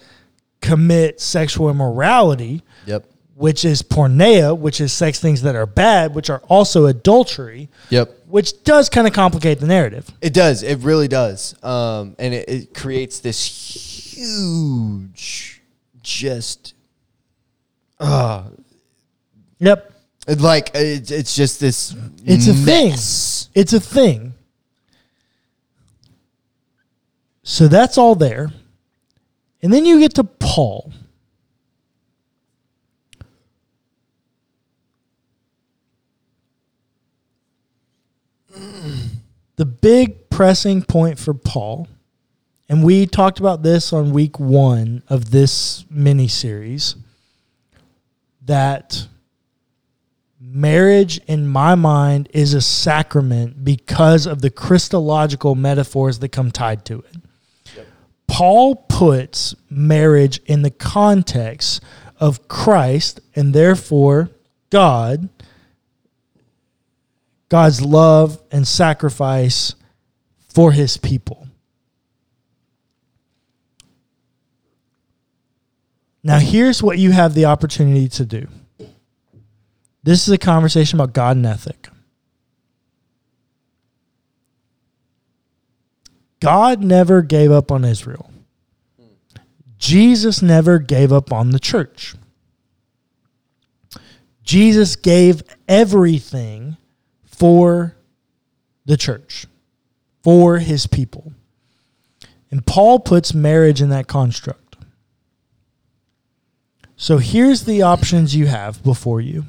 commit 0.61 1.21
sexual 1.21 1.69
immorality, 1.71 2.63
Yep. 2.87 3.07
Which 3.37 3.65
is 3.65 3.83
porneia, 3.83 4.57
which 4.57 4.81
is 4.81 4.93
sex 4.93 5.19
things 5.19 5.43
that 5.43 5.57
are 5.57 5.67
bad, 5.67 6.15
which 6.15 6.31
are 6.31 6.41
also 6.49 6.87
adultery, 6.87 7.69
Yep. 7.91 8.27
which 8.29 8.63
does 8.63 8.89
kind 8.89 9.07
of 9.07 9.13
complicate 9.13 9.59
the 9.61 9.67
narrative. 9.67 10.09
It 10.21 10.33
does. 10.33 10.63
It 10.63 10.79
really 10.81 11.09
does. 11.09 11.55
Um, 11.65 12.15
and 12.19 12.33
it, 12.33 12.49
it 12.49 12.75
creates 12.75 13.19
this 13.21 13.45
huge, 14.15 15.63
just, 16.03 16.75
uh, 17.99 18.45
Yep. 19.59 19.93
it, 20.29 20.41
like 20.41 20.71
it's, 20.75 21.11
it's 21.11 21.35
just 21.35 21.59
this. 21.61 21.95
It's 22.25 22.47
a 22.47 22.55
thing. 22.55 22.93
It's 23.55 23.73
a 23.73 23.81
thing. 23.81 24.35
So 27.43 27.69
that's 27.69 27.99
all 27.99 28.15
there. 28.15 28.53
And 29.63 29.73
then 29.73 29.85
you 29.85 29.99
get 29.99 30.15
to 30.15 30.25
Paul. 30.25 30.93
The 39.57 39.65
big 39.65 40.31
pressing 40.31 40.83
point 40.83 41.19
for 41.19 41.35
Paul, 41.35 41.89
and 42.69 42.83
we 42.83 43.07
talked 43.07 43.39
about 43.39 43.63
this 43.63 43.93
on 43.93 44.13
week 44.13 44.41
one 44.41 45.03
of 45.09 45.31
this 45.31 45.85
mini 45.91 46.29
series, 46.29 46.97
that 48.45 49.07
marriage 50.41 51.19
in 51.27 51.47
my 51.47 51.75
mind 51.75 52.29
is 52.33 52.55
a 52.55 52.61
sacrament 52.61 53.65
because 53.65 54.27
of 54.27 54.43
the 54.43 54.51
Christological 54.51 55.55
metaphors 55.55 56.19
that 56.19 56.31
come 56.31 56.51
tied 56.51 56.85
to 56.87 56.99
it. 57.01 57.17
Paul 58.27 58.77
puts 58.89 59.55
marriage 59.71 60.41
in 60.47 60.63
the 60.63 60.71
context 60.71 61.83
of 62.19 62.49
Christ 62.49 63.21
and 63.37 63.55
therefore 63.55 64.31
God, 64.71 65.29
God's 67.55 67.81
love 67.81 68.43
and 68.51 68.67
sacrifice 68.67 69.77
for 70.49 70.73
his 70.73 70.97
people. 70.97 71.47
Now, 76.25 76.41
here's 76.41 76.83
what 76.83 76.99
you 76.99 77.13
have 77.13 77.35
the 77.35 77.45
opportunity 77.45 78.09
to 78.09 78.27
do. 78.27 78.49
This 80.03 80.27
is 80.27 80.35
a 80.35 80.37
conversation 80.37 80.99
about 80.99 81.13
God 81.13 81.37
and 81.37 81.47
ethic. 81.47 81.87
God 86.41 86.83
never 86.83 87.23
gave 87.23 87.53
up 87.53 87.71
on 87.71 87.85
Israel. 87.85 88.33
Jesus 89.79 90.43
never 90.43 90.81
gave 90.81 91.13
up 91.13 91.33
on 91.33 91.51
the 91.51 91.61
church. 91.61 92.17
Jesus 94.43 94.97
gave 94.97 95.45
everything 95.69 96.79
for 97.45 97.95
the 98.87 98.97
church, 98.97 99.45
for 100.23 100.61
his 100.61 100.87
people. 100.87 101.35
And 102.51 102.65
Paul 102.65 103.01
puts 103.01 103.35
marriage 103.35 103.83
in 103.83 103.91
that 103.91 104.07
construct. 104.07 104.77
So 106.97 107.19
here's 107.19 107.67
the 107.67 107.83
options 107.83 108.35
you 108.35 108.47
have 108.47 108.83
before 108.83 109.21
you. 109.21 109.45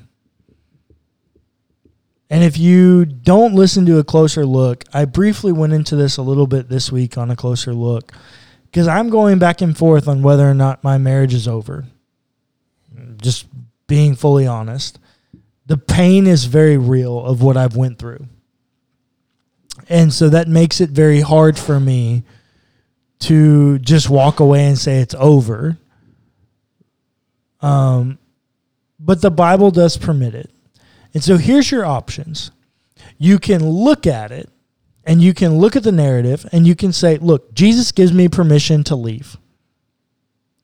And 2.30 2.44
if 2.44 2.58
you 2.58 3.06
don't 3.06 3.56
listen 3.56 3.86
to 3.86 3.98
a 3.98 4.04
closer 4.04 4.46
look, 4.46 4.84
I 4.94 5.06
briefly 5.06 5.54
went 5.54 5.72
into 5.72 5.96
this 5.96 6.18
a 6.18 6.22
little 6.22 6.48
bit 6.48 6.68
this 6.68 6.92
week 6.92 7.18
on 7.18 7.32
a 7.32 7.36
closer 7.38 7.74
look 7.74 8.12
because 8.66 8.90
I'm 8.90 9.10
going 9.10 9.40
back 9.40 9.62
and 9.62 9.78
forth 9.78 10.10
on 10.10 10.22
whether 10.22 10.44
or 10.44 10.54
not 10.54 10.84
my 10.84 10.98
marriage 10.98 11.34
is 11.34 11.48
over. 11.48 11.86
Just 13.22 13.48
being 13.88 14.16
fully 14.16 14.46
honest. 14.46 15.00
The 15.66 15.78
pain 15.78 16.28
is 16.28 16.46
very 16.46 16.78
real 16.78 17.24
of 17.24 17.42
what 17.42 17.58
I've 17.58 17.76
went 17.76 17.98
through. 17.98 18.28
And 19.90 20.14
so 20.14 20.30
that 20.30 20.48
makes 20.48 20.82
it 20.82 20.90
very 20.90 21.22
hard 21.22 21.58
for 21.58 21.80
me 21.80 22.24
to 23.20 23.80
just 23.80 24.10
walk 24.10 24.40
away 24.40 24.66
and 24.66 24.78
say 24.78 25.00
it's 25.00 25.16
over. 25.16 25.78
Um, 27.62 28.20
but 29.00 29.22
the 29.22 29.32
Bible 29.32 29.72
does 29.72 29.98
permit 29.98 30.36
it. 30.36 30.52
And 31.14 31.24
so 31.24 31.38
here's 31.38 31.72
your 31.72 31.86
options. 31.86 32.52
You 33.18 33.40
can 33.40 33.68
look 33.68 34.06
at 34.06 34.32
it 34.32 34.50
and 35.06 35.22
you 35.22 35.34
can 35.34 35.58
look 35.58 35.76
at 35.76 35.84
the 35.84 35.92
narrative 35.92 36.46
and 36.52 36.68
you 36.68 36.76
can 36.76 36.92
say, 36.92 37.18
look, 37.18 37.54
Jesus 37.54 37.92
gives 37.92 38.12
me 38.12 38.28
permission 38.28 38.84
to 38.86 38.96
leave. 38.96 39.38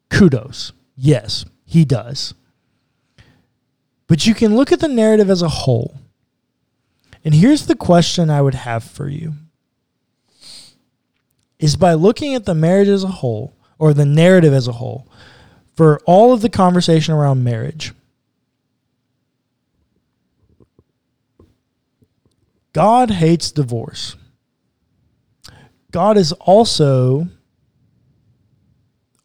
Kudos. 0.10 0.74
Yes, 0.96 1.46
he 1.66 1.86
does. 1.86 2.34
But 4.12 4.28
you 4.28 4.36
can 4.36 4.58
look 4.58 4.74
at 4.74 4.82
the 4.82 4.90
narrative 4.90 5.30
as 5.30 5.42
a 5.42 5.48
whole. 5.48 5.96
And 7.24 7.34
here's 7.34 7.68
the 7.68 7.78
question 7.78 8.30
I 8.30 8.42
would 8.42 8.56
have 8.56 8.84
for 8.84 9.08
you 9.08 9.36
is 11.60 11.78
by 11.78 11.94
looking 11.94 12.36
at 12.36 12.44
the 12.44 12.54
marriage 12.54 12.90
as 12.90 13.06
a 13.06 13.08
whole 13.08 13.56
or 13.80 13.94
the 13.94 14.06
narrative 14.06 14.54
as 14.54 14.68
a 14.68 14.74
whole 14.74 15.08
for 15.78 16.02
all 16.06 16.34
of 16.34 16.42
the 16.42 16.50
conversation 16.50 17.14
around 17.14 17.46
marriage 17.46 17.94
God 22.74 23.12
hates 23.12 23.50
divorce. 23.50 24.18
God 25.90 26.18
is 26.18 26.34
also 26.34 27.30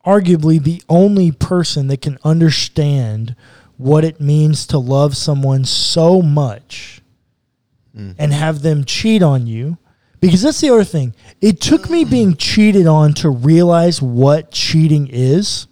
arguably 0.06 0.62
the 0.62 0.80
only 0.88 1.32
person 1.32 1.88
that 1.88 2.02
can 2.02 2.18
understand 2.22 3.34
what 3.76 4.04
it 4.04 4.20
means 4.20 4.66
to 4.68 4.78
love 4.78 5.16
someone 5.16 5.64
so 5.64 6.22
much 6.22 7.02
mm-hmm. 7.96 8.12
and 8.18 8.32
have 8.32 8.62
them 8.62 8.84
cheat 8.84 9.22
on 9.22 9.46
you. 9.46 9.78
Because 10.20 10.42
that's 10.42 10.60
the 10.60 10.70
other 10.70 10.84
thing. 10.84 11.14
It 11.40 11.60
took 11.60 11.90
me 11.90 12.04
being 12.04 12.36
cheated 12.36 12.86
on 12.86 13.12
to 13.14 13.28
realize 13.28 14.00
what 14.00 14.50
cheating 14.50 15.08
is. 15.08 15.66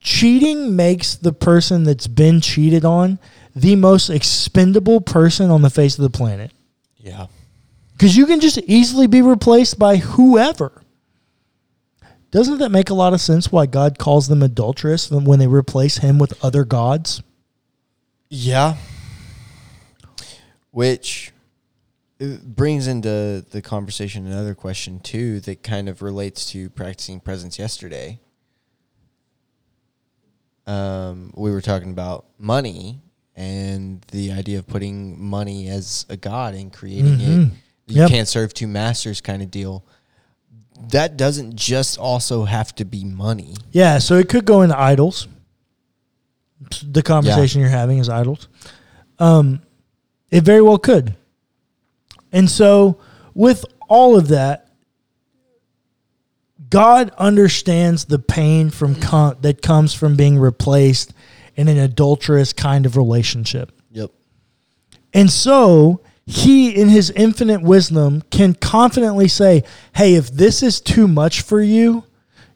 Cheating 0.00 0.76
makes 0.76 1.16
the 1.16 1.32
person 1.32 1.84
that's 1.84 2.06
been 2.06 2.40
cheated 2.40 2.84
on 2.84 3.18
the 3.56 3.74
most 3.74 4.10
expendable 4.10 5.00
person 5.00 5.50
on 5.50 5.62
the 5.62 5.70
face 5.70 5.98
of 5.98 6.02
the 6.02 6.10
planet. 6.10 6.52
Yeah. 6.98 7.26
Because 7.92 8.16
you 8.16 8.26
can 8.26 8.40
just 8.40 8.58
easily 8.58 9.06
be 9.06 9.22
replaced 9.22 9.78
by 9.78 9.96
whoever. 9.96 10.82
Doesn't 12.36 12.58
that 12.58 12.68
make 12.68 12.90
a 12.90 12.94
lot 12.94 13.14
of 13.14 13.22
sense 13.22 13.50
why 13.50 13.64
God 13.64 13.98
calls 13.98 14.28
them 14.28 14.42
adulterous 14.42 15.10
when 15.10 15.38
they 15.38 15.46
replace 15.46 15.96
him 15.96 16.18
with 16.18 16.34
other 16.44 16.66
gods? 16.66 17.22
Yeah. 18.28 18.76
Which 20.70 21.32
uh, 22.20 22.36
brings 22.44 22.88
into 22.88 23.42
the 23.50 23.62
conversation 23.62 24.26
another 24.26 24.54
question 24.54 25.00
too 25.00 25.40
that 25.40 25.62
kind 25.62 25.88
of 25.88 26.02
relates 26.02 26.44
to 26.50 26.68
practicing 26.68 27.20
presence 27.20 27.58
yesterday. 27.58 28.20
Um, 30.66 31.32
we 31.34 31.50
were 31.50 31.62
talking 31.62 31.90
about 31.90 32.26
money 32.38 33.00
and 33.34 34.02
the 34.12 34.32
idea 34.32 34.58
of 34.58 34.66
putting 34.66 35.18
money 35.24 35.68
as 35.70 36.04
a 36.10 36.18
god 36.18 36.54
and 36.54 36.70
creating 36.70 37.18
it. 37.18 37.28
Mhm. 37.30 37.50
You 37.86 37.96
Yep. 38.02 38.10
can't 38.10 38.28
serve 38.28 38.52
two 38.52 38.66
masters 38.66 39.22
kind 39.22 39.40
of 39.40 39.50
deal. 39.50 39.86
That 40.90 41.16
doesn't 41.16 41.56
just 41.56 41.98
also 41.98 42.44
have 42.44 42.74
to 42.76 42.84
be 42.84 43.04
money. 43.04 43.54
Yeah, 43.72 43.98
so 43.98 44.16
it 44.16 44.28
could 44.28 44.44
go 44.44 44.62
into 44.62 44.78
idols. 44.78 45.28
The 46.82 47.02
conversation 47.02 47.60
you're 47.60 47.70
having 47.70 47.98
is 47.98 48.08
idols. 48.08 48.48
Um, 49.18 49.62
it 50.30 50.42
very 50.42 50.62
well 50.62 50.78
could. 50.78 51.14
And 52.32 52.50
so, 52.50 52.98
with 53.34 53.64
all 53.88 54.16
of 54.16 54.28
that, 54.28 54.68
God 56.68 57.10
understands 57.16 58.06
the 58.06 58.18
pain 58.18 58.70
from 58.70 58.94
com- 58.96 59.36
that 59.42 59.62
comes 59.62 59.94
from 59.94 60.16
being 60.16 60.38
replaced 60.38 61.12
in 61.54 61.68
an 61.68 61.78
adulterous 61.78 62.52
kind 62.52 62.84
of 62.86 62.96
relationship. 62.96 63.72
Yep. 63.92 64.10
And 65.14 65.30
so 65.30 66.00
he, 66.26 66.70
in 66.70 66.88
his 66.88 67.10
infinite 67.10 67.62
wisdom, 67.62 68.22
can 68.30 68.54
confidently 68.54 69.28
say, 69.28 69.62
Hey, 69.94 70.14
if 70.14 70.28
this 70.30 70.62
is 70.62 70.80
too 70.80 71.06
much 71.06 71.42
for 71.42 71.62
you, 71.62 72.04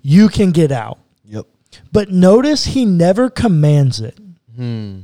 you 0.02 0.28
can 0.28 0.50
get 0.50 0.72
out. 0.72 0.98
Yep. 1.24 1.46
But 1.92 2.10
notice 2.10 2.64
he 2.66 2.84
never 2.84 3.30
commands 3.30 4.00
it. 4.00 4.18
Hmm. 4.56 5.00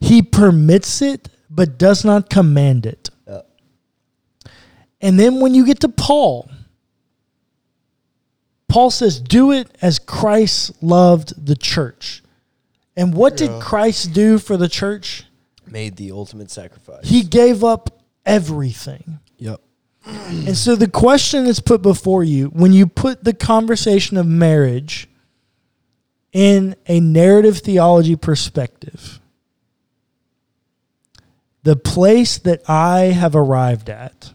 He 0.00 0.22
permits 0.22 1.02
it, 1.02 1.28
but 1.50 1.78
does 1.78 2.04
not 2.04 2.30
command 2.30 2.86
it. 2.86 3.10
Yeah. 3.26 3.42
And 5.02 5.20
then 5.20 5.40
when 5.40 5.54
you 5.54 5.66
get 5.66 5.80
to 5.80 5.88
Paul, 5.88 6.50
Paul 8.68 8.90
says, 8.90 9.20
Do 9.20 9.52
it 9.52 9.68
as 9.82 9.98
Christ 9.98 10.82
loved 10.82 11.46
the 11.46 11.56
church. 11.56 12.22
And 12.96 13.12
what 13.12 13.36
did 13.36 13.60
Christ 13.60 14.14
do 14.14 14.38
for 14.38 14.56
the 14.56 14.70
church? 14.70 15.24
Made 15.66 15.96
the 15.96 16.12
ultimate 16.12 16.50
sacrifice. 16.50 17.06
He 17.06 17.22
gave 17.22 17.62
up 17.62 18.02
everything. 18.26 19.20
Yep. 19.38 19.60
And 20.04 20.56
so 20.56 20.76
the 20.76 20.88
question 20.88 21.46
is 21.46 21.60
put 21.60 21.82
before 21.82 22.22
you 22.22 22.46
when 22.48 22.72
you 22.72 22.86
put 22.86 23.24
the 23.24 23.34
conversation 23.34 24.16
of 24.16 24.26
marriage 24.26 25.08
in 26.32 26.76
a 26.86 27.00
narrative 27.00 27.58
theology 27.58 28.14
perspective, 28.14 29.20
the 31.62 31.76
place 31.76 32.38
that 32.38 32.68
I 32.68 33.06
have 33.06 33.34
arrived 33.34 33.88
at 33.88 34.32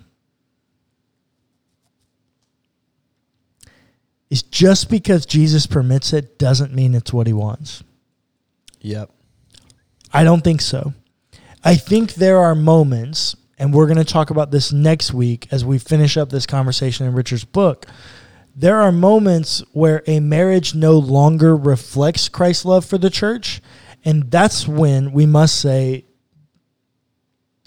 is 4.29 4.43
just 4.43 4.89
because 4.89 5.25
Jesus 5.25 5.67
permits 5.67 6.11
it 6.11 6.39
doesn't 6.39 6.73
mean 6.73 6.95
it's 6.95 7.13
what 7.13 7.27
he 7.27 7.33
wants. 7.33 7.83
Yep. 8.81 9.11
I 10.11 10.23
don't 10.23 10.43
think 10.43 10.61
so. 10.61 10.93
I 11.63 11.75
think 11.75 12.15
there 12.15 12.39
are 12.39 12.55
moments, 12.55 13.35
and 13.61 13.71
we're 13.71 13.85
going 13.85 13.95
to 13.99 14.03
talk 14.03 14.31
about 14.31 14.49
this 14.49 14.73
next 14.73 15.13
week 15.13 15.47
as 15.51 15.63
we 15.63 15.77
finish 15.77 16.17
up 16.17 16.31
this 16.31 16.47
conversation 16.47 17.05
in 17.05 17.13
Richard's 17.13 17.45
book. 17.45 17.85
There 18.55 18.81
are 18.81 18.91
moments 18.91 19.61
where 19.71 20.01
a 20.07 20.19
marriage 20.19 20.73
no 20.73 20.97
longer 20.97 21.55
reflects 21.55 22.27
Christ's 22.27 22.65
love 22.65 22.85
for 22.85 22.97
the 22.97 23.11
church, 23.11 23.61
and 24.03 24.31
that's 24.31 24.67
when 24.67 25.11
we 25.11 25.27
must 25.27 25.61
say 25.61 26.05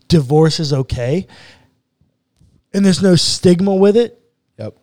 divorce 0.09 0.59
is 0.59 0.72
okay. 0.72 1.28
And 2.72 2.84
there's 2.84 3.01
no 3.01 3.14
stigma 3.14 3.72
with 3.72 3.97
it. 3.97 4.20
Yep. 4.59 4.76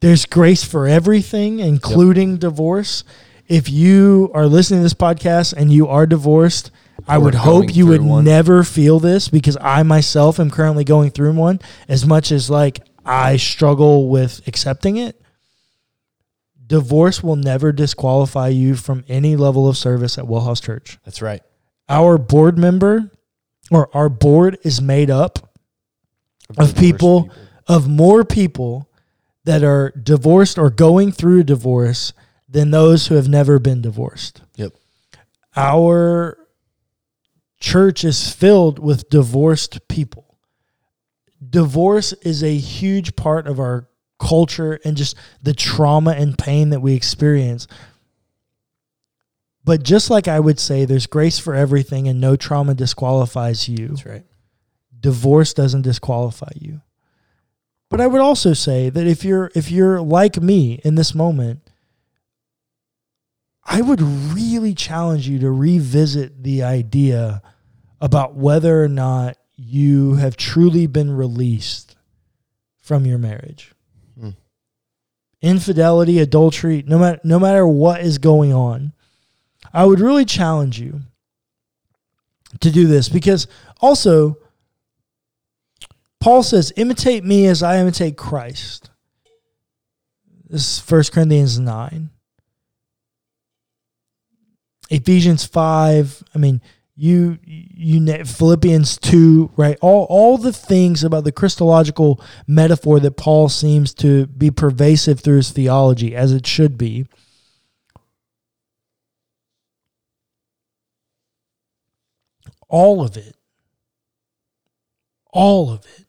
There's 0.00 0.26
grace 0.26 0.62
for 0.62 0.86
everything, 0.86 1.60
including 1.60 2.36
divorce. 2.36 3.04
If 3.48 3.70
you 3.70 4.30
are 4.34 4.46
listening 4.46 4.80
to 4.80 4.84
this 4.84 4.92
podcast 4.92 5.54
and 5.54 5.72
you 5.72 5.88
are 5.88 6.04
divorced, 6.04 6.70
I 7.06 7.18
would 7.18 7.34
hope 7.34 7.74
you 7.74 7.86
would 7.86 8.02
one. 8.02 8.24
never 8.24 8.62
feel 8.64 9.00
this 9.00 9.28
because 9.28 9.56
I 9.60 9.82
myself 9.82 10.40
am 10.40 10.50
currently 10.50 10.84
going 10.84 11.10
through 11.10 11.32
one 11.32 11.60
as 11.88 12.06
much 12.06 12.32
as 12.32 12.50
like 12.50 12.80
I 13.04 13.36
struggle 13.36 14.08
with 14.08 14.46
accepting 14.46 14.96
it. 14.96 15.20
Divorce 16.66 17.22
will 17.22 17.36
never 17.36 17.72
disqualify 17.72 18.48
you 18.48 18.76
from 18.76 19.04
any 19.08 19.34
level 19.36 19.68
of 19.68 19.76
service 19.76 20.18
at 20.18 20.24
Wellhouse 20.24 20.62
Church. 20.62 20.98
That's 21.04 21.20
right. 21.20 21.42
Our 21.88 22.16
board 22.18 22.56
member 22.56 23.10
or 23.70 23.94
our 23.96 24.08
board 24.08 24.58
is 24.62 24.80
made 24.80 25.10
up 25.10 25.50
of 26.50 26.74
divorced 26.74 26.76
people, 26.76 27.30
of 27.66 27.88
more 27.88 28.24
people 28.24 28.88
that 29.44 29.64
are 29.64 29.90
divorced 29.90 30.58
or 30.58 30.70
going 30.70 31.10
through 31.12 31.40
a 31.40 31.44
divorce 31.44 32.12
than 32.48 32.70
those 32.70 33.06
who 33.06 33.14
have 33.14 33.28
never 33.28 33.58
been 33.58 33.80
divorced. 33.80 34.42
Yep. 34.56 34.72
Our 35.56 36.36
church 37.60 38.04
is 38.04 38.32
filled 38.32 38.78
with 38.78 39.10
divorced 39.10 39.86
people. 39.88 40.38
Divorce 41.48 42.12
is 42.22 42.42
a 42.42 42.56
huge 42.56 43.16
part 43.16 43.46
of 43.46 43.60
our 43.60 43.88
culture 44.18 44.78
and 44.84 44.96
just 44.96 45.16
the 45.42 45.54
trauma 45.54 46.12
and 46.12 46.36
pain 46.36 46.70
that 46.70 46.80
we 46.80 46.94
experience. 46.94 47.66
But 49.64 49.82
just 49.82 50.10
like 50.10 50.26
I 50.26 50.40
would 50.40 50.58
say, 50.58 50.84
there's 50.84 51.06
grace 51.06 51.38
for 51.38 51.54
everything 51.54 52.08
and 52.08 52.20
no 52.20 52.36
trauma 52.36 52.74
disqualifies 52.74 53.68
you 53.68 53.88
That's 53.88 54.06
right. 54.06 54.24
divorce 54.98 55.54
doesn't 55.54 55.82
disqualify 55.82 56.50
you. 56.56 56.80
But 57.88 58.00
I 58.00 58.06
would 58.06 58.20
also 58.20 58.52
say 58.52 58.88
that 58.88 59.06
if 59.06 59.24
you're 59.24 59.50
if 59.54 59.70
you're 59.70 60.00
like 60.00 60.40
me 60.40 60.80
in 60.84 60.94
this 60.94 61.14
moment, 61.14 61.59
I 63.72 63.82
would 63.82 64.02
really 64.02 64.74
challenge 64.74 65.28
you 65.28 65.38
to 65.38 65.50
revisit 65.52 66.42
the 66.42 66.64
idea 66.64 67.40
about 68.00 68.34
whether 68.34 68.82
or 68.82 68.88
not 68.88 69.36
you 69.54 70.14
have 70.14 70.36
truly 70.36 70.88
been 70.88 71.12
released 71.12 71.94
from 72.80 73.06
your 73.06 73.16
marriage. 73.16 73.72
Hmm. 74.18 74.30
Infidelity, 75.40 76.18
adultery, 76.18 76.82
no 76.84 76.98
matter 76.98 77.20
no 77.22 77.38
matter 77.38 77.64
what 77.64 78.00
is 78.00 78.18
going 78.18 78.52
on, 78.52 78.92
I 79.72 79.84
would 79.84 80.00
really 80.00 80.24
challenge 80.24 80.80
you 80.80 81.02
to 82.58 82.72
do 82.72 82.88
this 82.88 83.08
because 83.08 83.46
also 83.80 84.36
Paul 86.18 86.42
says, 86.42 86.72
imitate 86.76 87.22
me 87.22 87.46
as 87.46 87.62
I 87.62 87.78
imitate 87.78 88.16
Christ. 88.16 88.90
This 90.48 90.78
is 90.78 90.90
1 90.90 91.04
Corinthians 91.12 91.60
9. 91.60 92.10
Ephesians 94.90 95.46
5. 95.46 96.24
I 96.34 96.38
mean, 96.38 96.60
you 96.96 97.38
you 97.46 98.24
Philippians 98.24 98.98
2, 98.98 99.52
right? 99.56 99.78
All 99.80 100.06
all 100.10 100.36
the 100.36 100.52
things 100.52 101.02
about 101.02 101.24
the 101.24 101.32
Christological 101.32 102.20
metaphor 102.46 103.00
that 103.00 103.16
Paul 103.16 103.48
seems 103.48 103.94
to 103.94 104.26
be 104.26 104.50
pervasive 104.50 105.20
through 105.20 105.36
his 105.36 105.50
theology, 105.50 106.14
as 106.14 106.32
it 106.32 106.46
should 106.46 106.76
be. 106.76 107.06
All 112.68 113.02
of 113.02 113.16
it. 113.16 113.34
All 115.32 115.72
of 115.72 115.86
it 115.86 116.06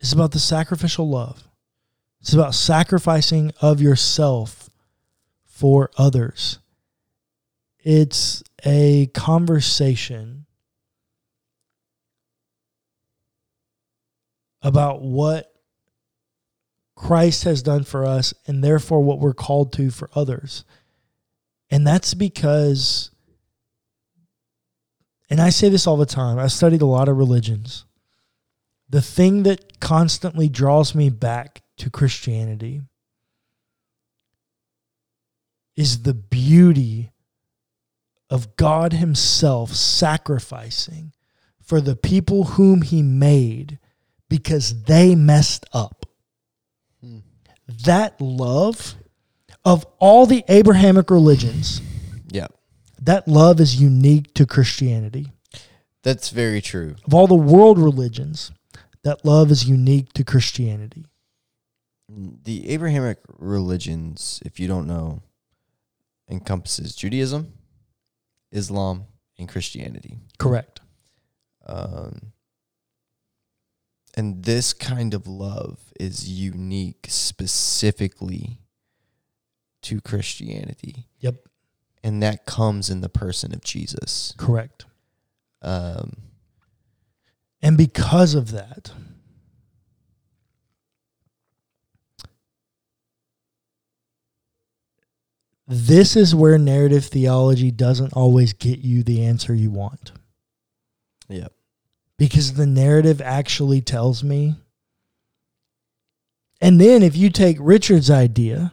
is 0.00 0.12
about 0.12 0.30
the 0.30 0.38
sacrificial 0.38 1.08
love. 1.08 1.46
It's 2.20 2.32
about 2.32 2.54
sacrificing 2.54 3.52
of 3.60 3.80
yourself 3.80 4.65
for 5.56 5.90
others. 5.96 6.58
It's 7.78 8.42
a 8.66 9.06
conversation 9.14 10.44
about 14.60 15.00
what 15.00 15.50
Christ 16.94 17.44
has 17.44 17.62
done 17.62 17.84
for 17.84 18.04
us 18.04 18.34
and 18.46 18.62
therefore 18.62 19.02
what 19.02 19.18
we're 19.18 19.32
called 19.32 19.72
to 19.74 19.90
for 19.90 20.10
others. 20.14 20.64
And 21.70 21.86
that's 21.86 22.12
because, 22.12 23.10
and 25.30 25.40
I 25.40 25.48
say 25.48 25.70
this 25.70 25.86
all 25.86 25.96
the 25.96 26.04
time, 26.04 26.38
I 26.38 26.48
studied 26.48 26.82
a 26.82 26.86
lot 26.86 27.08
of 27.08 27.16
religions. 27.16 27.86
The 28.90 29.00
thing 29.00 29.44
that 29.44 29.80
constantly 29.80 30.50
draws 30.50 30.94
me 30.94 31.08
back 31.08 31.62
to 31.78 31.88
Christianity 31.88 32.82
is 35.76 36.02
the 36.02 36.14
beauty 36.14 37.12
of 38.30 38.56
God 38.56 38.92
Himself 38.94 39.72
sacrificing 39.72 41.12
for 41.62 41.80
the 41.80 41.96
people 41.96 42.44
whom 42.44 42.82
He 42.82 43.02
made 43.02 43.78
because 44.28 44.82
they 44.84 45.14
messed 45.14 45.66
up. 45.72 46.06
Hmm. 47.02 47.18
That 47.84 48.20
love 48.20 48.94
of 49.64 49.84
all 49.98 50.26
the 50.26 50.44
Abrahamic 50.48 51.10
religions, 51.10 51.80
Yep. 52.30 52.52
that 53.02 53.26
love 53.28 53.60
is 53.60 53.80
unique 53.80 54.32
to 54.34 54.46
Christianity. 54.46 55.32
That's 56.02 56.30
very 56.30 56.60
true. 56.60 56.94
Of 57.04 57.14
all 57.14 57.26
the 57.26 57.34
world 57.34 57.78
religions, 57.78 58.52
that 59.02 59.24
love 59.24 59.50
is 59.50 59.68
unique 59.68 60.12
to 60.14 60.24
Christianity. 60.24 61.06
The 62.08 62.68
Abrahamic 62.70 63.18
religions, 63.38 64.40
if 64.44 64.60
you 64.60 64.68
don't 64.68 64.86
know, 64.86 65.22
encompasses 66.28 66.94
Judaism, 66.94 67.52
Islam, 68.50 69.04
and 69.38 69.48
Christianity. 69.48 70.18
Correct. 70.38 70.80
Um, 71.66 72.32
and 74.16 74.44
this 74.44 74.72
kind 74.72 75.12
of 75.14 75.26
love 75.26 75.92
is 76.00 76.28
unique 76.28 77.06
specifically 77.08 78.60
to 79.82 80.00
Christianity. 80.00 81.06
Yep. 81.20 81.48
And 82.02 82.22
that 82.22 82.46
comes 82.46 82.88
in 82.88 83.00
the 83.02 83.08
person 83.08 83.52
of 83.52 83.62
Jesus. 83.62 84.34
Correct. 84.38 84.86
Um, 85.60 86.16
And 87.62 87.76
because 87.76 88.34
of 88.34 88.52
that, 88.52 88.92
this 95.68 96.14
is 96.16 96.34
where 96.34 96.58
narrative 96.58 97.06
theology 97.06 97.70
doesn't 97.70 98.12
always 98.12 98.52
get 98.52 98.78
you 98.80 99.02
the 99.02 99.24
answer 99.24 99.54
you 99.54 99.70
want. 99.70 100.12
Yep. 101.28 101.52
Because 102.18 102.54
the 102.54 102.66
narrative 102.66 103.20
actually 103.20 103.80
tells 103.80 104.22
me. 104.22 104.54
And 106.60 106.80
then 106.80 107.02
if 107.02 107.16
you 107.16 107.30
take 107.30 107.56
Richard's 107.60 108.10
idea 108.10 108.72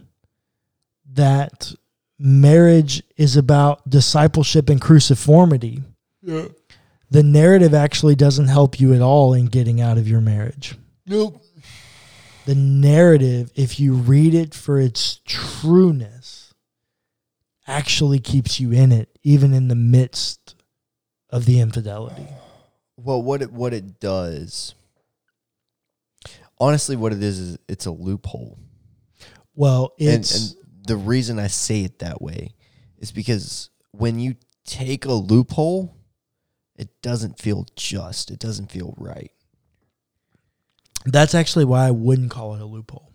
that 1.13 1.73
marriage 2.17 3.03
is 3.17 3.35
about 3.35 3.89
discipleship 3.89 4.69
and 4.69 4.79
cruciformity, 4.79 5.83
Yeah. 6.21 6.47
the 7.09 7.23
narrative 7.23 7.73
actually 7.73 8.15
doesn't 8.15 8.47
help 8.47 8.79
you 8.79 8.93
at 8.93 9.01
all 9.01 9.33
in 9.33 9.47
getting 9.47 9.81
out 9.81 9.97
of 9.97 10.07
your 10.07 10.21
marriage. 10.21 10.75
Nope. 11.05 11.41
The 12.45 12.55
narrative, 12.55 13.51
if 13.55 13.79
you 13.79 13.93
read 13.93 14.33
it 14.33 14.53
for 14.53 14.79
its 14.79 15.19
trueness, 15.25 16.42
actually 17.67 18.19
keeps 18.19 18.59
you 18.59 18.71
in 18.71 18.91
it, 18.91 19.17
even 19.23 19.53
in 19.53 19.67
the 19.67 19.75
midst 19.75 20.55
of 21.29 21.45
the 21.45 21.59
infidelity. 21.59 22.27
Well, 22.97 23.21
what 23.21 23.41
it 23.41 23.51
what 23.51 23.73
it 23.73 23.99
does, 23.99 24.75
honestly, 26.59 26.95
what 26.95 27.13
it 27.13 27.23
is 27.23 27.39
is 27.39 27.57
it's 27.67 27.85
a 27.85 27.91
loophole. 27.91 28.59
Well, 29.55 29.93
And, 29.99 30.09
and 30.09 30.87
the 30.87 30.97
reason 30.97 31.39
I 31.39 31.47
say 31.47 31.83
it 31.83 31.99
that 31.99 32.21
way 32.21 32.55
is 32.97 33.11
because 33.11 33.69
when 33.91 34.19
you 34.19 34.35
take 34.65 35.05
a 35.05 35.13
loophole, 35.13 35.95
it 36.75 37.01
doesn't 37.01 37.39
feel 37.39 37.65
just. 37.75 38.31
It 38.31 38.39
doesn't 38.39 38.71
feel 38.71 38.95
right. 38.97 39.31
That's 41.05 41.35
actually 41.35 41.65
why 41.65 41.87
I 41.87 41.91
wouldn't 41.91 42.31
call 42.31 42.55
it 42.55 42.61
a 42.61 42.65
loophole. 42.65 43.11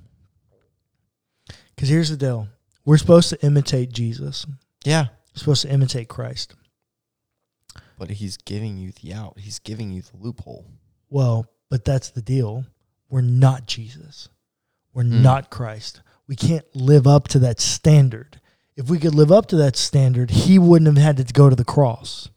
Because 1.74 1.88
here's 1.88 2.10
the 2.10 2.16
deal 2.16 2.48
we're 2.88 2.96
supposed 2.96 3.28
to 3.28 3.44
imitate 3.44 3.92
Jesus, 3.92 4.46
Yeah. 4.82 5.08
we're 5.34 5.38
supposed 5.38 5.62
to 5.62 5.70
imitate 5.70 6.08
Christ. 6.08 6.54
But 7.98 8.08
he's 8.10 8.38
giving 8.38 8.78
you 8.78 8.92
the 9.02 9.12
out. 9.12 9.38
He's 9.38 9.58
giving 9.58 9.90
you 9.92 10.00
the 10.00 10.16
loophole. 10.16 10.64
Well, 11.10 11.46
but 11.68 11.84
that's 11.84 12.08
the 12.08 12.22
deal. 12.22 12.64
We're 13.10 13.20
not 13.20 13.66
Jesus, 13.66 14.30
we're 14.94 15.02
Hmm. 15.02 15.20
not 15.22 15.50
Christ. 15.50 16.00
We 16.26 16.34
can't 16.34 16.64
live 16.74 17.06
up 17.06 17.28
to 17.28 17.38
that 17.40 17.60
standard. 17.60 18.40
If 18.74 18.88
we 18.88 18.98
could 18.98 19.14
live 19.14 19.30
up 19.32 19.46
to 19.48 19.56
that 19.56 19.76
standard, 19.76 20.30
he 20.30 20.58
wouldn't 20.58 20.96
have 20.96 21.04
had 21.16 21.26
to 21.26 21.32
go 21.32 21.50
to 21.50 21.56
the 21.56 21.64
cross. 21.64 22.30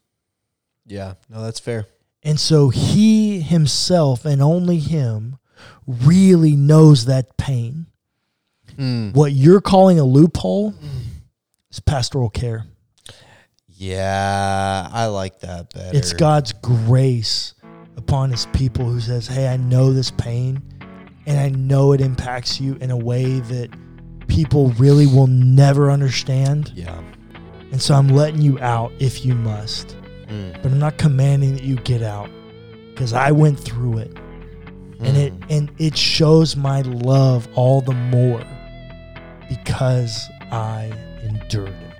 Yeah. 0.85 1.13
No, 1.29 1.41
that's 1.41 1.59
fair. 1.61 1.85
And 2.23 2.37
so 2.39 2.69
he 2.69 3.39
himself 3.39 4.25
and 4.25 4.41
only 4.41 4.79
him 4.79 5.37
really 5.87 6.57
knows 6.57 7.05
that 7.05 7.37
pain. 7.37 7.87
Hmm. 8.75 9.11
What 9.11 9.31
you're 9.33 9.61
calling 9.61 9.99
a 9.99 10.03
loophole 10.03 10.73
is 11.71 11.79
pastoral 11.79 12.29
care. 12.29 12.65
Yeah, 13.67 14.87
I 14.91 15.07
like 15.07 15.39
that 15.39 15.73
better. 15.73 15.97
It's 15.97 16.13
God's 16.13 16.53
grace 16.53 17.53
upon 17.97 18.29
his 18.31 18.45
people 18.47 18.85
who 18.85 18.99
says, 18.99 19.27
Hey, 19.27 19.47
I 19.47 19.57
know 19.57 19.91
this 19.93 20.11
pain 20.11 20.61
and 21.25 21.39
I 21.39 21.49
know 21.49 21.93
it 21.93 22.01
impacts 22.01 22.59
you 22.61 22.75
in 22.75 22.91
a 22.91 22.97
way 22.97 23.39
that 23.39 23.69
people 24.27 24.69
really 24.71 25.07
will 25.07 25.27
never 25.27 25.89
understand. 25.89 26.71
Yeah. 26.75 27.01
And 27.71 27.81
so 27.81 27.95
I'm 27.95 28.09
letting 28.09 28.41
you 28.41 28.59
out 28.59 28.91
if 28.99 29.25
you 29.25 29.33
must. 29.33 29.93
Hmm. 30.29 30.51
But 30.61 30.65
I'm 30.71 30.79
not 30.79 30.97
commanding 30.97 31.55
that 31.55 31.63
you 31.63 31.77
get 31.77 32.03
out 32.03 32.29
because 32.89 33.13
I 33.13 33.31
went 33.31 33.59
through 33.59 33.99
it. 33.99 34.17
And 34.99 35.17
it 35.17 35.33
Hmm. 35.33 35.43
and 35.49 35.71
it 35.79 35.97
shows 35.97 36.55
my 36.55 36.81
love 36.81 37.47
all 37.55 37.81
the 37.81 37.93
more 37.93 38.43
because 39.51 40.31
I 40.49 40.93
endured 41.23 41.67
it. 41.67 41.90